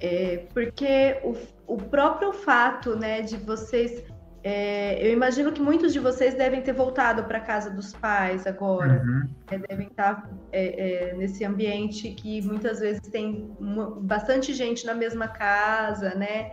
É, 0.00 0.46
porque 0.52 1.18
o, 1.24 1.34
o 1.66 1.78
próprio 1.78 2.32
fato, 2.32 2.94
né, 2.96 3.22
de 3.22 3.36
vocês 3.38 4.04
é, 4.48 5.04
eu 5.04 5.12
imagino 5.12 5.50
que 5.50 5.60
muitos 5.60 5.92
de 5.92 5.98
vocês 5.98 6.34
devem 6.34 6.62
ter 6.62 6.72
voltado 6.72 7.24
para 7.24 7.40
casa 7.40 7.68
dos 7.68 7.92
pais 7.92 8.46
agora, 8.46 9.02
uhum. 9.04 9.28
é, 9.50 9.58
devem 9.58 9.88
estar 9.88 10.30
é, 10.52 11.08
é, 11.10 11.14
nesse 11.14 11.44
ambiente 11.44 12.10
que 12.10 12.40
muitas 12.42 12.78
vezes 12.78 13.02
tem 13.08 13.50
uma, 13.58 13.90
bastante 13.90 14.54
gente 14.54 14.86
na 14.86 14.94
mesma 14.94 15.26
casa, 15.26 16.14
né? 16.14 16.52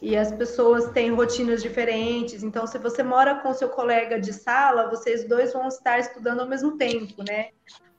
E 0.00 0.16
as 0.16 0.30
pessoas 0.30 0.90
têm 0.92 1.12
rotinas 1.12 1.62
diferentes. 1.62 2.42
Então, 2.42 2.66
se 2.66 2.78
você 2.78 3.02
mora 3.02 3.36
com 3.36 3.52
seu 3.52 3.68
colega 3.68 4.20
de 4.20 4.32
sala, 4.32 4.88
vocês 4.88 5.26
dois 5.26 5.52
vão 5.52 5.66
estar 5.66 5.98
estudando 5.98 6.40
ao 6.40 6.48
mesmo 6.48 6.76
tempo, 6.76 7.22
né? 7.26 7.48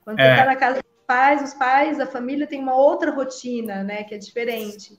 Quando 0.02 0.18
você 0.18 0.28
está 0.28 0.42
é. 0.42 0.46
na 0.46 0.56
casa 0.56 0.82
dos 0.82 1.06
pais, 1.06 1.42
os 1.42 1.54
pais, 1.54 2.00
a 2.00 2.06
família 2.06 2.46
tem 2.46 2.60
uma 2.60 2.74
outra 2.74 3.10
rotina, 3.10 3.84
né? 3.84 4.02
Que 4.04 4.14
é 4.14 4.18
diferente. 4.18 4.98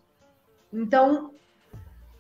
Então, 0.72 1.34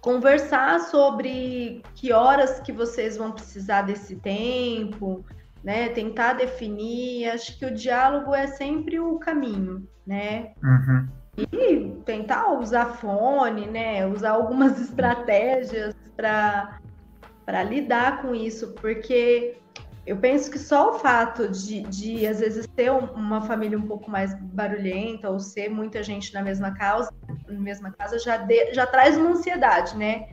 conversar 0.01 0.79
sobre 0.79 1.83
que 1.93 2.11
horas 2.11 2.59
que 2.59 2.71
vocês 2.71 3.17
vão 3.17 3.31
precisar 3.31 3.83
desse 3.83 4.15
tempo, 4.15 5.23
né? 5.63 5.89
Tentar 5.89 6.33
definir. 6.33 7.29
Acho 7.29 7.57
que 7.59 7.65
o 7.65 7.73
diálogo 7.73 8.33
é 8.33 8.47
sempre 8.47 8.99
o 8.99 9.19
caminho, 9.19 9.87
né? 10.05 10.53
Uhum. 10.63 11.20
E 11.51 11.91
tentar 12.05 12.53
usar 12.59 12.97
fone, 12.97 13.67
né? 13.67 14.05
Usar 14.05 14.31
algumas 14.31 14.79
estratégias 14.81 15.95
para 16.15 17.63
lidar 17.63 18.21
com 18.21 18.33
isso, 18.35 18.73
porque 18.73 19.57
eu 20.05 20.17
penso 20.17 20.49
que 20.49 20.57
só 20.57 20.91
o 20.91 20.99
fato 20.99 21.47
de, 21.47 21.81
de 21.83 22.25
às 22.25 22.39
vezes, 22.39 22.67
ter 22.67 22.91
uma 22.91 23.41
família 23.41 23.77
um 23.77 23.87
pouco 23.87 24.09
mais 24.09 24.33
barulhenta 24.33 25.29
ou 25.29 25.39
ser 25.39 25.69
muita 25.69 26.01
gente 26.01 26.33
na 26.33 26.41
mesma 26.41 26.73
casa, 26.73 27.13
na 27.47 27.59
mesma 27.59 27.91
casa 27.91 28.17
já, 28.17 28.37
de, 28.37 28.73
já 28.73 28.85
traz 28.87 29.15
uma 29.17 29.29
ansiedade, 29.29 29.95
né? 29.95 30.27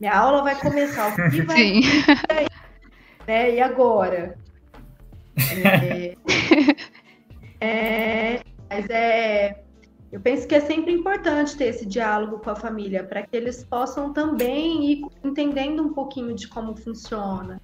Minha 0.00 0.16
aula 0.16 0.42
vai 0.42 0.58
começar, 0.58 1.08
o 1.08 1.14
que 1.30 1.42
vai 1.42 1.56
Sim. 1.56 1.80
Aí, 2.28 2.46
né? 3.26 3.54
E 3.54 3.60
agora? 3.60 4.36
É, 5.38 6.16
é, 7.60 8.40
mas 8.68 8.90
é, 8.90 9.62
eu 10.16 10.20
penso 10.22 10.48
que 10.48 10.54
é 10.54 10.60
sempre 10.60 10.94
importante 10.94 11.58
ter 11.58 11.66
esse 11.66 11.84
diálogo 11.84 12.38
com 12.38 12.48
a 12.48 12.56
família 12.56 13.04
para 13.04 13.20
que 13.20 13.36
eles 13.36 13.62
possam 13.62 14.14
também 14.14 14.90
ir 14.90 15.02
entendendo 15.22 15.82
um 15.82 15.92
pouquinho 15.92 16.34
de 16.34 16.48
como 16.48 16.74
funciona 16.74 17.60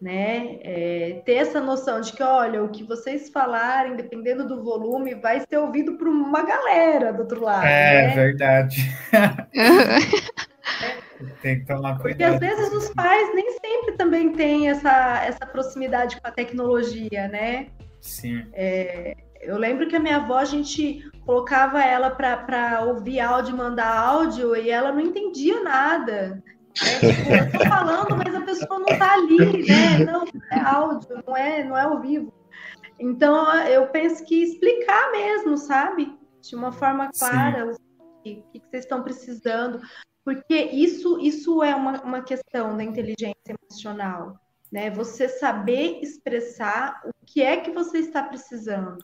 né? 0.00 0.58
É, 0.62 1.22
ter 1.26 1.34
essa 1.34 1.60
noção 1.60 2.00
de 2.00 2.12
que, 2.12 2.22
olha, 2.22 2.64
o 2.64 2.70
que 2.70 2.82
vocês 2.82 3.28
falarem, 3.28 3.96
dependendo 3.96 4.48
do 4.48 4.64
volume, 4.64 5.14
vai 5.14 5.40
ser 5.40 5.58
ouvido 5.58 5.98
por 5.98 6.08
uma 6.08 6.42
galera 6.42 7.12
do 7.12 7.20
outro 7.20 7.42
lado. 7.42 7.66
É 7.66 8.06
né? 8.06 8.14
verdade. 8.14 8.76
Tem 11.42 11.60
que 11.60 11.66
tomar 11.66 11.98
cuidado. 11.98 12.02
Porque 12.02 12.24
às 12.24 12.40
vezes 12.40 12.72
os 12.72 12.88
pais 12.94 13.34
nem 13.34 13.58
sempre 13.58 13.92
também 13.98 14.32
têm 14.32 14.70
essa, 14.70 15.22
essa 15.22 15.44
proximidade 15.44 16.18
com 16.18 16.26
a 16.26 16.30
tecnologia, 16.30 17.28
né? 17.28 17.66
Sim. 18.00 18.46
É, 18.54 19.14
eu 19.40 19.56
lembro 19.56 19.88
que 19.88 19.96
a 19.96 20.00
minha 20.00 20.16
avó, 20.16 20.38
a 20.38 20.44
gente 20.44 21.10
colocava 21.30 21.80
ela 21.80 22.10
para 22.10 22.82
ouvir 22.86 23.20
áudio, 23.20 23.56
mandar 23.56 23.96
áudio, 23.96 24.56
e 24.56 24.68
ela 24.68 24.90
não 24.90 25.00
entendia 25.00 25.62
nada. 25.62 26.42
É, 26.82 26.98
tipo, 26.98 27.30
eu 27.30 27.52
tô 27.52 27.68
falando, 27.68 28.16
mas 28.16 28.34
a 28.34 28.40
pessoa 28.40 28.80
não 28.80 28.98
tá 28.98 29.14
ali, 29.14 29.64
né? 29.64 30.04
Não, 30.04 30.24
é 30.50 30.58
áudio, 30.58 31.22
não 31.24 31.36
é, 31.36 31.62
não 31.62 31.78
é 31.78 31.82
ao 31.82 32.00
vivo. 32.00 32.34
Então, 32.98 33.54
eu 33.66 33.86
penso 33.90 34.24
que 34.24 34.42
explicar 34.42 35.12
mesmo, 35.12 35.56
sabe? 35.56 36.12
De 36.40 36.56
uma 36.56 36.72
forma 36.72 37.08
clara 37.16 37.70
o 37.70 37.76
que, 38.24 38.42
que, 38.52 38.60
vocês 38.68 38.82
estão 38.84 39.04
precisando. 39.04 39.80
Porque 40.24 40.56
isso, 40.56 41.20
isso 41.20 41.62
é 41.62 41.76
uma, 41.76 42.02
uma 42.02 42.22
questão 42.22 42.76
da 42.76 42.82
inteligência 42.82 43.54
emocional, 43.70 44.34
né? 44.70 44.90
Você 44.90 45.28
saber 45.28 46.00
expressar 46.02 47.00
o 47.04 47.10
que 47.24 47.40
é 47.40 47.58
que 47.58 47.70
você 47.70 47.98
está 47.98 48.20
precisando. 48.20 48.98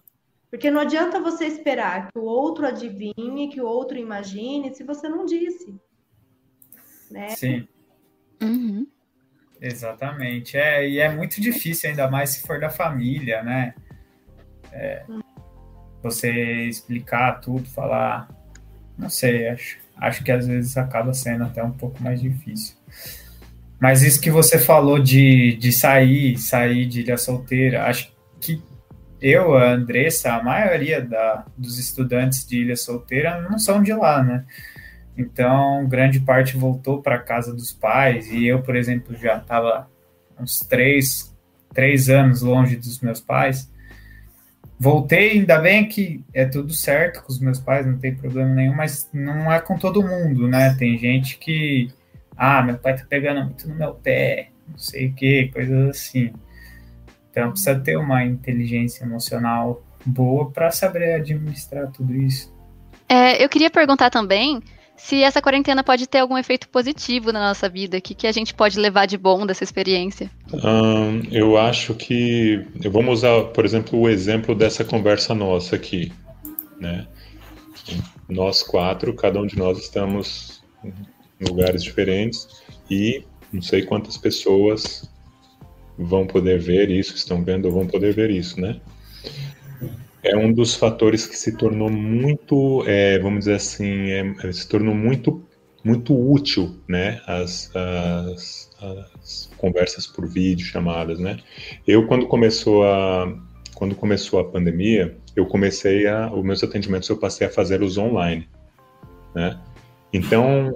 Porque 0.51 0.71
não 0.71 0.81
adianta 0.81 1.21
você 1.21 1.47
esperar 1.47 2.09
que 2.11 2.19
o 2.19 2.23
outro 2.23 2.67
adivinhe, 2.67 3.49
que 3.49 3.61
o 3.61 3.67
outro 3.67 3.99
imagine, 3.99 4.75
se 4.75 4.85
você 4.85 5.09
não 5.09 5.27
disse 5.27 5.75
né? 7.11 7.29
Sim. 7.31 7.67
Uhum. 8.43 8.87
Exatamente. 9.61 10.57
É, 10.57 10.89
e 10.89 10.99
é 10.99 11.09
muito 11.09 11.41
difícil, 11.41 11.91
ainda 11.91 12.11
mais 12.11 12.31
se 12.31 12.43
for 12.43 12.61
da 12.61 12.69
família, 12.69 13.43
né? 13.43 13.75
É, 14.73 15.05
você 16.03 16.31
explicar 16.69 17.41
tudo, 17.41 17.69
falar. 17.71 18.29
Não 18.99 19.09
sei, 19.09 19.49
acho. 19.49 19.79
acho 19.97 20.25
que 20.25 20.33
às 20.33 20.47
vezes 20.47 20.77
acaba 20.77 21.13
sendo 21.15 21.45
até 21.45 21.63
um 21.63 21.73
pouco 21.73 22.03
mais 22.03 22.21
difícil. 22.21 22.77
Mas 23.81 24.03
isso 24.03 24.21
que 24.21 24.31
você 24.31 24.59
falou 24.59 24.99
de, 24.99 25.57
de 25.57 25.71
sair, 25.71 26.39
sair 26.39 26.87
de 26.87 27.01
Ilha 27.01 27.19
Solteira, 27.19 27.85
acho 27.85 28.13
que 28.41 28.63
eu, 29.21 29.57
a 29.57 29.71
Andressa, 29.71 30.35
a 30.35 30.43
maioria 30.43 31.01
da, 31.01 31.45
dos 31.57 31.79
estudantes 31.79 32.47
de 32.47 32.59
Ilha 32.59 32.77
Solteira 32.77 33.41
não 33.41 33.59
são 33.59 33.83
de 33.83 33.93
lá, 33.93 34.23
né? 34.23 34.45
Então, 35.17 35.87
grande 35.89 36.21
parte 36.21 36.57
voltou 36.57 37.01
para 37.01 37.19
casa 37.19 37.55
dos 37.55 37.73
pais, 37.73 38.31
e 38.31 38.47
eu, 38.47 38.63
por 38.63 38.77
exemplo, 38.77 39.17
já 39.17 39.39
estava 39.39 39.89
uns 40.39 40.61
três, 40.61 41.35
três 41.73 42.11
anos 42.11 42.43
longe 42.43 42.77
dos 42.77 43.01
meus 43.01 43.21
pais. 43.21 43.73
Voltei, 44.79 45.31
ainda 45.31 45.59
bem 45.59 45.89
que 45.89 46.23
é 46.35 46.45
tudo 46.45 46.75
certo 46.75 47.23
com 47.23 47.33
os 47.33 47.41
meus 47.41 47.59
pais, 47.59 47.87
não 47.87 47.97
tem 47.97 48.15
problema 48.15 48.55
nenhum, 48.55 48.75
mas 48.75 49.09
não 49.13 49.51
é 49.51 49.59
com 49.59 49.79
todo 49.79 50.07
mundo, 50.07 50.47
né? 50.47 50.75
Tem 50.79 50.99
gente 50.99 51.39
que, 51.39 51.89
ah, 52.37 52.63
meu 52.63 52.77
pai 52.77 52.95
tá 52.95 53.07
pegando 53.09 53.43
muito 53.43 53.67
no 53.67 53.75
meu 53.75 53.95
pé, 53.95 54.51
não 54.69 54.77
sei 54.77 55.07
o 55.07 55.15
que, 55.15 55.49
coisas 55.49 55.89
assim. 55.89 56.31
Então 57.37 57.51
precisa 57.51 57.79
ter 57.79 57.99
uma 57.99 58.25
inteligência 58.25 59.05
emocional 59.05 59.83
boa 60.07 60.51
para 60.51 60.71
saber 60.71 61.17
administrar 61.17 61.93
tudo 61.93 62.15
isso. 62.15 62.51
É, 63.07 63.45
eu 63.45 63.49
queria 63.51 63.69
perguntar 63.69 64.09
também 64.09 64.63
se 64.97 65.23
essa 65.23 65.43
quarentena 65.43 65.85
pode 65.85 66.07
ter 66.07 66.21
algum 66.21 66.39
efeito 66.39 66.67
positivo 66.71 67.31
na 67.33 67.49
nossa 67.49 67.69
vida, 67.69 67.99
o 67.99 68.01
que, 68.01 68.15
que 68.15 68.27
a 68.27 68.33
gente 68.33 68.55
pode 68.55 68.81
levar 68.81 69.05
de 69.05 69.19
bom 69.19 69.45
dessa 69.45 69.63
experiência? 69.63 70.31
Um, 70.51 71.21
eu 71.31 71.59
acho 71.59 71.93
que. 71.95 72.67
Vamos 72.91 73.19
usar, 73.19 73.45
por 73.53 73.67
exemplo, 73.67 74.01
o 74.01 74.09
exemplo 74.09 74.55
dessa 74.55 74.83
conversa 74.83 75.35
nossa 75.35 75.77
aqui. 75.77 76.11
Né? 76.81 77.07
Nós 78.27 78.63
quatro, 78.63 79.13
cada 79.13 79.39
um 79.39 79.47
de 79.47 79.59
nós 79.59 79.79
estamos 79.79 80.63
em 80.83 81.45
lugares 81.47 81.85
diferentes 81.85 82.49
e 82.91 83.23
não 83.53 83.61
sei 83.61 83.83
quantas 83.83 84.17
pessoas 84.17 85.07
vão 85.99 86.27
poder 86.27 86.59
ver 86.59 86.91
isso, 86.91 87.15
estão 87.15 87.43
vendo 87.43 87.71
vão 87.71 87.87
poder 87.87 88.15
ver 88.15 88.31
isso, 88.31 88.61
né? 88.61 88.81
É 90.23 90.37
um 90.37 90.53
dos 90.53 90.75
fatores 90.75 91.27
que 91.27 91.37
se 91.37 91.57
tornou 91.57 91.89
muito, 91.91 92.83
é, 92.87 93.19
vamos 93.19 93.41
dizer 93.41 93.55
assim, 93.55 94.11
é, 94.11 94.53
se 94.53 94.69
tornou 94.69 94.95
muito, 94.95 95.45
muito 95.85 96.15
útil, 96.15 96.77
né? 96.89 97.21
As, 97.27 97.71
as, 97.75 98.71
as 98.81 99.51
conversas 99.57 100.07
por 100.07 100.27
vídeo, 100.29 100.67
chamadas, 100.67 101.19
né? 101.19 101.39
Eu 101.87 102.07
quando 102.07 102.27
começou 102.27 102.85
a 102.85 103.33
quando 103.75 103.95
começou 103.95 104.41
a 104.41 104.45
pandemia, 104.45 105.19
eu 105.37 105.45
comecei 105.45 106.07
a, 106.07 106.33
os 106.33 106.43
meus 106.43 106.65
atendimentos 106.65 107.09
eu 107.11 107.19
passei 107.19 107.47
a 107.47 107.51
fazer 107.51 107.83
os 107.83 107.99
online, 107.99 108.49
né? 109.35 109.61
Então, 110.13 110.75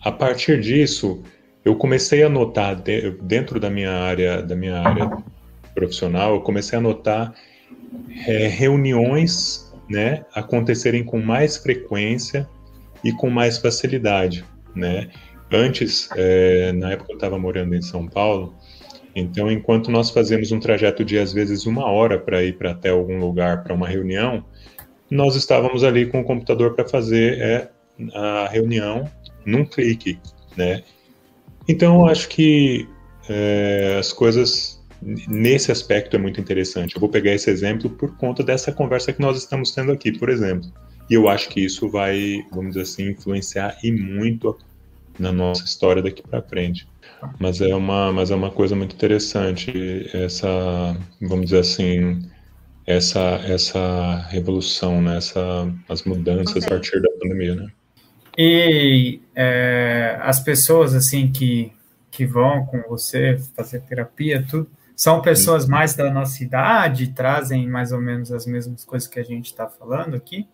a 0.00 0.10
partir 0.10 0.58
disso, 0.60 1.22
eu 1.64 1.76
comecei 1.76 2.22
a 2.22 2.28
notar 2.28 2.76
dentro 3.22 3.60
da 3.60 3.70
minha 3.70 3.92
área, 3.92 4.42
da 4.42 4.56
minha 4.56 4.80
área 4.80 5.10
profissional, 5.74 6.34
eu 6.34 6.40
comecei 6.40 6.78
a 6.78 6.82
notar 6.82 7.34
é, 8.26 8.48
reuniões, 8.48 9.72
né, 9.88 10.24
acontecerem 10.34 11.04
com 11.04 11.20
mais 11.20 11.56
frequência 11.56 12.48
e 13.04 13.12
com 13.12 13.30
mais 13.30 13.58
facilidade, 13.58 14.44
né? 14.74 15.08
Antes, 15.52 16.08
é, 16.16 16.72
na 16.72 16.92
época 16.92 17.12
eu 17.12 17.16
estava 17.16 17.38
morando 17.38 17.74
em 17.74 17.82
São 17.82 18.08
Paulo, 18.08 18.54
então 19.14 19.50
enquanto 19.50 19.90
nós 19.90 20.10
fazemos 20.10 20.50
um 20.50 20.58
trajeto 20.58 21.04
de 21.04 21.18
às 21.18 21.32
vezes 21.32 21.66
uma 21.66 21.84
hora 21.84 22.18
para 22.18 22.42
ir 22.42 22.56
para 22.56 22.70
até 22.70 22.88
algum 22.88 23.18
lugar 23.18 23.62
para 23.62 23.74
uma 23.74 23.86
reunião, 23.86 24.44
nós 25.10 25.36
estávamos 25.36 25.84
ali 25.84 26.06
com 26.06 26.20
o 26.20 26.24
computador 26.24 26.74
para 26.74 26.88
fazer 26.88 27.38
é, 27.38 27.68
a 28.14 28.48
reunião 28.48 29.04
num 29.44 29.64
clique, 29.64 30.18
né? 30.56 30.82
Então, 31.68 32.00
eu 32.00 32.06
acho 32.06 32.28
que 32.28 32.88
é, 33.28 33.96
as 33.98 34.12
coisas 34.12 34.82
nesse 35.02 35.72
aspecto 35.72 36.16
é 36.16 36.18
muito 36.18 36.40
interessante. 36.40 36.94
Eu 36.94 37.00
vou 37.00 37.08
pegar 37.08 37.32
esse 37.32 37.50
exemplo 37.50 37.90
por 37.90 38.16
conta 38.16 38.42
dessa 38.42 38.72
conversa 38.72 39.12
que 39.12 39.20
nós 39.20 39.36
estamos 39.38 39.72
tendo 39.72 39.92
aqui, 39.92 40.16
por 40.16 40.28
exemplo. 40.28 40.70
E 41.10 41.14
eu 41.14 41.28
acho 41.28 41.48
que 41.48 41.60
isso 41.60 41.88
vai, 41.88 42.44
vamos 42.52 42.74
dizer 42.74 42.82
assim, 42.82 43.10
influenciar 43.10 43.76
e 43.82 43.90
muito 43.90 44.56
na 45.18 45.32
nossa 45.32 45.64
história 45.64 46.02
daqui 46.02 46.22
para 46.22 46.42
frente. 46.42 46.86
Mas 47.38 47.60
é 47.60 47.74
uma, 47.74 48.12
mas 48.12 48.30
é 48.30 48.34
uma 48.34 48.50
coisa 48.50 48.74
muito 48.74 48.94
interessante 48.94 50.08
essa, 50.12 50.96
vamos 51.20 51.46
dizer 51.46 51.60
assim, 51.60 52.22
essa 52.86 53.20
essa 53.44 54.26
revolução, 54.30 55.00
né? 55.00 55.18
Essa, 55.18 55.72
as 55.88 56.02
mudanças 56.04 56.64
a 56.64 56.68
partir 56.68 57.00
da 57.00 57.08
pandemia, 57.20 57.54
né? 57.54 57.68
E 58.36 59.20
é, 59.34 60.18
as 60.22 60.40
pessoas 60.40 60.94
assim 60.94 61.30
que, 61.30 61.72
que 62.10 62.24
vão 62.24 62.64
com 62.66 62.82
você 62.88 63.38
fazer 63.54 63.80
terapia, 63.82 64.44
tudo, 64.48 64.70
são 64.96 65.20
pessoas 65.20 65.66
mais 65.66 65.94
da 65.94 66.10
nossa 66.10 66.42
idade, 66.42 67.08
trazem 67.08 67.68
mais 67.68 67.92
ou 67.92 68.00
menos 68.00 68.30
as 68.30 68.46
mesmas 68.46 68.84
coisas 68.84 69.08
que 69.08 69.18
a 69.18 69.24
gente 69.24 69.46
está 69.46 69.66
falando 69.66 70.14
aqui? 70.14 70.46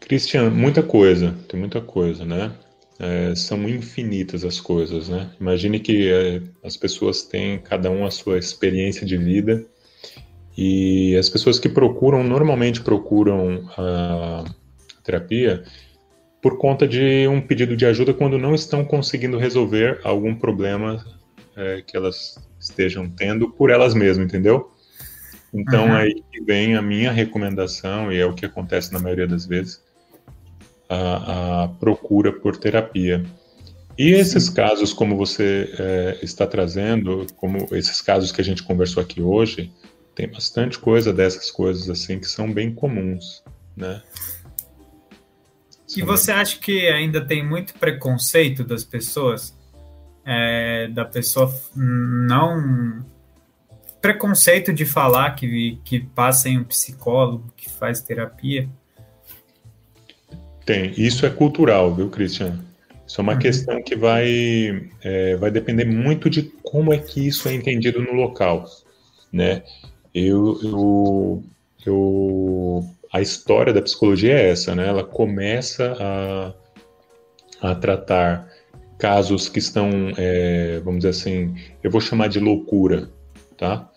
Cristian, 0.00 0.50
muita 0.50 0.82
coisa, 0.82 1.34
tem 1.48 1.58
muita 1.58 1.80
coisa, 1.80 2.24
né? 2.24 2.52
É, 2.98 3.34
são 3.34 3.68
infinitas 3.68 4.44
as 4.44 4.60
coisas, 4.60 5.08
né? 5.08 5.30
Imagine 5.40 5.80
que 5.80 6.10
é, 6.10 6.42
as 6.62 6.76
pessoas 6.76 7.22
têm 7.22 7.58
cada 7.58 7.90
um 7.90 8.04
a 8.04 8.10
sua 8.10 8.38
experiência 8.38 9.06
de 9.06 9.16
vida 9.16 9.64
e 10.56 11.16
as 11.16 11.28
pessoas 11.28 11.58
que 11.58 11.68
procuram, 11.68 12.22
normalmente 12.22 12.80
procuram 12.80 13.68
a 13.76 14.44
terapia, 15.02 15.64
por 16.44 16.58
conta 16.58 16.86
de 16.86 17.26
um 17.26 17.40
pedido 17.40 17.74
de 17.74 17.86
ajuda 17.86 18.12
quando 18.12 18.36
não 18.36 18.54
estão 18.54 18.84
conseguindo 18.84 19.38
resolver 19.38 19.98
algum 20.04 20.34
problema 20.34 21.02
é, 21.56 21.80
que 21.80 21.96
elas 21.96 22.38
estejam 22.60 23.08
tendo 23.08 23.48
por 23.48 23.70
elas 23.70 23.94
mesmas, 23.94 24.26
entendeu? 24.26 24.70
Então 25.54 25.86
uhum. 25.86 25.94
aí 25.94 26.22
vem 26.44 26.76
a 26.76 26.82
minha 26.82 27.10
recomendação, 27.10 28.12
e 28.12 28.18
é 28.18 28.26
o 28.26 28.34
que 28.34 28.44
acontece 28.44 28.92
na 28.92 28.98
maioria 28.98 29.26
das 29.26 29.46
vezes, 29.46 29.82
a, 30.86 31.62
a 31.62 31.68
procura 31.68 32.30
por 32.30 32.58
terapia. 32.58 33.24
E 33.96 34.10
esses 34.10 34.50
casos, 34.50 34.92
como 34.92 35.16
você 35.16 35.74
é, 35.78 36.18
está 36.20 36.46
trazendo, 36.46 37.26
como 37.36 37.68
esses 37.72 38.02
casos 38.02 38.30
que 38.30 38.42
a 38.42 38.44
gente 38.44 38.62
conversou 38.62 39.02
aqui 39.02 39.22
hoje, 39.22 39.72
tem 40.14 40.28
bastante 40.28 40.78
coisa 40.78 41.10
dessas 41.10 41.50
coisas 41.50 41.88
assim 41.88 42.18
que 42.18 42.26
são 42.26 42.52
bem 42.52 42.70
comuns, 42.70 43.42
né? 43.74 44.02
E 45.96 46.02
você 46.02 46.32
acha 46.32 46.58
que 46.58 46.88
ainda 46.88 47.24
tem 47.24 47.46
muito 47.46 47.74
preconceito 47.74 48.64
das 48.64 48.84
pessoas? 48.84 49.56
É, 50.24 50.88
da 50.88 51.04
pessoa 51.04 51.54
não. 51.76 53.04
Preconceito 54.00 54.72
de 54.72 54.84
falar 54.84 55.30
que, 55.32 55.78
que 55.84 56.00
passa 56.00 56.48
em 56.48 56.58
um 56.58 56.64
psicólogo, 56.64 57.52
que 57.56 57.70
faz 57.70 58.00
terapia? 58.00 58.68
Tem. 60.64 60.92
Isso 60.96 61.26
é 61.26 61.30
cultural, 61.30 61.94
viu, 61.94 62.08
Christian? 62.10 62.58
Isso 63.06 63.20
é 63.20 63.22
uma 63.22 63.34
uhum. 63.34 63.38
questão 63.38 63.82
que 63.82 63.94
vai, 63.94 64.88
é, 65.02 65.36
vai 65.36 65.50
depender 65.50 65.84
muito 65.84 66.30
de 66.30 66.42
como 66.62 66.92
é 66.92 66.98
que 66.98 67.26
isso 67.26 67.48
é 67.48 67.54
entendido 67.54 68.00
no 68.02 68.12
local, 68.12 68.64
né? 69.30 69.62
Eu, 70.14 70.58
eu, 70.62 71.44
eu 71.84 72.93
a 73.14 73.20
história 73.20 73.72
da 73.72 73.80
psicologia 73.80 74.34
é 74.34 74.50
essa, 74.50 74.74
né? 74.74 74.88
Ela 74.88 75.04
começa 75.04 75.96
a, 76.00 77.70
a 77.70 77.74
tratar 77.76 78.50
casos 78.98 79.48
que 79.48 79.60
estão, 79.60 79.88
é, 80.16 80.80
vamos 80.80 80.98
dizer 81.04 81.10
assim, 81.10 81.54
eu 81.80 81.92
vou 81.92 82.00
chamar 82.00 82.28
de 82.28 82.40
loucura, 82.40 83.08
tá? 83.56 83.88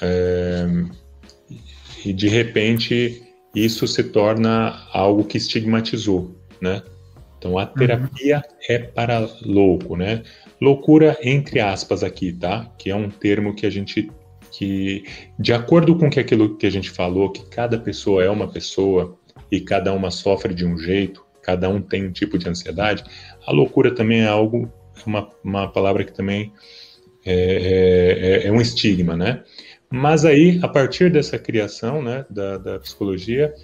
É, 0.00 0.66
e 2.04 2.12
de 2.12 2.28
repente 2.28 3.24
isso 3.52 3.88
se 3.88 4.04
torna 4.04 4.86
algo 4.92 5.24
que 5.24 5.36
estigmatizou, 5.36 6.36
né? 6.60 6.84
Então 7.38 7.58
a 7.58 7.66
terapia 7.66 8.36
uhum. 8.36 8.42
é 8.68 8.78
para 8.78 9.28
louco, 9.42 9.96
né? 9.96 10.22
Loucura 10.60 11.18
entre 11.24 11.58
aspas 11.58 12.04
aqui, 12.04 12.32
tá? 12.32 12.72
Que 12.78 12.88
é 12.88 12.94
um 12.94 13.10
termo 13.10 13.52
que 13.52 13.66
a 13.66 13.70
gente 13.70 14.08
que, 14.58 15.04
de 15.38 15.52
acordo 15.52 15.96
com 15.96 16.10
que 16.10 16.18
aquilo 16.18 16.56
que 16.56 16.66
a 16.66 16.70
gente 16.70 16.90
falou, 16.90 17.30
que 17.30 17.46
cada 17.46 17.78
pessoa 17.78 18.24
é 18.24 18.28
uma 18.28 18.48
pessoa 18.48 19.16
e 19.52 19.60
cada 19.60 19.92
uma 19.92 20.10
sofre 20.10 20.52
de 20.52 20.66
um 20.66 20.76
jeito, 20.76 21.24
cada 21.40 21.68
um 21.68 21.80
tem 21.80 22.08
um 22.08 22.10
tipo 22.10 22.36
de 22.36 22.48
ansiedade, 22.48 23.04
a 23.46 23.52
loucura 23.52 23.94
também 23.94 24.22
é 24.22 24.26
algo, 24.26 24.68
uma, 25.06 25.30
uma 25.44 25.68
palavra 25.68 26.02
que 26.02 26.12
também 26.12 26.52
é, 27.24 27.34
é, 27.34 28.46
é, 28.46 28.46
é 28.48 28.52
um 28.52 28.60
estigma, 28.60 29.16
né? 29.16 29.44
Mas 29.88 30.24
aí, 30.24 30.58
a 30.60 30.66
partir 30.66 31.08
dessa 31.08 31.38
criação 31.38 32.02
né, 32.02 32.26
da, 32.28 32.58
da 32.58 32.78
psicologia, 32.80 33.54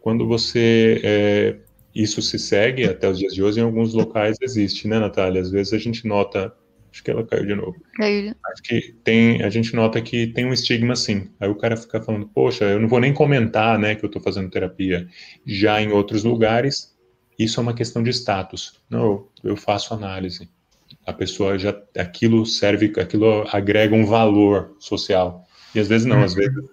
quando 0.00 0.26
você. 0.26 1.00
É, 1.02 1.56
isso 1.94 2.20
se 2.22 2.38
segue 2.38 2.84
até 2.84 3.08
os 3.08 3.18
dias 3.18 3.34
de 3.34 3.42
hoje, 3.42 3.60
em 3.60 3.62
alguns 3.62 3.92
locais 3.92 4.36
existe, 4.40 4.88
né, 4.88 4.98
Natália? 4.98 5.40
Às 5.40 5.50
vezes 5.50 5.72
a 5.72 5.78
gente 5.78 6.06
nota 6.08 6.52
Acho 6.94 7.02
que 7.02 7.10
ela 7.10 7.26
caiu 7.26 7.44
de 7.44 7.56
novo. 7.56 7.74
Caiu. 7.96 8.32
Acho 8.52 8.62
que 8.62 8.94
tem, 9.02 9.42
a 9.42 9.50
gente 9.50 9.74
nota 9.74 10.00
que 10.00 10.28
tem 10.28 10.44
um 10.44 10.52
estigma 10.52 10.92
assim. 10.92 11.28
Aí 11.40 11.48
o 11.48 11.56
cara 11.56 11.76
fica 11.76 12.00
falando, 12.00 12.28
poxa, 12.28 12.66
eu 12.66 12.78
não 12.78 12.86
vou 12.86 13.00
nem 13.00 13.12
comentar, 13.12 13.76
né, 13.76 13.96
que 13.96 14.04
eu 14.04 14.08
tô 14.08 14.20
fazendo 14.20 14.48
terapia. 14.48 15.08
Já 15.44 15.82
em 15.82 15.90
outros 15.90 16.22
lugares, 16.22 16.96
isso 17.36 17.58
é 17.58 17.62
uma 17.64 17.74
questão 17.74 18.00
de 18.00 18.10
status. 18.10 18.80
Não, 18.88 19.26
eu 19.42 19.56
faço 19.56 19.92
análise. 19.92 20.48
A 21.04 21.12
pessoa 21.12 21.58
já, 21.58 21.76
aquilo 21.98 22.46
serve, 22.46 22.92
aquilo 22.96 23.44
agrega 23.50 23.92
um 23.92 24.06
valor 24.06 24.76
social. 24.78 25.44
E 25.74 25.80
às 25.80 25.88
vezes 25.88 26.06
não, 26.06 26.22
às 26.22 26.34
uhum. 26.34 26.38
vezes 26.38 26.64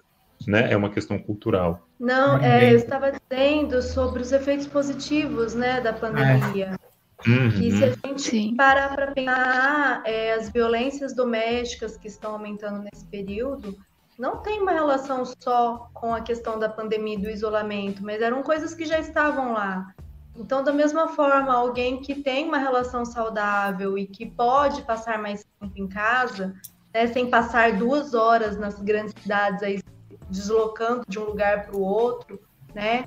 né, 0.46 0.72
é 0.72 0.76
uma 0.76 0.90
questão 0.90 1.18
cultural. 1.18 1.84
Não, 1.98 2.38
é, 2.38 2.72
eu 2.72 2.76
estava 2.76 3.10
dizendo 3.10 3.82
sobre 3.82 4.22
os 4.22 4.30
efeitos 4.30 4.68
positivos, 4.68 5.52
né, 5.52 5.80
da 5.80 5.92
pandemia. 5.92 6.78
Uhum. 7.26 7.48
E 7.60 7.70
se 7.70 7.84
a 7.84 7.90
gente 7.90 8.22
Sim. 8.22 8.56
parar 8.56 8.94
para 8.94 9.12
pensar, 9.12 10.02
é, 10.04 10.34
as 10.34 10.50
violências 10.50 11.14
domésticas 11.14 11.96
que 11.96 12.08
estão 12.08 12.32
aumentando 12.32 12.82
nesse 12.82 13.06
período, 13.06 13.78
não 14.18 14.38
tem 14.38 14.60
uma 14.60 14.72
relação 14.72 15.24
só 15.24 15.88
com 15.94 16.14
a 16.14 16.20
questão 16.20 16.58
da 16.58 16.68
pandemia 16.68 17.14
e 17.14 17.22
do 17.22 17.30
isolamento, 17.30 18.02
mas 18.02 18.20
eram 18.20 18.42
coisas 18.42 18.74
que 18.74 18.84
já 18.84 18.98
estavam 18.98 19.52
lá. 19.52 19.92
Então, 20.36 20.64
da 20.64 20.72
mesma 20.72 21.08
forma, 21.08 21.52
alguém 21.52 22.00
que 22.00 22.14
tem 22.14 22.46
uma 22.46 22.58
relação 22.58 23.04
saudável 23.04 23.98
e 23.98 24.06
que 24.06 24.26
pode 24.26 24.82
passar 24.82 25.18
mais 25.18 25.44
tempo 25.60 25.72
em 25.76 25.88
casa, 25.88 26.54
né, 26.92 27.06
sem 27.06 27.28
passar 27.28 27.76
duas 27.76 28.14
horas 28.14 28.56
nas 28.56 28.80
grandes 28.80 29.14
cidades 29.20 29.62
aí, 29.62 29.82
deslocando 30.30 31.02
de 31.06 31.18
um 31.18 31.24
lugar 31.24 31.66
para 31.66 31.76
o 31.76 31.82
outro, 31.82 32.40
né? 32.74 33.04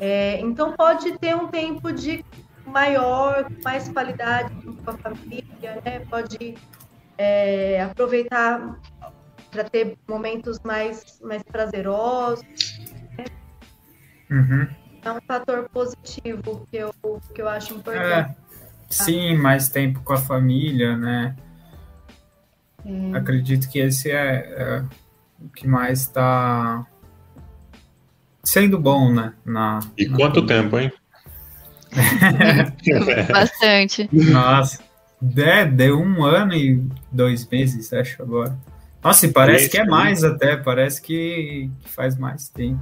É, 0.00 0.40
então 0.40 0.72
pode 0.72 1.16
ter 1.18 1.36
um 1.36 1.46
tempo 1.46 1.92
de 1.92 2.24
maior, 2.66 3.50
mais 3.64 3.88
qualidade 3.88 4.52
com 4.84 4.90
a 4.90 4.96
família, 4.98 5.80
né? 5.84 6.00
Pode 6.10 6.56
é, 7.18 7.82
aproveitar 7.82 8.78
para 9.50 9.64
ter 9.64 9.98
momentos 10.08 10.58
mais, 10.64 11.20
mais 11.22 11.42
prazerosos. 11.42 12.44
Né? 13.18 13.24
Uhum. 14.30 14.68
É 15.04 15.12
um 15.12 15.20
fator 15.26 15.68
positivo 15.68 16.66
que 16.70 16.78
eu, 16.78 16.94
que 17.34 17.42
eu 17.42 17.48
acho 17.48 17.74
importante. 17.74 18.30
É, 18.30 18.36
sim, 18.88 19.36
mais 19.36 19.68
tempo 19.68 20.00
com 20.02 20.14
a 20.14 20.18
família, 20.18 20.96
né? 20.96 21.36
É. 22.84 23.16
Acredito 23.16 23.68
que 23.68 23.78
esse 23.78 24.10
é, 24.10 24.34
é 24.56 24.84
o 25.40 25.48
que 25.48 25.66
mais 25.66 26.00
está 26.00 26.86
sendo 28.42 28.78
bom, 28.78 29.12
né? 29.12 29.34
Na, 29.44 29.80
e 29.96 30.08
na 30.08 30.16
quanto 30.16 30.46
tempo, 30.46 30.78
hein? 30.78 30.92
Bastante. 33.30 34.08
Nossa, 34.12 34.80
é, 35.36 35.64
deu 35.64 36.00
um 36.00 36.24
ano 36.24 36.54
e 36.54 36.82
dois 37.10 37.46
meses, 37.48 37.92
acho 37.92 38.22
agora. 38.22 38.56
Nossa, 39.02 39.26
e 39.26 39.32
parece 39.32 39.68
que 39.68 39.78
é 39.78 39.84
mais 39.84 40.22
até, 40.22 40.56
parece 40.56 41.02
que, 41.02 41.68
que 41.80 41.88
faz 41.88 42.16
mais 42.16 42.48
tempo. 42.48 42.80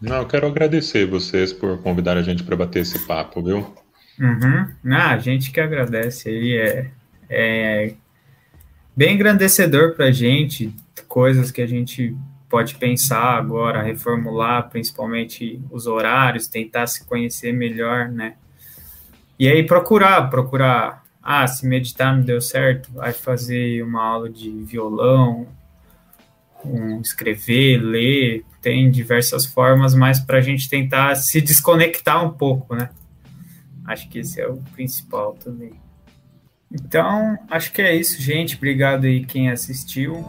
Não, 0.00 0.18
eu 0.18 0.26
quero 0.26 0.46
agradecer 0.46 1.06
vocês 1.06 1.50
por 1.50 1.80
convidar 1.80 2.18
a 2.18 2.22
gente 2.22 2.44
para 2.44 2.54
bater 2.54 2.82
esse 2.82 3.06
papo, 3.06 3.42
viu? 3.42 3.74
Uhum. 4.20 4.68
Ah, 4.92 5.12
a 5.12 5.18
gente 5.18 5.50
que 5.50 5.58
agradece 5.58 6.28
aí, 6.28 6.58
é, 6.58 6.90
é 7.30 7.94
bem 8.96 9.14
engrandecedor 9.14 9.94
para 9.94 10.06
a 10.06 10.12
gente, 10.12 10.74
coisas 11.08 11.50
que 11.50 11.62
a 11.62 11.66
gente 11.66 12.16
pode 12.48 12.76
pensar 12.76 13.36
agora, 13.36 13.82
reformular, 13.82 14.68
principalmente 14.70 15.60
os 15.70 15.86
horários, 15.86 16.46
tentar 16.46 16.86
se 16.86 17.04
conhecer 17.04 17.52
melhor, 17.52 18.08
né? 18.08 18.34
E 19.38 19.48
aí 19.48 19.66
procurar, 19.66 20.30
procurar, 20.30 21.04
ah, 21.22 21.46
se 21.46 21.66
meditar 21.66 22.16
não 22.16 22.22
deu 22.22 22.40
certo, 22.40 22.92
vai 22.92 23.12
fazer 23.12 23.82
uma 23.82 24.02
aula 24.02 24.30
de 24.30 24.50
violão, 24.50 25.48
um, 26.64 27.00
escrever, 27.00 27.78
ler, 27.78 28.44
tem 28.62 28.90
diversas 28.90 29.44
formas, 29.44 29.94
mas 29.94 30.20
para 30.20 30.38
a 30.38 30.40
gente 30.40 30.68
tentar 30.68 31.14
se 31.16 31.40
desconectar 31.40 32.24
um 32.24 32.30
pouco, 32.30 32.74
né? 32.74 32.90
Acho 33.84 34.08
que 34.08 34.20
esse 34.20 34.40
é 34.40 34.46
o 34.46 34.56
principal 34.74 35.34
também. 35.34 35.83
Então, 36.72 37.38
acho 37.50 37.72
que 37.72 37.82
é 37.82 37.94
isso, 37.94 38.20
gente. 38.20 38.56
Obrigado 38.56 39.04
aí 39.04 39.24
quem 39.24 39.50
assistiu. 39.50 40.26